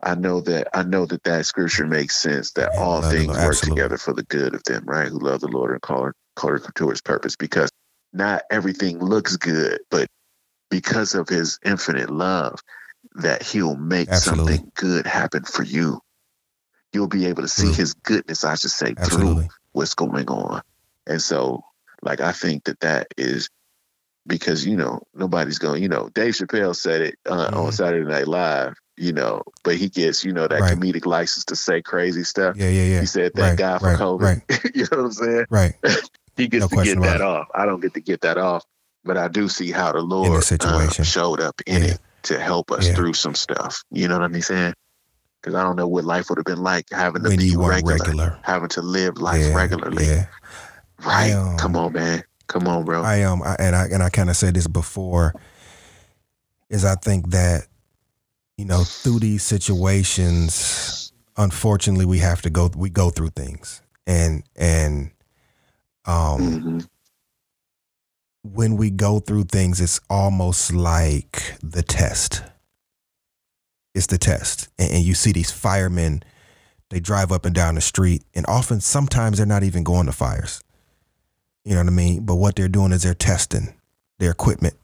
I 0.00 0.14
know 0.14 0.40
that 0.42 0.68
I 0.74 0.84
know 0.84 1.06
that 1.06 1.24
that 1.24 1.44
scripture 1.46 1.86
makes 1.86 2.14
sense 2.16 2.52
that 2.52 2.70
Yeah, 2.72 2.80
all 2.80 3.02
things 3.02 3.26
Lord. 3.26 3.38
work 3.38 3.46
Absolutely. 3.48 3.82
together 3.82 3.98
for 3.98 4.12
the 4.14 4.22
good 4.22 4.54
of 4.54 4.62
them, 4.62 4.84
right? 4.86 5.08
Who 5.08 5.18
love 5.18 5.40
the 5.40 5.48
Lord 5.48 5.72
and 5.72 5.82
call 5.82 6.04
her, 6.04 6.14
call 6.36 6.56
to 6.56 6.90
his 6.90 7.00
purpose. 7.00 7.34
Because 7.34 7.68
not 8.12 8.42
everything 8.50 9.00
looks 9.00 9.36
good, 9.36 9.80
but 9.90 10.06
because 10.70 11.14
of 11.14 11.28
his 11.28 11.58
infinite 11.64 12.10
love, 12.10 12.60
that 13.16 13.42
he'll 13.42 13.76
make 13.76 14.08
Absolutely. 14.10 14.56
something 14.56 14.72
good 14.74 15.06
happen 15.06 15.44
for 15.44 15.62
you. 15.62 16.00
You'll 16.92 17.08
be 17.08 17.26
able 17.26 17.42
to 17.42 17.48
see 17.48 17.66
True. 17.66 17.74
his 17.74 17.94
goodness, 17.94 18.44
I 18.44 18.54
should 18.54 18.70
say, 18.70 18.94
through 18.94 19.48
what's 19.72 19.94
going 19.94 20.28
on. 20.28 20.62
And 21.06 21.20
so, 21.20 21.62
like, 22.02 22.20
I 22.20 22.32
think 22.32 22.64
that 22.64 22.80
that 22.80 23.08
is 23.16 23.48
because, 24.26 24.66
you 24.66 24.76
know, 24.76 25.02
nobody's 25.14 25.58
going, 25.58 25.82
you 25.82 25.88
know, 25.88 26.08
Dave 26.14 26.34
Chappelle 26.34 26.76
said 26.76 27.00
it 27.00 27.18
uh, 27.26 27.50
on 27.52 27.70
Mhm. 27.70 27.74
Saturday 27.74 28.10
Night 28.10 28.28
Live, 28.28 28.74
you 28.96 29.12
know, 29.12 29.42
but 29.64 29.76
he 29.76 29.88
gets, 29.88 30.24
you 30.24 30.32
know, 30.32 30.46
that 30.46 30.60
Right. 30.60 30.76
comedic 30.78 31.06
license 31.06 31.46
to 31.46 31.56
say 31.56 31.82
crazy 31.82 32.24
stuff. 32.24 32.56
Yeah, 32.56 32.68
yeah, 32.68 32.84
yeah. 32.84 33.00
He 33.00 33.06
said 33.06 33.32
that 33.34 33.42
Right, 33.42 33.58
guy 33.58 33.78
for 33.78 33.86
right, 33.88 33.98
COVID. 33.98 34.20
right. 34.20 34.42
you 34.74 34.82
know 34.82 34.98
what 34.98 35.04
I'm 35.06 35.12
saying? 35.12 35.46
Right. 35.50 35.74
He 36.36 36.46
gets 36.46 36.62
No 36.62 36.68
to 36.68 36.84
get 36.84 37.02
that 37.02 37.20
off. 37.20 37.48
I 37.52 37.66
don't 37.66 37.80
get 37.80 37.94
to 37.94 38.00
get 38.00 38.20
that 38.20 38.38
off. 38.38 38.64
But 39.04 39.16
I 39.16 39.28
do 39.28 39.48
see 39.48 39.70
how 39.70 39.92
the 39.92 40.00
Lord 40.00 40.38
uh, 40.38 40.40
situation. 40.40 41.04
showed 41.04 41.40
up 41.40 41.60
in 41.66 41.82
Yeah. 41.82 41.88
it 41.94 42.00
to 42.24 42.38
help 42.38 42.70
us 42.70 42.88
Yeah. 42.88 42.94
through 42.94 43.14
some 43.14 43.34
stuff. 43.34 43.82
You 43.90 44.08
know 44.08 44.18
what 44.18 44.24
I'm 44.24 44.40
saying? 44.42 44.74
Because 45.40 45.54
I 45.54 45.62
don't 45.62 45.76
know 45.76 45.86
what 45.88 46.04
life 46.04 46.28
would 46.28 46.38
have 46.38 46.44
been 46.44 46.62
like 46.62 46.86
having 46.90 47.22
to 47.22 47.28
When 47.28 47.38
be 47.38 47.56
regular, 47.56 47.96
regular. 47.98 48.38
having 48.42 48.68
to 48.70 48.82
live 48.82 49.18
life 49.18 49.40
yeah, 49.44 49.54
regularly. 49.54 50.04
Yeah. 50.06 50.26
Right? 51.04 51.30
I, 51.30 51.32
um, 51.32 51.56
Come 51.58 51.76
on, 51.76 51.92
man. 51.92 52.24
Come 52.48 52.66
on, 52.66 52.84
bro. 52.84 53.02
I 53.02 53.22
um 53.22 53.42
I, 53.42 53.56
and 53.58 53.76
I 53.76 53.84
and 53.86 54.02
I 54.02 54.08
kind 54.10 54.30
of 54.30 54.36
said 54.36 54.54
this 54.54 54.66
before 54.66 55.34
is 56.70 56.84
I 56.84 56.96
think 56.96 57.30
that 57.30 57.66
you 58.56 58.64
know 58.64 58.82
through 58.84 59.20
these 59.20 59.42
situations 59.42 61.12
unfortunately 61.36 62.04
we 62.04 62.18
have 62.18 62.42
to 62.42 62.50
go 62.50 62.70
we 62.76 62.90
go 62.90 63.10
through 63.10 63.28
things 63.30 63.80
and 64.06 64.42
and 64.56 65.10
um 66.06 66.60
hmm 66.60 66.78
when 68.52 68.76
we 68.76 68.90
go 68.90 69.20
through 69.20 69.44
things 69.44 69.80
it's 69.80 70.00
almost 70.08 70.72
like 70.72 71.54
the 71.62 71.82
test. 71.82 72.42
It's 73.94 74.06
the 74.06 74.18
test. 74.18 74.68
And, 74.78 74.92
and 74.92 75.04
you 75.04 75.14
see 75.14 75.32
these 75.32 75.50
firemen 75.50 76.22
they 76.90 77.00
drive 77.00 77.30
up 77.30 77.44
and 77.44 77.54
down 77.54 77.74
the 77.74 77.82
street 77.82 78.22
and 78.34 78.46
often 78.46 78.80
sometimes 78.80 79.36
they're 79.36 79.46
not 79.46 79.62
even 79.62 79.84
going 79.84 80.06
to 80.06 80.12
fires. 80.12 80.62
You 81.64 81.74
know 81.74 81.80
what 81.80 81.88
i 81.88 81.90
mean? 81.90 82.24
But 82.24 82.36
what 82.36 82.56
they're 82.56 82.68
doing 82.68 82.92
is 82.92 83.02
they're 83.02 83.14
testing 83.14 83.74
their 84.18 84.30
equipment 84.30 84.74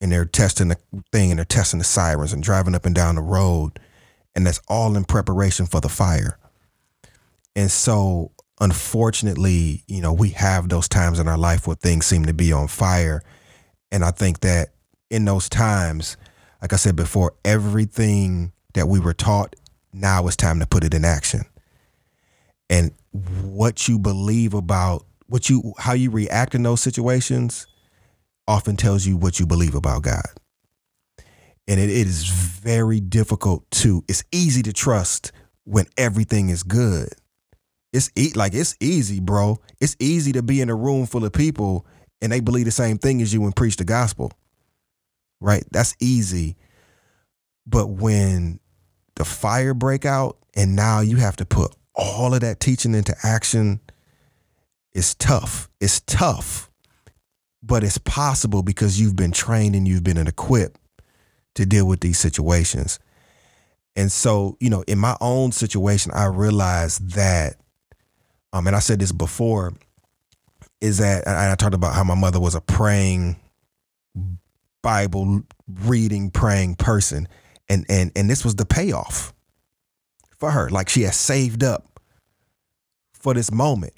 and 0.00 0.12
they're 0.12 0.24
testing 0.24 0.68
the 0.68 0.78
thing 1.10 1.30
and 1.30 1.38
they're 1.38 1.44
testing 1.44 1.78
the 1.78 1.84
sirens 1.84 2.32
and 2.32 2.42
driving 2.42 2.74
up 2.74 2.86
and 2.86 2.94
down 2.94 3.16
the 3.16 3.22
road 3.22 3.80
and 4.34 4.46
that's 4.46 4.60
all 4.68 4.96
in 4.96 5.04
preparation 5.04 5.66
for 5.66 5.80
the 5.80 5.88
fire. 5.88 6.38
And 7.56 7.70
so 7.70 8.30
unfortunately 8.60 9.82
you 9.86 10.00
know 10.00 10.12
we 10.12 10.30
have 10.30 10.68
those 10.68 10.88
times 10.88 11.18
in 11.18 11.28
our 11.28 11.38
life 11.38 11.66
where 11.66 11.76
things 11.76 12.06
seem 12.06 12.26
to 12.26 12.34
be 12.34 12.52
on 12.52 12.68
fire 12.68 13.22
and 13.90 14.04
i 14.04 14.10
think 14.10 14.40
that 14.40 14.68
in 15.10 15.24
those 15.24 15.48
times 15.48 16.16
like 16.60 16.72
i 16.72 16.76
said 16.76 16.94
before 16.94 17.34
everything 17.44 18.52
that 18.74 18.86
we 18.86 19.00
were 19.00 19.14
taught 19.14 19.56
now 19.92 20.26
it's 20.26 20.36
time 20.36 20.60
to 20.60 20.66
put 20.66 20.84
it 20.84 20.94
in 20.94 21.04
action 21.04 21.44
and 22.68 22.92
what 23.12 23.88
you 23.88 23.98
believe 23.98 24.54
about 24.54 25.04
what 25.26 25.48
you 25.48 25.74
how 25.78 25.92
you 25.92 26.10
react 26.10 26.54
in 26.54 26.62
those 26.62 26.80
situations 26.80 27.66
often 28.46 28.76
tells 28.76 29.06
you 29.06 29.16
what 29.16 29.38
you 29.38 29.46
believe 29.46 29.74
about 29.74 30.02
God. 30.02 30.26
And 31.68 31.78
it, 31.78 31.88
it 31.88 32.06
is 32.06 32.28
very 32.28 33.00
difficult 33.00 33.68
to 33.72 34.04
it's 34.08 34.24
easy 34.32 34.62
to 34.62 34.72
trust 34.72 35.32
when 35.64 35.86
everything 35.96 36.48
is 36.48 36.62
good. 36.62 37.08
It's 37.92 38.10
e- 38.16 38.32
like 38.34 38.54
it's 38.54 38.76
easy, 38.80 39.20
bro. 39.20 39.58
It's 39.80 39.96
easy 39.98 40.32
to 40.32 40.42
be 40.42 40.60
in 40.60 40.70
a 40.70 40.74
room 40.74 41.06
full 41.06 41.24
of 41.24 41.32
people 41.32 41.86
and 42.22 42.30
they 42.30 42.40
believe 42.40 42.66
the 42.66 42.70
same 42.70 42.98
thing 42.98 43.22
as 43.22 43.32
you 43.32 43.44
and 43.44 43.56
preach 43.56 43.76
the 43.76 43.84
gospel. 43.84 44.32
Right? 45.40 45.64
That's 45.70 45.96
easy. 46.00 46.56
But 47.66 47.88
when 47.88 48.60
the 49.16 49.24
fire 49.24 49.74
break 49.74 50.04
out 50.04 50.38
and 50.54 50.76
now 50.76 51.00
you 51.00 51.16
have 51.16 51.36
to 51.36 51.46
put 51.46 51.74
all 51.94 52.34
of 52.34 52.40
that 52.40 52.60
teaching 52.60 52.94
into 52.94 53.14
action, 53.22 53.80
it's 54.92 55.14
tough. 55.14 55.68
It's 55.80 56.00
tough 56.00 56.70
but 57.62 57.84
it's 57.84 57.98
possible 57.98 58.62
because 58.62 59.00
you've 59.00 59.16
been 59.16 59.32
trained 59.32 59.74
and 59.74 59.86
you've 59.86 60.04
been 60.04 60.16
equipped 60.16 60.80
to 61.54 61.66
deal 61.66 61.86
with 61.86 62.00
these 62.00 62.18
situations. 62.18 62.98
And 63.96 64.10
so, 64.10 64.56
you 64.60 64.70
know, 64.70 64.82
in 64.86 64.98
my 64.98 65.16
own 65.20 65.52
situation, 65.52 66.12
I 66.14 66.26
realized 66.26 67.12
that, 67.14 67.56
um, 68.52 68.66
and 68.66 68.74
I 68.74 68.80
said 68.80 68.98
this 68.98 69.12
before, 69.12 69.72
is 70.80 70.98
that 70.98 71.26
I 71.26 71.54
talked 71.56 71.74
about 71.74 71.94
how 71.94 72.04
my 72.04 72.14
mother 72.14 72.40
was 72.40 72.54
a 72.54 72.60
praying, 72.60 73.36
Bible 74.82 75.42
reading, 75.68 76.30
praying 76.30 76.76
person, 76.76 77.28
and 77.68 77.84
and 77.88 78.10
and 78.16 78.28
this 78.28 78.44
was 78.44 78.56
the 78.56 78.66
payoff 78.66 79.32
for 80.38 80.50
her. 80.50 80.68
Like 80.70 80.88
she 80.88 81.02
had 81.02 81.14
saved 81.14 81.62
up 81.62 82.00
for 83.12 83.34
this 83.34 83.52
moment. 83.52 83.92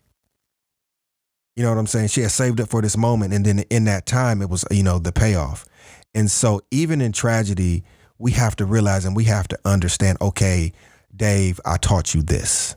You 1.57 1.63
know 1.63 1.71
what 1.71 1.79
I'm 1.79 1.87
saying? 1.87 2.09
She 2.09 2.23
had 2.23 2.31
saved 2.31 2.61
up 2.61 2.69
for 2.69 2.83
this 2.83 2.97
moment. 2.97 3.33
And 3.33 3.45
then 3.45 3.61
in 3.71 3.85
that 3.85 4.07
time, 4.07 4.41
it 4.41 4.49
was, 4.49 4.65
you 4.71 4.83
know, 4.83 4.99
the 4.99 5.13
payoff. 5.13 5.67
And 6.15 6.31
so 6.31 6.63
even 6.71 7.01
in 7.01 7.13
tragedy, 7.13 7.85
we 8.19 8.33
have 8.33 8.57
to 8.57 8.65
realize 8.65 9.05
and 9.05 9.15
we 9.15 9.25
have 9.25 9.49
to 9.49 9.59
understand 9.65 10.19
okay, 10.21 10.73
Dave, 11.15 11.61
I 11.65 11.77
taught 11.77 12.15
you 12.15 12.23
this. 12.23 12.77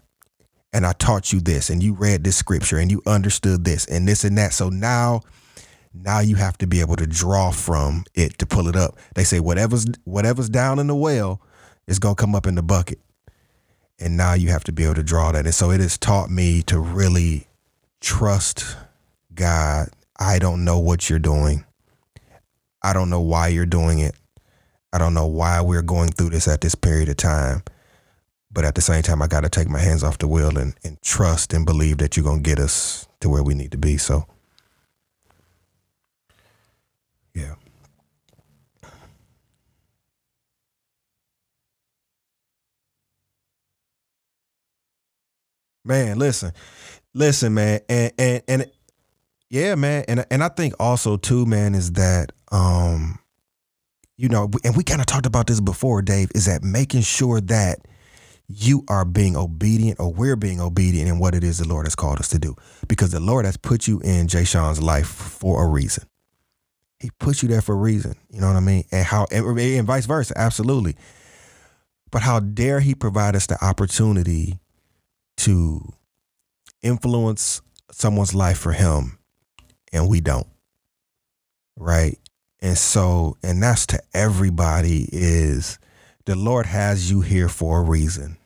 And 0.76 0.86
I 0.86 0.92
taught 0.92 1.32
you 1.32 1.40
this. 1.40 1.70
And 1.70 1.82
you 1.82 1.94
read 1.94 2.26
this 2.26 2.36
scripture 2.36 2.78
and 2.78 2.92
you 2.92 3.02
understood 3.08 3.64
this 3.64 3.86
and 3.86 4.06
this 4.06 4.26
and 4.26 4.38
that. 4.38 4.52
So 4.52 4.68
now, 4.68 5.22
now 5.94 6.20
you 6.20 6.36
have 6.36 6.58
to 6.58 6.68
be 6.68 6.82
able 6.82 6.98
to 6.98 7.08
draw 7.08 7.52
from 7.52 8.04
it 8.14 8.38
to 8.40 8.46
pull 8.46 8.68
it 8.68 8.76
up. 8.76 8.98
They 9.16 9.24
say 9.24 9.40
whatever's 9.40 9.86
whatever's 10.04 10.50
down 10.50 10.80
in 10.80 10.88
the 10.88 10.96
well 10.96 11.42
is 11.88 11.98
gonna 11.98 12.16
come 12.16 12.36
up 12.36 12.46
in 12.46 12.56
the 12.56 12.62
bucket. 12.62 13.00
And 14.00 14.18
now 14.18 14.34
you 14.34 14.50
have 14.50 14.66
to 14.66 14.74
be 14.74 14.84
able 14.84 14.96
to 14.96 15.04
draw 15.04 15.32
that. 15.32 15.46
And 15.46 15.56
so 15.56 15.72
it 15.72 15.80
has 15.80 15.98
taught 15.98 16.30
me 16.30 16.62
to 16.64 16.78
really 16.78 17.48
trust 18.02 18.76
God. 19.34 19.88
I 20.20 20.40
don't 20.40 20.66
know 20.66 20.80
what 20.80 21.10
you're 21.10 21.20
doing. 21.20 21.64
I 22.84 22.92
don't 22.92 23.10
know 23.10 23.22
why 23.22 23.48
you're 23.48 23.66
doing 23.66 24.00
it. 24.00 24.16
I 24.92 24.98
don't 24.98 25.14
know 25.14 25.28
why 25.28 25.62
we're 25.62 25.82
going 25.82 26.10
through 26.10 26.32
this 26.32 26.50
at 26.50 26.60
this 26.60 26.76
period 26.76 27.08
of 27.08 27.16
time. 27.16 27.64
But 28.56 28.64
at 28.64 28.74
the 28.74 28.82
same 28.82 29.04
time, 29.04 29.22
I 29.22 29.28
got 29.28 29.42
to 29.42 29.50
take 29.50 29.70
my 29.70 29.80
hands 29.80 30.02
off 30.02 30.18
the 30.18 30.30
wheel 30.30 30.58
and, 30.58 30.76
and 30.86 31.00
trust 31.02 31.54
and 31.54 31.66
believe 31.66 31.98
that 31.98 32.16
you're 32.16 32.24
going 32.24 32.42
to 32.42 32.50
get 32.50 32.58
us 32.58 33.06
to 33.20 33.30
where 33.30 33.44
we 33.44 33.54
need 33.54 33.74
to 33.74 33.78
be. 33.78 33.98
So, 33.98 34.26
yeah. 37.36 37.56
Man, 45.84 46.18
listen, 46.18 46.54
listen, 47.14 47.54
man, 47.54 47.82
and 47.90 48.14
and 48.18 48.44
and 48.48 48.72
yeah, 49.50 49.76
man, 49.76 50.06
and 50.08 50.26
and 50.32 50.42
I 50.42 50.48
think 50.48 50.74
also 50.80 51.18
too, 51.18 51.46
man, 51.46 51.76
is 51.76 51.92
that 51.92 52.32
um, 52.54 53.20
you 54.18 54.30
know, 54.30 54.50
and 54.64 54.78
we 54.78 54.84
kind 54.84 55.02
of 55.02 55.08
talked 55.08 55.26
about 55.26 55.46
this 55.46 55.60
before, 55.60 56.02
Dave, 56.02 56.32
is 56.34 56.46
that 56.46 56.64
making 56.64 57.02
sure 57.02 57.42
that 57.42 57.80
you 58.48 58.84
are 58.88 59.06
being 59.06 59.36
obedient 59.36 60.00
or 60.00 60.12
we're 60.12 60.36
being 60.36 60.62
obedient 60.62 61.10
in 61.10 61.20
what 61.20 61.36
it 61.36 61.44
is 61.44 61.58
the 61.58 61.68
Lord 61.68 61.86
has 61.86 61.96
called 61.96 62.20
us 62.20 62.30
to 62.30 62.40
do, 62.40 62.56
because 62.88 63.12
the 63.12 63.20
Lord 63.20 63.46
has 63.46 63.58
put 63.58 63.88
you 63.88 64.00
in 64.02 64.28
Jay 64.28 64.44
Sean's 64.44 64.82
life 64.82 65.08
for 65.08 65.64
a 65.64 65.68
reason. 65.68 66.06
He 67.00 67.10
put 67.20 67.42
you 67.42 67.50
there 67.50 67.62
for 67.62 67.74
a 67.74 67.78
reason, 67.78 68.16
you 68.30 68.40
know 68.40 68.48
what 68.48 68.56
I 68.56 68.62
mean, 68.62 68.86
and 68.92 69.06
how 69.06 69.28
and, 69.32 69.86
vice 69.86 70.06
versa, 70.06 70.34
absolutely. 70.38 70.96
But 72.12 72.22
how 72.22 72.40
dare 72.40 72.80
He 72.80 72.96
provide 72.96 73.36
us 73.36 73.48
the 73.48 73.64
opportunity 73.64 74.60
to 75.38 75.94
influence 76.82 77.62
someone's 77.92 78.36
life 78.36 78.58
for 78.58 78.72
him 78.72 79.18
and 79.92 80.08
we 80.08 80.22
don't 80.22 80.48
right 81.78 82.20
and 82.62 82.78
so 82.78 83.38
and 83.42 83.62
that's 83.62 83.86
to 83.88 84.00
everybody 84.14 85.08
is 85.12 85.80
the 86.26 86.36
lord 86.36 86.66
has 86.66 87.10
you 87.10 87.22
here 87.22 87.50
for 87.50 87.80
a 87.80 87.84
reason 87.84 88.38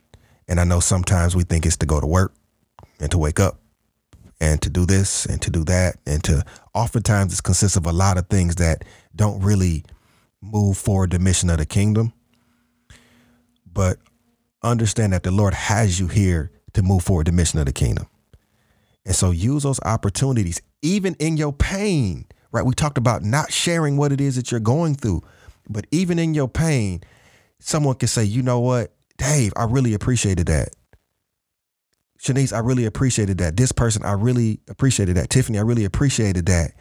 and 0.48 0.60
i 0.60 0.64
know 0.64 0.80
sometimes 0.80 1.36
we 1.36 1.44
think 1.44 1.66
it's 1.66 1.78
to 1.78 1.86
go 1.86 2.00
to 2.00 2.08
work 2.08 2.34
and 3.00 3.12
to 3.12 3.18
wake 3.18 3.40
up 3.40 3.60
and 4.42 4.62
to 4.62 4.70
do 4.70 4.86
this 4.86 5.26
and 5.26 5.42
to 5.42 5.50
do 5.50 5.64
that 5.64 5.98
and 6.06 6.24
to 6.24 6.44
oftentimes 6.74 7.34
it 7.34 7.44
consists 7.44 7.78
of 7.78 7.86
a 7.86 7.92
lot 7.92 8.18
of 8.18 8.28
things 8.28 8.56
that 8.56 8.86
don't 9.16 9.42
really 9.42 9.84
move 10.42 10.78
forward 10.78 11.12
the 11.12 11.20
mission 11.20 11.50
of 11.50 11.58
the 11.58 11.66
kingdom 11.66 12.14
but 13.72 13.98
understand 14.64 15.14
that 15.14 15.24
the 15.24 15.32
lord 15.32 15.54
has 15.54 16.00
you 16.00 16.08
here 16.08 16.52
to 16.74 16.84
move 16.84 17.04
forward 17.04 17.28
the 17.28 17.32
mission 17.32 17.60
of 17.60 17.66
the 17.66 17.74
kingdom. 17.74 18.08
And 19.06 19.16
so 19.16 19.32
use 19.32 19.64
those 19.64 19.80
opportunities, 19.82 20.62
even 20.82 21.16
in 21.16 21.38
your 21.38 21.54
pain, 21.54 22.26
right? 22.52 22.66
We 22.66 22.74
talked 22.74 22.98
about 22.98 23.24
not 23.24 23.52
sharing 23.52 23.98
what 23.98 24.12
it 24.12 24.22
is 24.22 24.36
that 24.36 24.52
you're 24.52 24.60
going 24.60 24.96
through, 24.96 25.24
but 25.70 25.88
even 25.92 26.20
in 26.20 26.34
your 26.34 26.48
pain, 26.48 27.02
someone 27.60 27.96
can 27.96 28.08
say, 28.08 28.24
you 28.24 28.42
know 28.42 28.60
what, 28.60 28.94
Dave, 29.18 29.54
I 29.56 29.66
really 29.66 29.94
appreciated 29.94 30.48
that. 30.48 30.70
Shanice, 32.22 32.54
I 32.54 32.60
really 32.60 32.86
appreciated 32.86 33.38
that. 33.38 33.56
This 33.56 33.72
person, 33.72 34.04
I 34.04 34.14
really 34.14 34.60
appreciated 34.68 35.16
that. 35.16 35.30
Tiffany, 35.30 35.58
I 35.58 35.62
really 35.62 35.86
appreciated 35.86 36.46
that. 36.48 36.72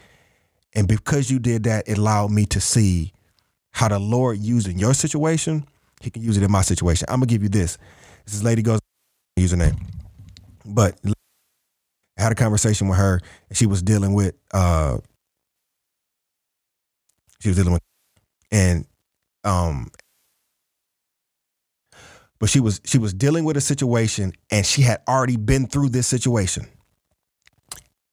And 0.74 0.89
because 0.89 1.31
you 1.31 1.39
did 1.39 1.64
that, 1.64 1.89
it 1.89 1.99
allowed 1.99 2.31
me 2.31 2.45
to 2.47 2.61
see 2.61 3.12
how 3.70 3.89
the 3.89 3.99
Lord 3.99 4.39
used 4.39 4.68
in 4.68 4.79
your 4.79 4.95
situation, 4.95 5.64
he 6.01 6.11
can 6.11 6.22
use 6.22 6.37
it 6.37 6.43
in 6.43 6.51
my 6.51 6.62
situation. 6.62 7.07
I'm 7.09 7.20
gonna 7.20 7.26
give 7.26 7.43
you 7.43 7.49
this. 7.49 7.79
This 8.24 8.43
lady 8.43 8.62
goes 8.62 8.81
username. 9.39 9.81
But 10.64 10.99
I 12.18 12.22
had 12.22 12.33
a 12.33 12.35
conversation 12.35 12.89
with 12.89 12.99
her 12.99 13.20
and 13.49 13.57
she 13.57 13.66
was 13.66 13.83
dealing 13.83 14.12
with 14.14 14.35
uh 14.53 14.99
she 17.41 17.49
was 17.49 17.57
dealing 17.57 17.72
with 17.72 17.83
and 18.51 18.85
um 19.45 19.91
but 22.39 22.49
she 22.49 22.61
was 22.61 22.80
she 22.84 22.99
was 22.99 23.12
dealing 23.12 23.45
with 23.45 23.57
a 23.57 23.61
situation 23.61 24.32
and 24.51 24.64
she 24.64 24.82
had 24.82 25.03
already 25.09 25.36
been 25.36 25.66
through 25.66 25.89
this 25.89 26.07
situation. 26.07 26.66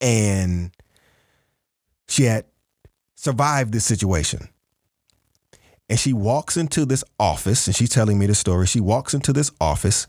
And 0.01 0.71
she 2.07 2.23
had 2.23 2.45
survived 3.15 3.73
this 3.73 3.85
situation. 3.85 4.49
And 5.87 5.99
she 5.99 6.13
walks 6.13 6.57
into 6.57 6.85
this 6.85 7.03
office 7.19 7.67
and 7.67 7.75
she's 7.75 7.89
telling 7.89 8.17
me 8.17 8.25
the 8.25 8.35
story. 8.35 8.65
She 8.65 8.79
walks 8.79 9.13
into 9.13 9.31
this 9.31 9.51
office 9.61 10.07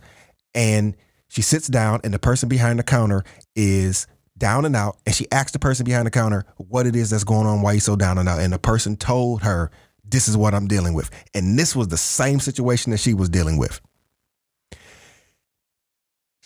and 0.54 0.96
she 1.28 1.42
sits 1.42 1.66
down 1.68 2.00
and 2.02 2.14
the 2.14 2.18
person 2.18 2.48
behind 2.48 2.78
the 2.78 2.82
counter 2.82 3.24
is 3.54 4.06
down 4.38 4.64
and 4.64 4.74
out. 4.74 4.96
And 5.04 5.14
she 5.14 5.30
asks 5.30 5.52
the 5.52 5.58
person 5.58 5.84
behind 5.84 6.06
the 6.06 6.10
counter 6.10 6.46
what 6.56 6.86
it 6.86 6.96
is 6.96 7.10
that's 7.10 7.24
going 7.24 7.46
on 7.46 7.60
why 7.60 7.72
you 7.72 7.80
so 7.80 7.96
down 7.96 8.16
and 8.16 8.28
out. 8.28 8.40
And 8.40 8.52
the 8.52 8.58
person 8.58 8.96
told 8.96 9.42
her 9.42 9.70
this 10.08 10.28
is 10.28 10.36
what 10.36 10.54
i'm 10.54 10.68
dealing 10.68 10.94
with. 10.94 11.10
And 11.34 11.58
this 11.58 11.76
was 11.76 11.88
the 11.88 11.96
same 11.98 12.40
situation 12.40 12.92
that 12.92 12.98
she 12.98 13.12
was 13.12 13.28
dealing 13.28 13.58
with 13.58 13.80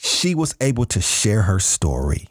she 0.03 0.35
was 0.35 0.55
able 0.63 0.87
to 0.87 0.99
share 0.99 1.43
her 1.43 1.59
story 1.59 2.27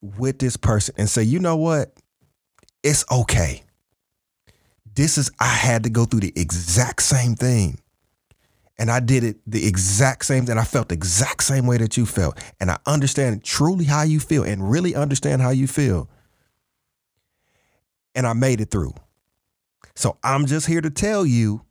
with 0.00 0.38
this 0.38 0.56
person 0.56 0.94
and 0.96 1.10
say, 1.10 1.24
you 1.24 1.40
know 1.40 1.56
what? 1.56 1.92
It's 2.84 3.04
okay. 3.10 3.64
This 4.94 5.18
is, 5.18 5.32
I 5.40 5.48
had 5.48 5.82
to 5.82 5.90
go 5.90 6.04
through 6.04 6.20
the 6.20 6.32
exact 6.36 7.02
same 7.02 7.34
thing. 7.34 7.80
And 8.78 8.88
I 8.88 9.00
did 9.00 9.24
it 9.24 9.38
the 9.48 9.66
exact 9.66 10.26
same 10.26 10.46
thing. 10.46 10.56
I 10.56 10.62
felt 10.62 10.90
the 10.90 10.94
exact 10.94 11.42
same 11.42 11.66
way 11.66 11.76
that 11.78 11.96
you 11.96 12.06
felt. 12.06 12.38
And 12.60 12.70
I 12.70 12.78
understand 12.86 13.42
truly 13.42 13.84
how 13.84 14.02
you 14.02 14.20
feel 14.20 14.44
and 14.44 14.70
really 14.70 14.94
understand 14.94 15.42
how 15.42 15.50
you 15.50 15.66
feel. 15.66 16.08
And 18.14 18.28
I 18.28 18.32
made 18.32 18.60
it 18.60 18.70
through. 18.70 18.94
So 19.96 20.18
I'm 20.22 20.46
just 20.46 20.68
here 20.68 20.80
to 20.80 20.90
tell 20.90 21.26
you, 21.26 21.62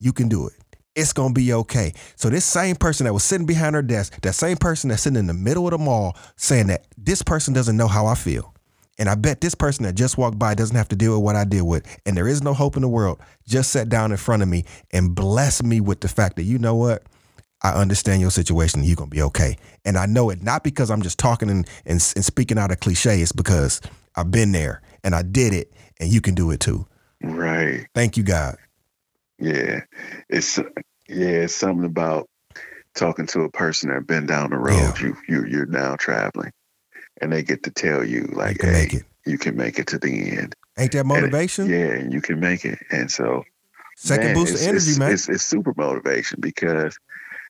you 0.00 0.12
can 0.12 0.28
do 0.28 0.48
it 0.48 0.63
it's 0.94 1.12
gonna 1.12 1.34
be 1.34 1.52
okay. 1.52 1.92
So 2.16 2.30
this 2.30 2.44
same 2.44 2.76
person 2.76 3.04
that 3.04 3.12
was 3.12 3.24
sitting 3.24 3.46
behind 3.46 3.74
her 3.74 3.82
desk, 3.82 4.20
that 4.22 4.34
same 4.34 4.56
person 4.56 4.90
that's 4.90 5.02
sitting 5.02 5.18
in 5.18 5.26
the 5.26 5.34
middle 5.34 5.66
of 5.66 5.72
the 5.72 5.78
mall 5.78 6.16
saying 6.36 6.68
that 6.68 6.86
this 6.96 7.22
person 7.22 7.54
doesn't 7.54 7.76
know 7.76 7.88
how 7.88 8.06
I 8.06 8.14
feel. 8.14 8.54
And 8.98 9.08
I 9.08 9.14
bet 9.16 9.40
this 9.40 9.54
person 9.54 9.84
that 9.84 9.94
just 9.94 10.18
walked 10.18 10.38
by 10.38 10.54
doesn't 10.54 10.76
have 10.76 10.88
to 10.88 10.96
deal 10.96 11.12
with 11.14 11.24
what 11.24 11.36
I 11.36 11.44
deal 11.44 11.66
with. 11.66 11.84
And 12.06 12.16
there 12.16 12.28
is 12.28 12.42
no 12.42 12.54
hope 12.54 12.76
in 12.76 12.82
the 12.82 12.88
world. 12.88 13.18
Just 13.46 13.72
sat 13.72 13.88
down 13.88 14.12
in 14.12 14.16
front 14.16 14.42
of 14.42 14.48
me 14.48 14.64
and 14.92 15.14
blessed 15.14 15.64
me 15.64 15.80
with 15.80 16.00
the 16.00 16.08
fact 16.08 16.36
that, 16.36 16.44
you 16.44 16.58
know 16.58 16.76
what? 16.76 17.02
I 17.62 17.72
understand 17.72 18.20
your 18.20 18.30
situation. 18.30 18.84
You're 18.84 18.96
going 18.96 19.10
to 19.10 19.14
be 19.14 19.22
okay. 19.22 19.56
And 19.84 19.96
I 19.96 20.06
know 20.06 20.30
it 20.30 20.42
not 20.42 20.62
because 20.62 20.90
I'm 20.90 21.02
just 21.02 21.18
talking 21.18 21.50
and, 21.50 21.68
and, 21.86 22.12
and 22.14 22.24
speaking 22.24 22.58
out 22.58 22.70
of 22.70 22.80
cliche. 22.80 23.20
It's 23.20 23.32
because 23.32 23.80
I've 24.14 24.30
been 24.30 24.52
there 24.52 24.82
and 25.02 25.14
I 25.14 25.22
did 25.22 25.52
it 25.54 25.72
and 25.98 26.12
you 26.12 26.20
can 26.20 26.34
do 26.34 26.50
it 26.50 26.60
too. 26.60 26.86
Right. 27.22 27.86
Thank 27.94 28.16
you, 28.16 28.22
God. 28.22 28.56
Yeah. 29.38 29.80
It's 30.28 30.58
yeah, 31.08 31.42
it's 31.44 31.54
something 31.54 31.84
about 31.84 32.28
talking 32.94 33.26
to 33.26 33.40
a 33.42 33.50
person 33.50 33.90
that 33.90 34.06
been 34.06 34.26
down 34.26 34.50
the 34.50 34.56
road 34.56 34.76
Yeah. 34.76 34.94
you 35.00 35.16
you 35.28 35.46
you're 35.46 35.66
now 35.66 35.96
traveling. 35.96 36.52
And 37.20 37.32
they 37.32 37.42
get 37.42 37.62
to 37.64 37.70
tell 37.70 38.04
you 38.04 38.28
like, 38.32 38.54
you 38.54 38.58
can 38.58 38.68
hey, 38.70 38.80
make 38.82 38.94
it. 38.94 39.04
you 39.24 39.38
can 39.38 39.56
make 39.56 39.78
it 39.78 39.86
to 39.88 39.98
the 39.98 40.36
end. 40.36 40.54
Ain't 40.78 40.92
that 40.92 41.06
motivation? 41.06 41.68
Yeah, 41.68 41.92
and 41.92 42.12
you 42.12 42.20
can 42.20 42.40
make 42.40 42.64
it. 42.64 42.78
And 42.90 43.10
so 43.10 43.44
Second 43.96 44.26
man, 44.26 44.34
boost 44.34 44.54
of 44.56 44.60
energy, 44.62 44.90
it's, 44.90 44.98
man. 44.98 45.12
It's, 45.12 45.28
it's 45.28 45.44
super 45.44 45.72
motivation 45.76 46.40
because, 46.40 46.98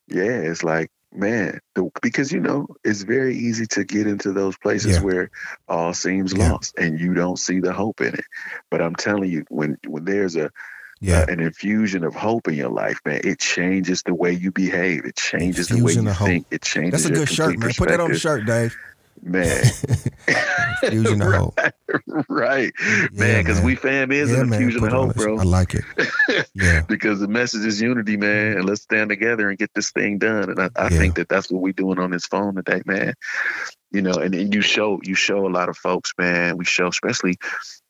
yeah, 0.06 0.24
it's 0.24 0.62
like, 0.62 0.90
man, 1.14 1.58
the, 1.74 1.90
because 2.02 2.30
you 2.30 2.40
know, 2.40 2.66
it's 2.84 3.02
very 3.02 3.34
easy 3.36 3.66
to 3.68 3.84
get 3.84 4.06
into 4.06 4.32
those 4.32 4.56
places 4.58 4.96
Yeah. 4.96 5.00
where 5.02 5.30
all 5.68 5.94
seems 5.94 6.34
Yeah. 6.34 6.50
lost 6.52 6.74
and 6.78 7.00
you 7.00 7.14
don't 7.14 7.38
see 7.38 7.60
the 7.60 7.72
hope 7.72 8.02
in 8.02 8.14
it. 8.14 8.24
But 8.70 8.82
I'm 8.82 8.94
telling 8.94 9.30
you, 9.30 9.44
when 9.48 9.78
when 9.86 10.04
there's 10.04 10.36
a 10.36 10.50
yeah. 11.00 11.20
uh, 11.20 11.26
an 11.32 11.40
infusion 11.40 12.04
of 12.04 12.14
hope 12.14 12.48
in 12.48 12.54
your 12.54 12.70
life, 12.70 12.98
man, 13.04 13.20
it 13.24 13.38
changes 13.38 14.02
the 14.02 14.14
way 14.14 14.32
you 14.32 14.50
behave. 14.52 15.04
It 15.04 15.16
changes 15.16 15.68
the 15.68 15.82
way 15.82 15.92
you 15.92 16.12
think. 16.12 16.46
It 16.50 16.62
changes. 16.62 17.04
That's 17.04 17.14
a 17.14 17.18
good 17.20 17.28
shirt, 17.28 17.58
man. 17.58 17.70
Put 17.76 17.88
that 17.88 18.00
on 18.00 18.10
the 18.12 18.18
shirt, 18.18 18.46
Dave. 18.46 18.76
man. 19.22 19.64
infusion 20.82 21.22
of 21.22 21.32
hope. 21.32 21.58
right, 22.28 22.72
Yeah, 22.80 23.06
man. 23.12 23.42
Because 23.44 23.60
we 23.60 23.74
fam 23.76 24.12
is 24.12 24.30
yeah, 24.30 24.40
an 24.40 24.52
infusion 24.52 24.84
of 24.84 24.90
hope, 24.92 25.14
bro. 25.14 25.38
I 25.38 25.42
like 25.44 25.74
it. 25.74 25.84
Yeah. 26.54 26.82
because 26.88 27.20
the 27.20 27.28
message 27.28 27.64
is 27.64 27.80
unity, 27.80 28.16
man, 28.16 28.58
and 28.58 28.64
let's 28.66 28.82
stand 28.82 29.10
together 29.10 29.48
and 29.48 29.58
get 29.58 29.70
this 29.74 29.90
thing 29.92 30.18
done. 30.18 30.50
And 30.50 30.60
I, 30.60 30.68
I 30.76 30.84
Yeah. 30.90 30.98
think 30.98 31.14
that 31.16 31.28
that's 31.28 31.50
what 31.50 31.62
we're 31.62 31.72
doing 31.72 31.98
on 31.98 32.10
this 32.10 32.26
phone 32.26 32.54
today, 32.56 32.82
man. 32.86 33.14
You 33.92 34.02
know, 34.02 34.14
and, 34.14 34.34
and 34.34 34.52
you 34.52 34.60
show 34.60 35.00
you 35.04 35.14
show 35.14 35.46
a 35.46 35.50
lot 35.50 35.68
of 35.68 35.76
folks, 35.76 36.12
man. 36.18 36.56
We 36.56 36.64
show, 36.64 36.88
especially, 36.88 37.36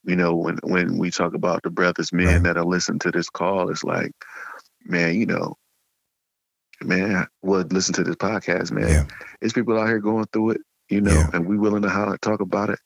you 0.05 0.17
know, 0.17 0.35
when 0.37 0.59
when 0.63 0.99
we 0.99 1.11
talk 1.11 1.35
about 1.35 1.63
the 1.63 1.71
brothers, 1.71 2.13
men 2.13 2.27
Right. 2.27 2.43
that 2.45 2.57
are 2.57 2.65
listening 2.65 2.99
to 3.01 3.11
this 3.11 3.31
call, 3.31 3.71
it's 3.71 3.85
like, 3.85 4.13
man, 4.85 5.15
you 5.15 5.27
know, 5.27 5.57
man, 6.83 7.27
well, 7.43 7.65
listen 7.71 7.95
to 7.95 8.05
this 8.05 8.17
podcast, 8.17 8.73
man. 8.73 8.89
Yeah. 8.89 9.05
It's 9.41 9.53
people 9.53 9.79
out 9.79 9.87
here 9.89 10.01
going 10.01 10.27
through 10.33 10.51
it, 10.53 10.61
you 10.89 11.01
know, 11.01 11.13
Yeah. 11.15 11.31
and 11.33 11.47
we 11.47 11.57
willing 11.59 11.83
to 11.83 11.89
holler, 11.91 12.19
talk 12.19 12.41
about 12.41 12.71
it, 12.71 12.79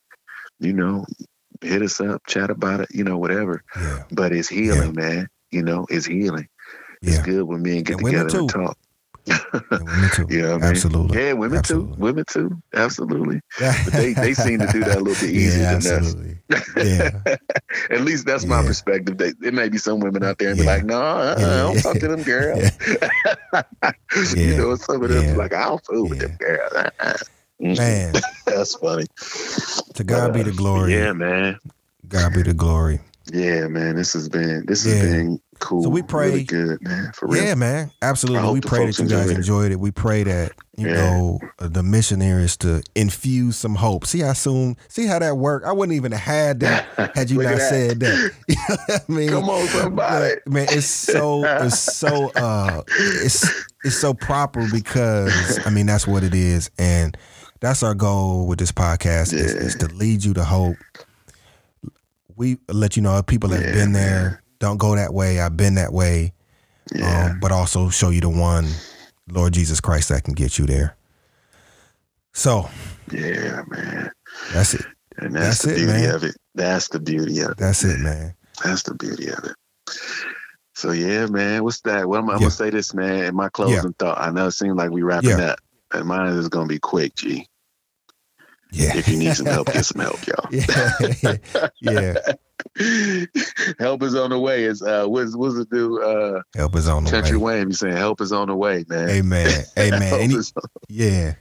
you 0.61 0.73
know, 0.73 1.05
hit 1.63 1.83
us 1.83 2.01
up, 2.01 2.23
chat 2.27 2.51
about 2.51 2.81
it, 2.81 2.89
you 2.93 3.05
know, 3.05 3.19
whatever. 3.19 3.63
Yeah. 3.77 4.05
But 4.13 4.33
it's 4.33 4.49
healing, 4.49 4.95
man. 4.95 5.29
You 5.51 5.63
know, 5.63 5.87
it's 5.91 6.07
healing. 6.07 6.49
It's 7.03 7.19
good 7.23 7.45
when 7.45 7.63
men 7.63 7.83
get 7.83 7.97
And 7.99 8.07
together 8.07 8.39
and 8.39 8.49
talk. 8.51 8.77
Women 9.71 10.11
too. 10.15 10.27
You 10.31 10.43
know 10.43 10.53
what 10.53 10.63
I 10.63 10.67
mean? 10.67 10.71
Absolutely. 10.71 11.19
Yeah, 11.19 11.33
women 11.35 11.59
Absolutely. 11.59 11.95
too. 11.97 12.01
Women 12.01 12.25
too. 12.29 12.63
Absolutely. 12.75 13.41
Yeah. 13.61 13.75
But 13.85 13.93
they, 13.95 14.13
they 14.13 14.35
seem 14.35 14.59
to 14.61 14.67
do 14.67 14.81
that 14.81 14.97
a 14.99 15.01
little 15.01 15.27
bit 15.27 15.35
easier 15.35 15.63
yeah, 15.63 15.79
than 15.79 16.05
us. 16.05 16.17
Yeah. 16.77 17.37
At 17.91 18.01
least 18.03 18.27
that's 18.27 18.45
my 18.47 18.63
perspective. 18.65 19.19
They, 19.19 19.33
there 19.33 19.53
may 19.53 19.69
be 19.69 19.79
some 19.79 20.01
women 20.01 20.23
out 20.25 20.39
there 20.39 20.51
and 20.51 20.59
be 20.59 20.65
like, 20.65 20.85
no, 20.85 21.01
uh-uh, 21.01 21.35
I 21.37 21.57
don't 21.73 21.83
talk 21.83 21.99
to 21.99 22.09
them 22.09 22.23
girls. 22.23 22.71
Yeah. 22.89 24.35
You 24.35 24.57
know, 24.57 24.75
some 24.77 25.03
of 25.03 25.11
them 25.11 25.25
Yeah. 25.25 25.37
like, 25.37 25.53
I 25.53 25.65
don't 25.65 25.85
fool 25.85 26.09
with 26.09 26.19
them 26.21 26.37
girls. 26.39 26.73
Uh-uh. 26.75 27.15
Man, 27.61 28.15
That's 28.47 28.75
funny. 28.77 29.07
to 29.95 30.05
God 30.05 30.33
be 30.33 30.43
the 30.43 30.53
glory. 30.53 30.95
Yeah, 30.95 31.13
man. 31.13 31.59
God 32.07 32.33
be 32.35 32.43
the 32.43 32.55
glory. 32.55 33.01
Yeah, 33.33 33.67
man. 33.67 33.97
This 33.97 34.13
has 34.15 34.29
been 34.29 34.65
this 34.67 34.85
has 34.85 35.01
been 35.03 35.41
cool. 35.59 35.83
So 35.83 35.89
we 35.89 36.03
pray- 36.03 36.29
really 36.29 36.45
good, 36.45 36.83
man. 36.83 37.13
For 37.15 37.27
real. 37.29 37.43
Yeah, 37.45 37.55
man. 37.55 37.91
Absolutely. 38.03 38.53
We 38.53 38.61
pray 38.61 38.87
that 38.87 38.99
you 38.99 39.07
guys 39.07 39.29
enjoyed 39.29 39.31
it. 39.31 39.37
enjoyed 39.37 39.73
it. 39.73 39.81
We 39.81 39.91
pray 39.91 40.23
that, 40.25 40.53
you 40.77 40.89
Yeah. 40.89 40.95
know, 40.95 41.41
the 41.59 41.83
mission 41.83 42.19
there 42.21 42.39
is 42.41 42.57
to 42.59 42.83
infuse 42.95 43.57
some 43.57 43.75
hope. 43.75 44.07
See 44.07 44.21
how 44.21 44.33
soon, 44.33 44.77
see 44.89 45.07
how 45.07 45.19
that 45.19 45.37
worked? 45.37 45.67
I 45.67 45.73
wouldn't 45.73 45.97
even 45.97 46.13
have 46.13 46.21
had 46.21 46.61
that 46.61 46.87
had 47.17 47.31
you 47.31 47.43
not 47.43 47.57
that. 47.57 47.69
said 47.71 48.01
that. 48.01 48.33
You 48.49 48.57
know 48.69 48.77
what 48.87 49.05
I 49.09 49.13
mean? 49.13 49.29
Come 49.31 49.51
on, 49.51 49.67
somebody. 49.69 50.35
But, 50.45 50.53
man, 50.53 50.67
it's 50.71 50.87
so 50.87 51.45
it's 51.45 51.79
so 51.79 52.31
uh 52.37 52.83
it's 52.89 53.49
it's 53.85 53.97
so 53.97 54.15
proper 54.15 54.67
because 54.73 55.59
I 55.67 55.71
mean 55.71 55.87
that's 55.87 56.07
what 56.07 56.23
it 56.25 56.35
is. 56.35 56.71
And 56.79 57.17
that's 57.61 57.83
our 57.83 57.95
goal 57.95 58.47
with 58.47 58.59
this 58.59 58.71
podcast 58.73 59.33
is, 59.33 59.55
Yeah. 59.55 59.61
is 59.61 59.75
to 59.77 59.87
lead 59.89 60.25
you 60.25 60.33
to 60.35 60.45
hope. 60.45 60.77
We 62.37 62.59
let 62.69 62.97
you 62.97 63.03
know 63.03 63.21
people 63.23 63.51
have 63.51 63.63
Yeah, 63.65 63.73
been 63.73 63.93
there. 63.93 64.43
Don't 64.59 64.79
go 64.79 64.97
that 64.97 65.13
way. 65.15 65.41
I've 65.41 65.57
been 65.57 65.75
that 65.77 65.93
way. 65.93 66.33
Yeah. 66.95 67.31
Um, 67.33 67.41
but 67.41 67.53
also 67.53 67.91
show 67.91 68.11
you 68.11 68.21
the 68.21 68.29
one, 68.31 68.67
Lord 69.31 69.53
Jesus 69.53 69.81
Christ, 69.81 70.09
that 70.09 70.25
can 70.25 70.35
get 70.35 70.59
you 70.59 70.67
there. 70.67 70.97
So 72.35 72.69
yeah, 73.13 73.63
man. 73.69 74.11
that's 74.53 74.75
it. 74.75 74.87
And 75.19 75.35
that's, 75.35 75.63
That's 75.63 75.63
the 75.63 75.71
it, 75.73 75.77
beauty 75.77 75.93
man. 76.07 76.15
of 76.15 76.25
it. 76.25 76.37
That's 76.55 76.89
the 76.89 77.01
beauty 77.01 77.41
of 77.41 77.51
it. 77.53 77.57
That's 77.59 77.85
it, 77.85 77.99
man. 77.99 78.35
That's 78.65 78.85
the 78.85 78.95
beauty 78.95 79.29
of 79.29 79.45
it. 79.45 79.57
So 80.75 80.93
yeah, 80.93 81.27
man. 81.27 81.65
What's 81.65 81.81
that? 81.83 82.09
Well, 82.09 82.21
I'm, 82.21 82.31
I'm 82.31 82.37
Yeah. 82.37 82.41
gonna 82.43 82.51
say 82.53 82.71
this, 82.71 82.95
man. 82.95 83.25
In 83.25 83.35
my 83.35 83.49
closing 83.49 83.93
thought, 83.95 84.19
I 84.19 84.31
know 84.31 84.47
it 84.47 84.53
seems 84.53 84.77
like 84.77 84.91
we 84.91 85.03
wrapping 85.03 85.31
Yeah. 85.31 85.51
up, 85.53 85.61
and 85.93 86.07
mine 86.07 86.29
is 86.35 86.49
gonna 86.49 86.69
be 86.69 86.79
quick, 86.79 87.17
G. 87.17 87.47
Yeah. 88.71 88.97
If 88.97 89.09
you 89.09 89.17
need 89.17 89.35
some 89.35 89.47
help, 89.47 89.67
get 89.73 89.85
some 89.85 90.01
help, 90.03 90.25
y'all. 90.27 90.49
yeah. 90.51 91.37
yeah. 91.81 92.15
help 93.79 94.03
is 94.03 94.15
on 94.15 94.31
the 94.31 94.39
way. 94.39 94.65
Is 94.65 94.83
uh, 94.83 95.07
what's 95.07 95.37
what's 95.37 95.57
it 95.57 95.71
do? 95.71 96.03
Uh, 96.03 96.43
Help 96.57 96.77
is 96.77 96.89
on 96.89 97.05
the 97.05 97.09
way 97.11 97.21
Country 97.21 97.37
way. 97.37 97.59
Wayne 97.59 97.73
saying, 97.73 97.97
"Help 97.97 98.21
is 98.21 98.33
on 98.33 98.49
the 98.49 98.55
way, 98.57 98.85
man." 98.89 99.09
Amen. 99.11 99.65
Amen. 99.79 100.15
Any, 100.15 100.35
yeah. 100.89 101.35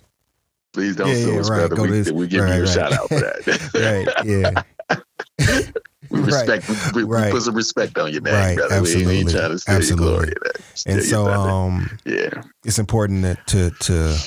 please 0.74 0.96
don't 0.96 1.10
Yeah, 1.10 1.16
sue 1.16 1.34
yeah, 1.34 1.40
us, 1.40 1.50
right. 1.50 1.68
brother. 1.70 1.82
We, 1.84 2.12
we 2.12 2.28
give 2.28 2.44
right, 2.44 2.56
you 2.58 2.62
a 2.64 2.66
right. 2.66 2.70
shout 2.74 2.94
out 2.94 3.08
for 3.10 3.20
that. 3.20 3.70
Right. 3.74 4.26
Yeah. 4.26 5.72
we 6.10 6.20
respect. 6.22 6.70
We, 6.70 6.76
we, 6.94 7.04
we 7.04 7.16
Right. 7.16 7.32
put 7.32 7.42
some 7.44 7.56
respect 7.56 7.98
on 7.98 8.14
you, 8.14 8.22
man. 8.22 8.34
Right. 8.34 8.58
Brother. 8.58 8.82
We, 8.82 8.90
ain't- 8.96 9.06
we 9.06 9.14
ain't 9.18 9.28
Absolutely. 9.28 9.34
trying 9.34 9.52
to 9.52 9.60
steal 9.60 9.74
your 9.74 9.82
Absolutely. 9.82 10.08
glory. 10.08 10.34
Steal 10.74 10.94
And 10.96 11.04
so 11.04 11.28
um 11.28 12.00
yeah, 12.06 12.42
it's 12.66 12.80
important 12.80 13.24
that 13.24 13.46
to 13.48 13.72
to 13.72 14.18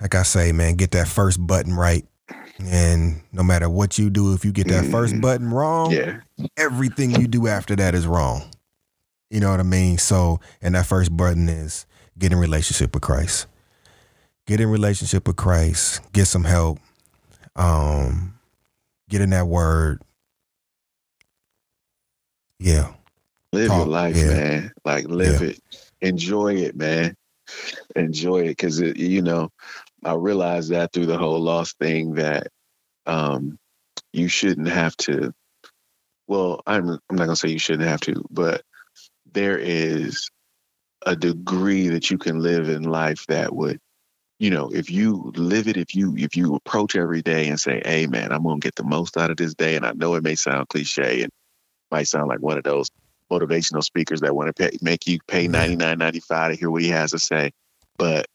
like 0.00 0.14
I 0.14 0.22
say, 0.22 0.52
man, 0.52 0.76
get 0.76 0.92
that 0.92 1.08
first 1.08 1.44
button 1.46 1.74
right 1.74 2.06
And 2.66 3.22
no 3.32 3.42
matter 3.42 3.68
what 3.68 3.98
you 3.98 4.10
do, 4.10 4.32
if 4.34 4.44
you 4.44 4.52
get 4.52 4.68
that 4.68 4.84
first 4.90 5.14
Mhm. 5.14 5.20
button 5.20 5.50
wrong, 5.50 5.90
Yeah. 5.92 6.20
everything 6.56 7.10
you 7.20 7.26
do 7.26 7.46
after 7.48 7.74
that 7.76 7.94
is 7.94 8.06
wrong. 8.06 8.42
You 9.30 9.40
know 9.40 9.50
what 9.50 9.60
I 9.60 9.64
mean? 9.64 9.98
So, 9.98 10.40
and 10.60 10.74
that 10.74 10.86
first 10.86 11.16
button 11.16 11.48
is 11.48 11.86
get 12.18 12.32
in 12.32 12.38
relationship 12.38 12.92
with 12.94 13.02
Christ. 13.02 13.46
Get 14.46 14.60
in 14.60 14.68
relationship 14.68 15.26
with 15.26 15.36
Christ. 15.36 16.00
Get 16.12 16.26
some 16.26 16.44
help. 16.44 16.78
Um, 17.56 18.34
get 19.08 19.20
in 19.20 19.30
that 19.30 19.46
word. 19.46 20.02
Yeah. 22.58 22.92
Live 23.52 23.68
Talk, 23.68 23.78
your 23.78 23.86
life, 23.86 24.16
yeah. 24.16 24.26
man. 24.26 24.72
Like 24.84 25.06
live 25.08 25.42
it. 25.42 25.60
Enjoy 26.00 26.54
it, 26.54 26.76
man. 26.76 27.16
Enjoy 27.96 28.42
it. 28.42 28.58
Cause 28.58 28.78
it, 28.80 28.96
you 28.96 29.22
know, 29.22 29.50
I 30.04 30.14
realized 30.14 30.70
that 30.70 30.92
through 30.92 31.06
the 31.06 31.18
whole 31.18 31.40
loss 31.40 31.74
thing 31.74 32.14
that 32.14 32.48
um 33.06 33.58
you 34.12 34.28
shouldn't 34.28 34.68
have 34.68 34.96
to 34.98 35.32
well, 36.28 36.62
I'm 36.66 36.88
I'm 36.90 37.16
not 37.16 37.24
gonna 37.26 37.36
say 37.36 37.48
you 37.50 37.58
shouldn't 37.58 37.88
have 37.88 38.00
to, 38.02 38.24
but 38.30 38.62
there 39.32 39.58
is 39.58 40.30
a 41.06 41.16
degree 41.16 41.88
that 41.88 42.10
you 42.10 42.18
can 42.18 42.40
live 42.40 42.68
in 42.68 42.84
life 42.84 43.26
that 43.28 43.54
would 43.54 43.80
you 44.38 44.50
know, 44.50 44.70
if 44.72 44.90
you 44.90 45.32
live 45.36 45.68
it, 45.68 45.76
if 45.76 45.94
you 45.94 46.16
if 46.16 46.36
you 46.36 46.54
approach 46.54 46.96
every 46.96 47.22
day 47.22 47.48
and 47.48 47.60
say, 47.60 47.82
"Hey, 47.84 48.06
man, 48.06 48.32
I'm 48.32 48.42
gonna 48.44 48.58
get 48.58 48.74
the 48.76 48.84
most 48.84 49.16
out 49.18 49.30
of 49.30 49.36
this 49.36 49.54
day," 49.54 49.76
and 49.76 49.86
I 49.86 49.92
know 49.92 50.14
it 50.14 50.24
may 50.24 50.34
sound 50.34 50.68
cliche 50.68 51.22
and 51.22 51.32
might 51.90 52.08
sound 52.08 52.28
like 52.28 52.40
one 52.40 52.58
of 52.58 52.64
those 52.64 52.88
motivational 53.30 53.84
speakers 53.84 54.22
that 54.22 54.34
want 54.34 54.48
to 54.48 54.70
pay, 54.70 54.78
make 54.82 55.06
you 55.06 55.18
pay 55.28 55.48
ninety 55.48 55.76
nine 55.76 55.98
ninety 55.98 56.20
five 56.20 56.52
to 56.52 56.58
hear 56.58 56.70
what 56.70 56.82
he 56.82 56.88
has 56.90 57.12
to 57.12 57.18
say, 57.18 57.52
but 57.98 58.26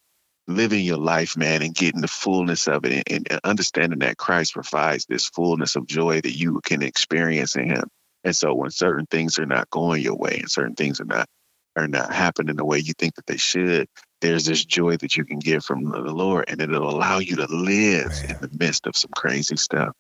living 0.47 0.85
your 0.85 0.97
life, 0.97 1.37
man, 1.37 1.61
and 1.61 1.73
getting 1.73 2.01
the 2.01 2.07
fullness 2.07 2.67
of 2.67 2.85
it, 2.85 3.03
and, 3.09 3.27
and 3.31 3.39
understanding 3.43 3.99
that 3.99 4.17
Christ 4.17 4.53
provides 4.53 5.05
this 5.05 5.27
fullness 5.27 5.75
of 5.75 5.87
joy 5.87 6.21
that 6.21 6.37
you 6.37 6.61
can 6.63 6.83
experience 6.83 7.55
in 7.55 7.69
Him. 7.69 7.85
And 8.23 8.35
so, 8.35 8.53
when 8.53 8.71
certain 8.71 9.05
things 9.07 9.39
are 9.39 9.45
not 9.45 9.69
going 9.69 10.01
your 10.01 10.15
way, 10.17 10.39
and 10.39 10.51
certain 10.51 10.75
things 10.75 10.99
are 11.01 11.05
not 11.05 11.27
are 11.75 11.87
not 11.87 12.13
happening 12.13 12.55
the 12.55 12.65
way 12.65 12.79
you 12.79 12.93
think 12.97 13.15
that 13.15 13.25
they 13.25 13.37
should, 13.37 13.87
there's 14.21 14.45
this 14.45 14.63
joy 14.65 14.97
that 14.97 15.17
you 15.17 15.25
can 15.25 15.39
get 15.39 15.63
from 15.63 15.83
the 15.83 15.99
Lord, 15.99 16.45
and 16.47 16.61
it'll 16.61 16.89
allow 16.89 17.19
you 17.19 17.35
to 17.37 17.47
live 17.47 18.13
Man. 18.23 18.29
in 18.29 18.37
the 18.39 18.57
midst 18.57 18.87
of 18.87 18.95
some 18.97 19.11
crazy 19.15 19.57
stuff, 19.57 19.93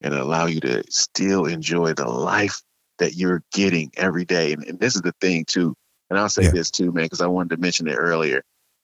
and 0.00 0.14
allow 0.14 0.46
you 0.46 0.60
to 0.60 0.84
still 0.90 1.46
enjoy 1.46 1.94
the 1.94 2.08
life 2.08 2.62
that 2.98 3.14
you're 3.14 3.42
getting 3.52 3.90
every 3.96 4.24
day. 4.24 4.52
And, 4.52 4.64
and 4.64 4.80
this 4.80 4.96
is 4.96 5.02
the 5.02 5.14
thing 5.20 5.44
too, 5.46 5.74
and 6.10 6.18
I'll 6.18 6.28
say 6.28 6.44
Yeah. 6.44 6.50
this 6.52 6.70
too, 6.70 6.92
man, 6.92 7.04
because 7.04 7.20
I 7.20 7.26
wanted 7.26 7.50
to 7.56 7.60
mention 7.62 7.88
it 7.88 7.96
earlier, 7.96 8.42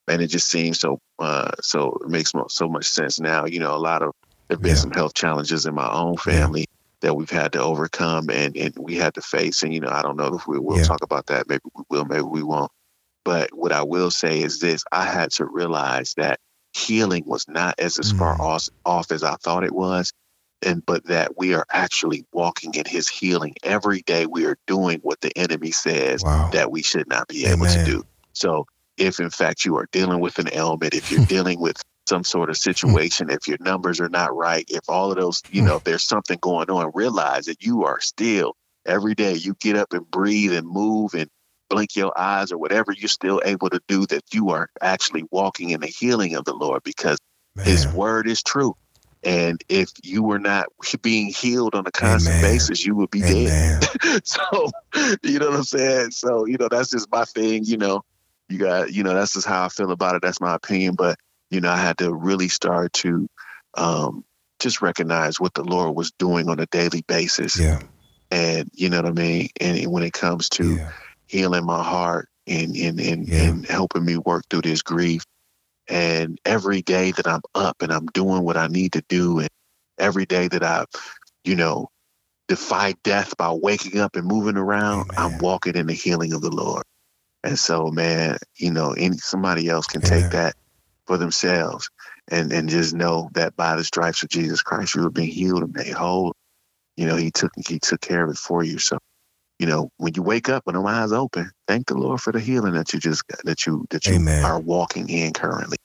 and 0.09 0.23
it 0.23 0.29
just 0.29 0.49
seems 0.49 0.81
so 0.81 0.99
uh, 1.19 1.51
so 1.61 1.99
it 2.03 2.09
makes 2.09 2.33
so 2.49 2.69
much 2.69 2.87
sense 2.87 3.21
now. 3.21 3.47
You 3.47 3.61
know, 3.61 3.75
a 3.75 3.79
lot 3.79 4.03
of 4.03 4.13
there've 4.49 4.61
been 4.61 4.71
Yeah. 4.71 4.77
some 4.77 4.91
health 4.91 5.15
challenges 5.15 5.67
in 5.67 5.75
my 5.75 5.91
own 5.91 6.17
Yeah. 6.27 6.49
family 6.49 6.67
that 7.03 7.15
we've 7.17 7.31
had 7.31 7.53
to 7.53 7.61
overcome 7.63 8.31
and, 8.31 8.57
and 8.57 8.75
we 8.79 8.97
had 8.97 9.15
to 9.15 9.21
face. 9.23 9.63
And, 9.63 9.75
you 9.75 9.81
know, 9.81 9.91
I 9.91 10.03
don't 10.03 10.17
know 10.17 10.35
if 10.35 10.47
we 10.47 10.59
will 10.59 10.79
Yeah. 10.79 10.85
talk 10.85 11.03
about 11.03 11.27
that. 11.27 11.49
Maybe 11.49 11.63
we 11.77 11.85
will, 11.91 12.05
maybe 12.07 12.23
we 12.23 12.43
won't. 12.43 12.71
But 13.25 13.55
what 13.55 13.73
I 13.73 13.83
will 13.83 14.11
say 14.11 14.41
is 14.43 14.61
this 14.61 14.85
I 14.93 15.05
had 15.05 15.31
to 15.33 15.47
realize 15.47 16.15
that 16.17 16.41
healing 16.75 17.25
was 17.27 17.47
not 17.49 17.75
as 17.79 17.99
as 17.99 18.11
far 18.11 18.37
Mm. 18.37 18.41
off, 18.41 18.69
off 18.85 19.11
as 19.13 19.23
I 19.23 19.37
thought 19.37 19.65
it 19.65 19.75
was. 19.75 20.13
And 20.63 20.85
but 20.87 21.05
that 21.07 21.37
we 21.37 21.55
are 21.55 21.67
actually 21.71 22.25
walking 22.33 22.75
in 22.75 22.85
his 22.87 23.09
healing 23.09 23.55
every 23.63 24.01
day. 24.03 24.27
We 24.27 24.47
are 24.47 24.57
doing 24.67 25.01
what 25.03 25.21
the 25.21 25.37
enemy 25.39 25.73
says 25.73 26.23
Wow. 26.25 26.51
that 26.53 26.71
we 26.71 26.83
should 26.83 27.09
not 27.09 27.29
be 27.29 27.47
able 27.47 27.67
to 27.67 27.81
do. 27.81 28.03
So 28.35 28.67
if 28.97 29.21
in 29.21 29.31
fact 29.31 29.65
you 29.65 29.77
are 29.77 29.89
dealing 29.93 30.21
with 30.21 30.39
an 30.39 30.49
ailment, 30.53 30.95
if 30.95 31.11
you're 31.11 31.21
dealing 31.29 31.61
with 31.61 31.83
some 32.09 32.25
sort 32.25 32.51
of 32.51 32.57
situation, 32.57 33.31
if 33.31 33.49
your 33.49 33.59
numbers 33.61 34.01
are 34.01 34.09
not 34.09 34.35
right, 34.37 34.65
if 34.69 34.83
all 34.89 35.11
of 35.11 35.17
those, 35.17 35.43
you 35.51 35.63
know, 35.63 35.77
if 35.77 35.85
there's 35.85 36.03
something 36.05 36.39
going 36.41 36.71
on, 36.71 36.91
realize 36.95 37.47
that 37.47 37.63
you 37.63 37.85
are 37.85 38.01
still 38.01 38.55
every 38.87 39.15
day 39.15 39.35
you 39.35 39.55
get 39.61 39.77
up 39.77 39.93
and 39.93 40.11
breathe 40.11 40.53
and 40.53 40.67
move 40.67 41.15
and 41.15 41.29
blink 41.71 41.97
your 41.97 42.13
eyes 42.19 42.53
or 42.53 42.59
whatever 42.59 42.93
you're 42.93 43.09
still 43.09 43.41
able 43.45 43.71
to 43.71 43.81
do 43.89 44.07
that 44.07 44.23
you 44.33 44.51
are 44.51 44.69
actually 44.83 45.25
walking 45.31 45.71
in 45.71 45.81
the 45.81 45.87
healing 45.87 46.37
of 46.37 46.45
the 46.45 46.53
Lord 46.53 46.83
because 46.83 47.19
his 47.63 47.89
word 47.89 48.29
is 48.29 48.43
true. 48.43 48.75
And 49.23 49.59
if 49.71 49.89
you 50.03 50.23
were 50.23 50.39
not 50.39 50.67
being 51.03 51.29
healed 51.29 51.75
on 51.75 51.87
a 51.87 51.91
constant 51.91 52.39
Amen. 52.39 52.53
basis, 52.53 52.85
you 52.85 52.95
would 52.97 53.11
be 53.11 53.23
dead. 53.23 53.53
So 54.25 54.71
you 55.23 55.39
know 55.39 55.51
what 55.51 55.59
I'm 55.59 55.65
saying? 55.65 56.11
So, 56.13 56.47
you 56.47 56.57
know, 56.59 56.69
that's 56.69 56.91
just 56.91 57.11
my 57.11 57.25
thing, 57.25 57.65
you 57.65 57.77
know. 57.77 58.03
You 58.49 58.59
got, 58.59 58.93
you 58.93 59.03
know, 59.03 59.15
that's 59.15 59.35
just 59.35 59.47
how 59.47 59.65
I 59.65 59.69
feel 59.69 59.91
about 59.91 60.17
it. 60.17 60.23
That's 60.23 60.41
my 60.41 60.55
opinion. 60.55 60.95
But, 60.97 61.19
you 61.51 61.61
know, 61.61 61.71
I 61.71 61.77
had 61.77 61.99
to 61.99 62.13
really 62.13 62.49
start 62.49 62.93
to 62.95 63.29
um 63.75 64.25
just 64.61 64.83
recognize 64.83 65.41
what 65.41 65.55
the 65.55 65.65
Lord 65.65 65.97
was 65.97 66.13
doing 66.13 66.49
on 66.49 66.61
a 66.61 66.67
daily 66.67 67.03
basis. 67.09 67.59
Yeah. 67.59 67.81
And 68.31 68.71
you 68.75 68.91
know 68.91 68.99
what 69.03 69.07
I 69.07 69.13
mean? 69.13 69.49
And 69.61 69.87
when 69.91 70.03
it 70.03 70.13
comes 70.13 70.49
to 70.51 70.77
Yeah. 70.77 70.91
healing 71.27 71.65
my 71.67 71.83
heart 71.83 72.29
and 72.47 72.77
and 72.77 73.01
and, 73.01 73.29
Yeah. 73.29 73.43
and 73.43 73.67
helping 73.67 74.05
me 74.05 74.17
work 74.19 74.45
through 74.51 74.63
this 74.63 74.83
grief. 74.83 75.25
And 75.89 76.39
every 76.45 76.83
day 76.83 77.13
that 77.13 77.27
I'm 77.27 77.43
up 77.55 77.83
and 77.83 77.93
I'm 77.93 78.07
doing 78.07 78.43
what 78.43 78.57
I 78.57 78.69
need 78.69 78.93
to 78.95 79.03
do, 79.09 79.41
and 79.41 79.49
every 79.99 80.25
day 80.25 80.49
that 80.49 80.63
I've, 80.63 80.87
you 81.45 81.57
know, 81.57 81.89
defy 82.49 82.95
death 83.05 83.37
by 83.37 83.51
waking 83.53 83.99
up 84.01 84.17
and 84.17 84.27
moving 84.27 84.57
around, 84.57 85.11
I'm 85.19 85.39
walking 85.39 85.77
in 85.77 85.87
the 85.87 85.93
healing 85.93 86.33
of 86.33 86.41
the 86.41 86.51
Lord. 86.51 86.85
And 87.45 87.59
so, 87.59 87.91
man, 87.91 88.39
you 88.57 88.73
know, 88.73 88.93
any 88.93 89.19
somebody 89.19 89.69
else 89.69 89.87
can 89.87 90.03
Amen. 90.03 90.23
take 90.23 90.33
that 90.33 90.55
for 91.07 91.19
themselves 91.19 91.91
and 92.29 92.51
and 92.53 92.71
just 92.71 92.95
know 92.95 93.29
that 93.35 93.55
by 93.55 93.77
the 93.77 93.85
stripes 93.85 94.23
of 94.23 94.31
Jesus 94.31 94.63
Christ, 94.63 94.95
you 94.95 95.07
are 95.07 95.11
being 95.11 95.29
healed 95.29 95.63
and 95.63 95.75
made 95.75 95.93
whole. 95.93 96.33
You 96.97 97.07
know, 97.07 97.17
He 97.17 97.31
took 97.31 97.53
He 97.69 97.79
took 97.79 98.01
care 98.01 98.25
of 98.25 98.31
it 98.31 98.39
for 98.39 98.65
you. 98.65 98.79
So, 98.79 98.97
you 99.59 99.67
know, 99.67 99.91
when 99.99 100.15
you 100.15 100.23
wake 100.23 100.49
up 100.49 100.63
with 100.65 100.75
them 100.75 100.87
eyes 100.87 101.13
open, 101.13 101.51
thank 101.69 101.87
the 101.89 101.99
Lord 101.99 102.23
for 102.23 102.33
the 102.33 102.41
healing 102.41 102.73
that 102.73 102.95
you 102.95 102.99
just 102.99 103.23
that 103.45 103.67
you 103.67 103.85
that 103.91 104.09
you 104.09 104.15
Amen. 104.15 104.43
are 104.43 104.59
walking 104.59 105.11
in 105.11 105.35
currently. 105.35 105.77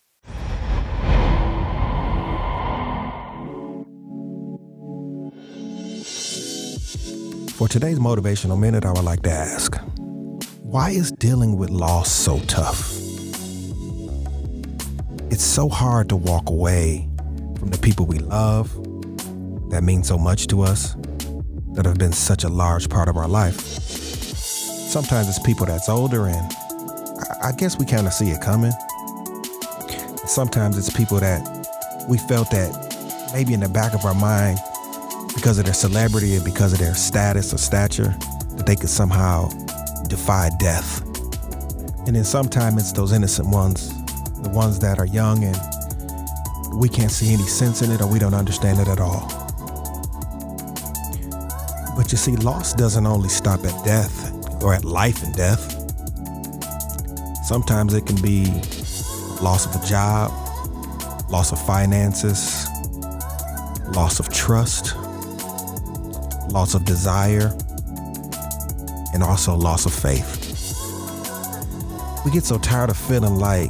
For 7.51 7.68
today's 7.68 7.99
motivational 7.99 8.57
minute, 8.57 8.86
I 8.86 8.93
would 8.93 9.03
like 9.03 9.24
to 9.24 9.32
ask 9.32 9.78
why 10.70 10.91
is 10.91 11.11
dealing 11.13 11.57
with 11.57 11.72
loss 11.72 12.11
so 12.11 12.38
tough? 12.41 12.91
It's 15.32 15.43
so 15.43 15.67
hard 15.67 16.09
to 16.09 16.15
walk 16.15 16.47
away 16.47 17.09
from 17.57 17.70
the 17.70 17.80
people 17.80 18.05
we 18.05 18.20
love 18.20 18.72
that 19.72 19.82
mean 19.84 20.03
so 20.03 20.15
much 20.17 20.45
to 20.47 20.61
us, 20.61 20.95
that 21.74 21.86
have 21.86 21.97
been 21.97 22.13
such 22.13 22.43
a 22.43 22.49
large 22.49 22.88
part 22.88 23.09
of 23.09 23.17
our 23.17 23.28
life. 23.28 23.59
Sometimes 23.59 25.28
it's 25.28 25.39
people 25.39 25.65
that's 25.65 25.89
older, 25.89 26.28
and 26.28 26.53
I- 27.41 27.51
guess 27.51 27.78
we 27.80 27.86
kind 27.86 28.05
of 28.05 28.13
see 28.13 28.30
it 28.30 28.39
coming. 28.41 28.74
Sometimes 30.28 30.78
it's 30.78 30.91
people 30.91 31.20
that 31.20 31.41
we 32.07 32.17
felt 32.20 32.51
that 32.51 32.70
maybe 33.34 33.53
in 33.55 33.59
the 33.59 33.70
back 33.70 33.93
of 33.95 34.05
our 34.05 34.13
mind 34.13 34.59
because 35.34 35.57
of 35.57 35.65
their 35.65 35.74
celebrity 35.74 36.36
and 36.36 36.45
because 36.45 36.74
of 36.74 36.80
their 36.80 36.93
status 36.93 37.53
or 37.53 37.57
stature 37.57 38.15
that 38.55 38.65
they 38.67 38.76
could 38.76 38.89
somehow 38.89 39.49
defy 40.10 40.49
death. 40.60 41.01
And 42.07 42.16
then 42.16 42.24
sometimes 42.24 42.82
it's 42.82 42.91
those 42.91 43.14
innocent 43.14 43.47
ones, 43.49 43.89
the 44.41 44.49
ones 44.49 44.80
that 44.80 44.99
are 44.99 45.05
young 45.05 45.43
and 45.43 45.57
we 46.74 46.89
can't 46.89 47.12
see 47.12 47.34
any 47.34 47.43
sense 47.43 47.82
in 47.82 47.91
it 47.91 48.01
or 48.01 48.07
we 48.07 48.20
don't 48.20 48.34
understand 48.34 48.80
it 48.80 48.88
at 48.88 48.99
all. 48.99 49.28
But 51.95 52.12
you 52.12 52.18
see, 52.18 52.36
loss 52.38 52.74
doesn't 52.74 53.05
only 53.05 53.30
stop 53.30 53.64
at 53.66 53.86
death 53.86 54.64
or 54.64 54.74
at 54.74 54.86
life 54.86 55.24
and 55.24 55.36
death. 55.36 55.76
Sometimes 57.45 57.93
it 57.93 58.05
can 58.05 58.22
be 58.22 58.45
loss 59.41 59.66
of 59.66 59.82
a 59.82 59.86
job, 59.86 60.32
loss 61.30 61.51
of 61.51 61.64
finances, 61.66 62.68
loss 63.95 64.20
of 64.20 64.30
trust, 64.30 64.95
loss 66.49 66.74
of 66.74 66.86
desire, 66.86 67.55
and 69.20 69.28
also 69.28 69.53
loss 69.53 69.86
of 69.86 69.93
faith. 69.93 70.47
We 72.24 72.32
get 72.32 72.45
so 72.45 72.57
tired 72.57 72.89
of 72.89 72.95
feeling 72.95 73.36
like 73.36 73.70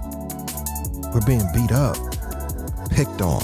we're 1.11 1.25
being 1.25 1.41
beat 1.55 1.71
up, 1.71 1.97
picked 2.91 3.19
on, 3.23 3.41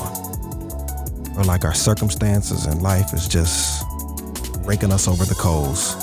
or 1.35 1.43
like 1.45 1.65
our 1.65 1.73
circumstances 1.73 2.67
in 2.67 2.79
life 2.81 3.11
is 3.11 3.27
just 3.27 3.83
raking 4.59 4.91
us 4.91 5.07
over 5.07 5.25
the 5.25 5.33
coals. 5.33 5.95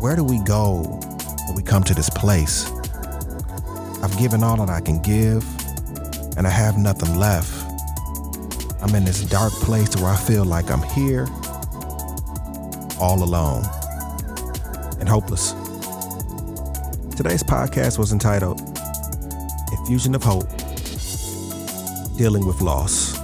Where 0.00 0.16
do 0.16 0.24
we 0.24 0.40
go 0.40 0.82
when 1.46 1.54
we 1.54 1.62
come 1.62 1.84
to 1.84 1.94
this 1.94 2.10
place? 2.10 2.68
I've 4.02 4.18
given 4.18 4.42
all 4.42 4.56
that 4.56 4.68
I 4.68 4.80
can 4.80 5.00
give, 5.00 5.44
and 6.36 6.44
I 6.44 6.50
have 6.50 6.76
nothing 6.76 7.14
left. 7.14 7.54
I'm 8.82 8.96
in 8.96 9.04
this 9.04 9.22
dark 9.22 9.52
place 9.52 9.94
where 9.94 10.10
I 10.10 10.16
feel 10.16 10.44
like 10.44 10.72
I'm 10.72 10.82
here 10.82 11.28
all 12.98 13.22
alone 13.22 13.62
and 15.00 15.08
hopeless. 15.08 15.52
Today's 17.16 17.42
podcast 17.42 17.98
was 17.98 18.12
entitled 18.12 18.60
Infusion 19.72 20.14
of 20.14 20.22
Hope 20.22 20.48
Dealing 22.16 22.46
with 22.46 22.60
Loss. 22.60 23.18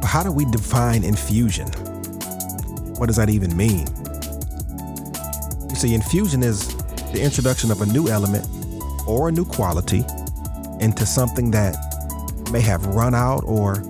But 0.00 0.06
how 0.06 0.22
do 0.22 0.32
we 0.32 0.44
define 0.46 1.04
infusion? 1.04 1.68
What 2.98 3.06
does 3.06 3.16
that 3.16 3.30
even 3.30 3.56
mean? 3.56 3.86
You 5.70 5.76
see, 5.76 5.94
infusion 5.94 6.42
is 6.42 6.74
the 7.12 7.20
introduction 7.22 7.70
of 7.70 7.80
a 7.80 7.86
new 7.86 8.08
element 8.08 8.46
or 9.06 9.28
a 9.28 9.32
new 9.32 9.44
quality 9.44 10.04
into 10.80 11.06
something 11.06 11.50
that 11.52 11.76
may 12.52 12.60
have 12.60 12.84
run 12.86 13.14
out 13.14 13.44
or 13.44 13.82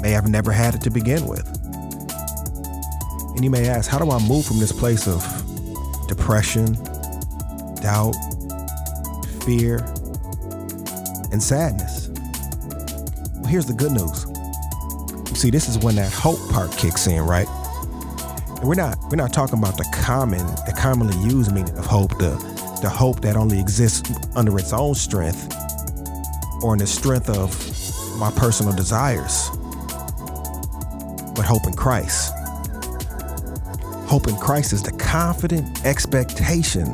may 0.00 0.10
have 0.10 0.28
never 0.28 0.52
had 0.52 0.74
it 0.74 0.80
to 0.82 0.90
begin 0.90 1.26
with. 1.26 1.51
And 3.42 3.46
you 3.46 3.60
may 3.60 3.68
ask, 3.68 3.90
how 3.90 3.98
do 3.98 4.08
I 4.08 4.20
move 4.20 4.46
from 4.46 4.60
this 4.60 4.70
place 4.70 5.08
of 5.08 5.20
depression, 6.06 6.74
doubt, 7.82 8.14
fear, 9.44 9.78
and 11.32 11.42
sadness? 11.42 12.06
Well, 13.34 13.46
here's 13.46 13.66
the 13.66 13.74
good 13.76 13.90
news. 13.90 14.26
See, 15.36 15.50
this 15.50 15.68
is 15.68 15.76
when 15.76 15.96
that 15.96 16.12
hope 16.12 16.38
part 16.52 16.70
kicks 16.76 17.08
in, 17.08 17.20
right? 17.22 17.48
And 17.48 18.62
we're 18.62 18.76
not 18.76 18.96
we're 19.10 19.16
not 19.16 19.32
talking 19.32 19.58
about 19.58 19.76
the 19.76 19.90
common, 19.92 20.46
the 20.64 20.74
commonly 20.78 21.16
used 21.28 21.52
meaning 21.52 21.76
of 21.76 21.84
hope, 21.84 22.16
the 22.18 22.36
the 22.80 22.88
hope 22.88 23.22
that 23.22 23.34
only 23.34 23.58
exists 23.58 24.08
under 24.36 24.56
its 24.56 24.72
own 24.72 24.94
strength 24.94 25.52
or 26.62 26.74
in 26.74 26.78
the 26.78 26.86
strength 26.86 27.28
of 27.28 27.50
my 28.20 28.30
personal 28.36 28.72
desires, 28.72 29.50
but 31.34 31.44
hope 31.44 31.66
in 31.66 31.74
Christ. 31.74 32.32
Hope 34.12 34.28
in 34.28 34.36
Christ 34.36 34.74
is 34.74 34.82
the 34.82 34.92
confident 34.92 35.86
expectation 35.86 36.86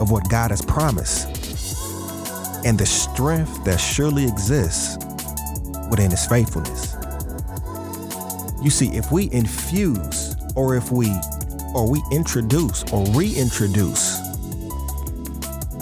of 0.00 0.10
what 0.10 0.26
God 0.30 0.52
has 0.52 0.62
promised 0.62 1.28
and 2.64 2.78
the 2.78 2.86
strength 2.86 3.62
that 3.66 3.76
surely 3.76 4.26
exists 4.26 4.96
within 5.90 6.10
His 6.10 6.24
faithfulness. 6.24 6.96
You 8.62 8.70
see, 8.70 8.88
if 8.96 9.12
we 9.12 9.30
infuse 9.32 10.34
or 10.56 10.76
if 10.76 10.90
we 10.90 11.14
or 11.74 11.86
we 11.90 12.00
introduce 12.10 12.90
or 12.90 13.04
reintroduce 13.08 14.16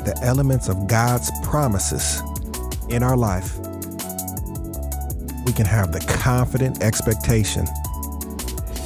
the 0.03 0.19
elements 0.25 0.69
of 0.69 0.89
God's 0.89 1.31
promises 1.45 2.21
in 2.89 3.05
our 3.05 3.17
life, 3.17 3.61
we 5.47 5.53
can 5.53 5.67
have 5.67 5.93
the 5.93 6.05
confident 6.09 6.83
expectation 6.83 7.65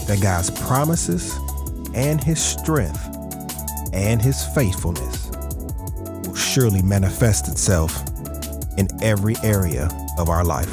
that 0.06 0.18
God's 0.20 0.50
promises 0.50 1.40
and 1.96 2.22
His 2.22 2.40
strength 2.40 3.02
and 3.92 4.22
His 4.22 4.44
faithfulness 4.54 5.30
will 6.26 6.36
surely 6.36 6.82
manifest 6.82 7.48
itself 7.48 8.04
in 8.78 8.86
every 9.02 9.34
area 9.42 9.88
of 10.18 10.28
our 10.28 10.44
life. 10.44 10.70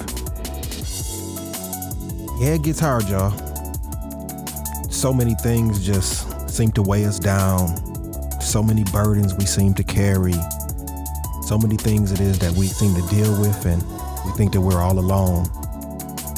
Yeah, 2.39 2.55
it 2.55 2.63
gets 2.63 2.79
hard, 2.79 3.07
y'all. 3.07 3.31
So 4.91 5.13
many 5.13 5.33
things 5.35 5.85
just 5.85 6.49
seem 6.49 6.71
to 6.73 6.83
weigh 6.83 7.05
us 7.05 7.17
down. 7.17 7.69
So 8.41 8.61
many 8.61 8.83
burdens 8.85 9.33
we 9.35 9.45
seem 9.45 9.73
to 9.75 9.83
carry. 9.83 10.35
So 11.47 11.57
many 11.57 11.77
things 11.77 12.11
it 12.11 12.19
is 12.19 12.39
that 12.39 12.51
we 12.53 12.67
seem 12.67 12.93
to 12.95 13.07
deal 13.09 13.39
with, 13.39 13.65
and 13.65 13.81
we 14.25 14.31
think 14.33 14.53
that 14.53 14.61
we're 14.61 14.81
all 14.81 14.99
alone 14.99 15.47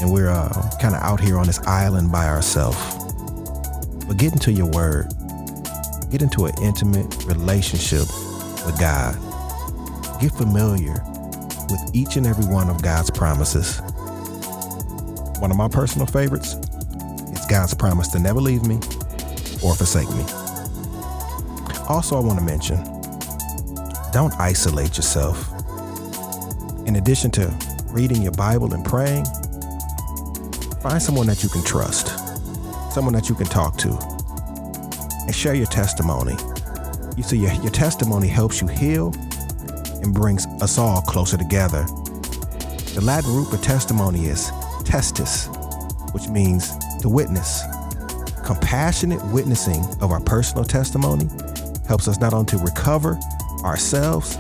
and 0.02 0.12
we're 0.12 0.30
uh, 0.30 0.50
kind 0.82 0.96
of 0.96 1.02
out 1.02 1.20
here 1.20 1.38
on 1.38 1.48
this 1.48 1.60
island 1.66 2.12
by 2.12 2.28
ourselves. 2.28 2.95
But 4.16 4.22
get 4.22 4.32
into 4.32 4.54
your 4.54 4.68
word, 4.68 5.10
get 6.10 6.22
into 6.22 6.46
an 6.46 6.54
intimate 6.62 7.26
relationship 7.26 8.08
with 8.66 8.78
God. 8.80 9.14
Get 10.22 10.32
familiar 10.32 11.04
with 11.70 11.92
each 11.94 12.16
and 12.16 12.26
every 12.26 12.46
one 12.46 12.70
of 12.70 12.82
God's 12.82 13.12
promises. 13.12 13.82
One 15.42 15.52
of 15.52 15.58
my 15.58 15.68
personal 15.68 16.08
favorites 16.08 16.54
is 16.54 17.46
God's 17.48 17.74
promise 17.74 18.08
to 18.10 18.20
never 18.20 18.40
leave 18.40 18.66
me 18.66 18.76
or 19.62 19.76
forsake 19.76 20.10
me. 20.12 20.24
Also, 21.90 22.16
I 22.16 22.22
want 22.22 22.40
to 22.40 22.46
mention 22.46 22.78
don't 24.14 24.34
isolate 24.40 24.96
yourself. 24.96 25.52
In 26.88 26.96
addition 26.96 27.32
to 27.32 27.54
reading 27.88 28.22
your 28.22 28.32
Bible 28.32 28.74
and 28.74 28.86
praying, 28.86 29.26
find 30.82 31.02
someone 31.02 31.28
that 31.28 31.44
you 31.44 31.50
can 31.50 31.66
trust, 31.66 32.25
someone 32.96 33.14
that 33.14 33.28
you 33.28 33.36
can 33.36 33.46
talk 33.46 33.76
to, 33.76 33.90
and 35.26 35.36
share 35.36 35.54
your 35.54 35.66
testimony. 35.66 36.34
You 37.18 37.24
see, 37.24 37.38
your, 37.38 37.52
your 37.56 37.72
testimony 37.72 38.30
helps 38.30 38.62
you 38.62 38.68
heal 38.68 39.14
and 40.02 40.14
brings 40.14 40.46
us 40.62 40.78
all 40.78 41.02
closer 41.02 41.36
together. 41.36 41.84
The 42.94 43.02
Latin 43.04 43.36
root 43.36 43.50
for 43.50 43.58
testimony 43.58 44.28
is 44.28 44.50
testis, 44.86 45.50
which 46.14 46.30
means 46.30 46.72
to 47.02 47.10
witness. 47.10 47.64
Compassionate 48.46 49.22
witnessing 49.26 49.84
of 50.00 50.12
our 50.12 50.22
personal 50.22 50.64
testimony 50.64 51.28
helps 51.90 52.08
us 52.08 52.18
not 52.20 52.34
only 52.34 52.46
to 52.46 52.58
recover 52.60 53.20
ourselves, 53.66 54.38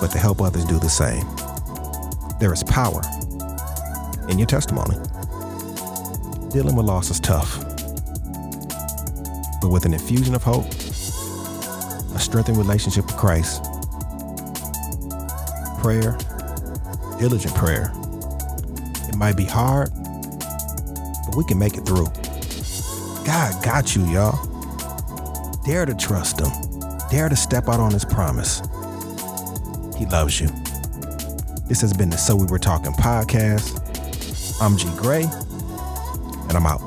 but 0.00 0.10
to 0.12 0.18
help 0.18 0.40
others 0.40 0.64
do 0.64 0.78
the 0.78 0.88
same. 0.88 1.26
There 2.40 2.54
is 2.54 2.62
power 2.62 3.02
in 4.30 4.38
your 4.38 4.46
testimony. 4.46 4.96
Dealing 6.52 6.76
with 6.76 6.84
loss 6.84 7.08
is 7.08 7.18
tough, 7.18 7.58
but 9.62 9.70
with 9.70 9.86
an 9.86 9.94
infusion 9.94 10.34
of 10.34 10.42
hope, 10.42 10.66
a 12.14 12.18
strengthened 12.18 12.58
relationship 12.58 13.06
with 13.06 13.16
Christ, 13.16 13.64
prayer, 15.80 16.18
diligent 17.18 17.54
prayer, 17.54 17.90
it 19.08 19.16
might 19.16 19.34
be 19.34 19.46
hard, 19.46 19.90
but 21.24 21.36
we 21.36 21.44
can 21.44 21.58
make 21.58 21.78
it 21.78 21.86
through. 21.86 22.08
God 23.24 23.64
got 23.64 23.96
you, 23.96 24.04
y'all. 24.08 24.38
Dare 25.64 25.86
to 25.86 25.94
trust 25.94 26.38
Him. 26.38 26.50
Dare 27.10 27.30
to 27.30 27.36
step 27.36 27.68
out 27.68 27.80
on 27.80 27.92
His 27.92 28.04
promise. 28.04 28.60
He 29.96 30.04
loves 30.04 30.38
you. 30.38 30.48
This 31.66 31.80
has 31.80 31.94
been 31.94 32.10
the 32.10 32.18
So 32.18 32.36
We 32.36 32.46
Were 32.46 32.58
Talking 32.58 32.92
podcast. 32.92 33.78
I'm 34.60 34.76
G 34.76 34.86
Gray, 34.96 35.24
and 36.54 36.58
I'm 36.58 36.66
out. 36.66 36.81